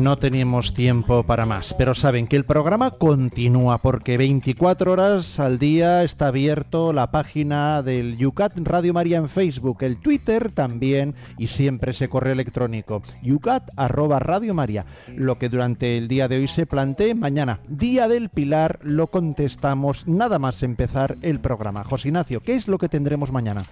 No 0.06 0.18
teníamos 0.18 0.72
tiempo 0.72 1.24
para 1.24 1.46
más, 1.46 1.74
pero 1.74 1.92
saben 1.92 2.28
que 2.28 2.36
el 2.36 2.44
programa 2.44 2.92
continúa 2.92 3.78
porque 3.78 4.16
24 4.16 4.92
horas 4.92 5.40
al 5.40 5.58
día 5.58 6.04
está 6.04 6.28
abierto 6.28 6.92
la 6.92 7.10
página 7.10 7.82
del 7.82 8.16
Yucat 8.16 8.56
Radio 8.58 8.94
María 8.94 9.16
en 9.16 9.28
Facebook, 9.28 9.78
el 9.80 9.96
Twitter 9.96 10.52
también 10.52 11.16
y 11.38 11.48
siempre 11.48 11.90
ese 11.90 12.08
correo 12.08 12.34
electrónico 12.34 13.02
yucat 13.20 13.68
arroba 13.74 14.20
Radio 14.20 14.54
María. 14.54 14.86
Lo 15.08 15.38
que 15.38 15.48
durante 15.48 15.98
el 15.98 16.06
día 16.06 16.28
de 16.28 16.36
hoy 16.36 16.46
se 16.46 16.66
plantee, 16.66 17.16
mañana, 17.16 17.58
Día 17.66 18.06
del 18.06 18.28
Pilar, 18.28 18.78
lo 18.84 19.08
contestamos 19.08 20.06
nada 20.06 20.38
más 20.38 20.62
empezar 20.62 21.16
el 21.22 21.40
programa. 21.40 21.82
José 21.82 22.10
Ignacio, 22.10 22.44
¿qué 22.44 22.54
es 22.54 22.68
lo 22.68 22.78
que 22.78 22.88
tendremos 22.88 23.32
mañana? 23.32 23.64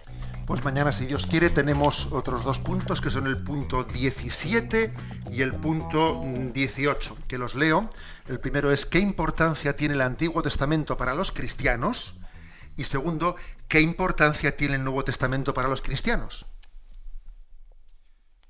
Pues 0.46 0.62
mañana, 0.62 0.92
si 0.92 1.06
Dios 1.06 1.24
quiere, 1.24 1.48
tenemos 1.48 2.08
otros 2.12 2.44
dos 2.44 2.58
puntos 2.58 3.00
que 3.00 3.10
son 3.10 3.26
el 3.26 3.38
punto 3.38 3.84
17 3.84 4.92
y 5.30 5.40
el 5.40 5.54
punto 5.54 6.22
18, 6.22 7.16
que 7.26 7.38
los 7.38 7.54
leo. 7.54 7.88
El 8.28 8.40
primero 8.40 8.70
es 8.70 8.84
qué 8.84 8.98
importancia 8.98 9.74
tiene 9.74 9.94
el 9.94 10.02
Antiguo 10.02 10.42
Testamento 10.42 10.98
para 10.98 11.14
los 11.14 11.32
cristianos 11.32 12.16
y 12.76 12.84
segundo, 12.84 13.36
qué 13.68 13.80
importancia 13.80 14.54
tiene 14.54 14.74
el 14.74 14.84
Nuevo 14.84 15.02
Testamento 15.02 15.54
para 15.54 15.68
los 15.68 15.80
cristianos. 15.80 16.44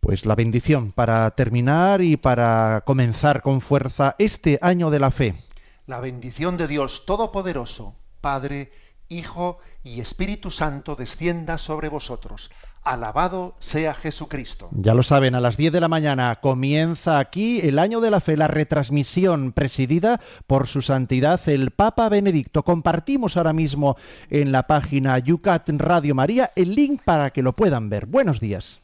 Pues 0.01 0.27
la 0.27 0.35
bendición 0.35 0.91
para 0.91 1.31
terminar 1.31 2.03
y 2.03 2.17
para 2.17 2.83
comenzar 2.85 3.41
con 3.41 3.61
fuerza 3.61 4.17
este 4.19 4.59
año 4.63 4.91
de 4.91 4.99
la 4.99 5.13
fe. 5.13 5.37
La 5.87 6.01
bendición 6.01 6.57
de 6.57 6.67
Dios 6.67 7.07
Todopoderoso, 7.07 7.95
Padre, 8.21 8.73
Hijo 9.09 9.59
y 9.85 10.01
Espíritu 10.01 10.51
Santo 10.51 10.97
descienda 10.97 11.59
sobre 11.59 11.89
vosotros. 11.89 12.51
Alabado 12.83 13.55
sea 13.61 13.95
Jesucristo. 13.95 14.69
Ya 14.73 14.95
lo 14.95 15.03
saben, 15.03 15.35
a 15.35 15.41
las 15.41 15.57
10 15.57 15.73
de 15.73 15.81
la 15.81 15.89
mañana 15.89 16.41
comienza 16.41 17.19
aquí 17.19 17.61
el 17.61 17.79
año 17.79 18.01
de 18.01 18.11
la 18.11 18.21
fe, 18.21 18.37
la 18.37 18.49
retransmisión 18.49 19.53
presidida 19.53 20.21
por 20.47 20.67
su 20.67 20.83
santidad 20.83 21.41
el 21.49 21.71
Papa 21.71 22.09
Benedicto. 22.09 22.63
Compartimos 22.63 23.37
ahora 23.37 23.55
mismo 23.55 23.97
en 24.29 24.53
la 24.53 24.67
página 24.67 25.19
Yucat 25.19 25.69
Radio 25.71 26.15
María 26.15 26.51
el 26.57 26.75
link 26.75 27.03
para 27.03 27.31
que 27.31 27.43
lo 27.43 27.55
puedan 27.55 27.89
ver. 27.89 28.05
Buenos 28.07 28.41
días. 28.41 28.84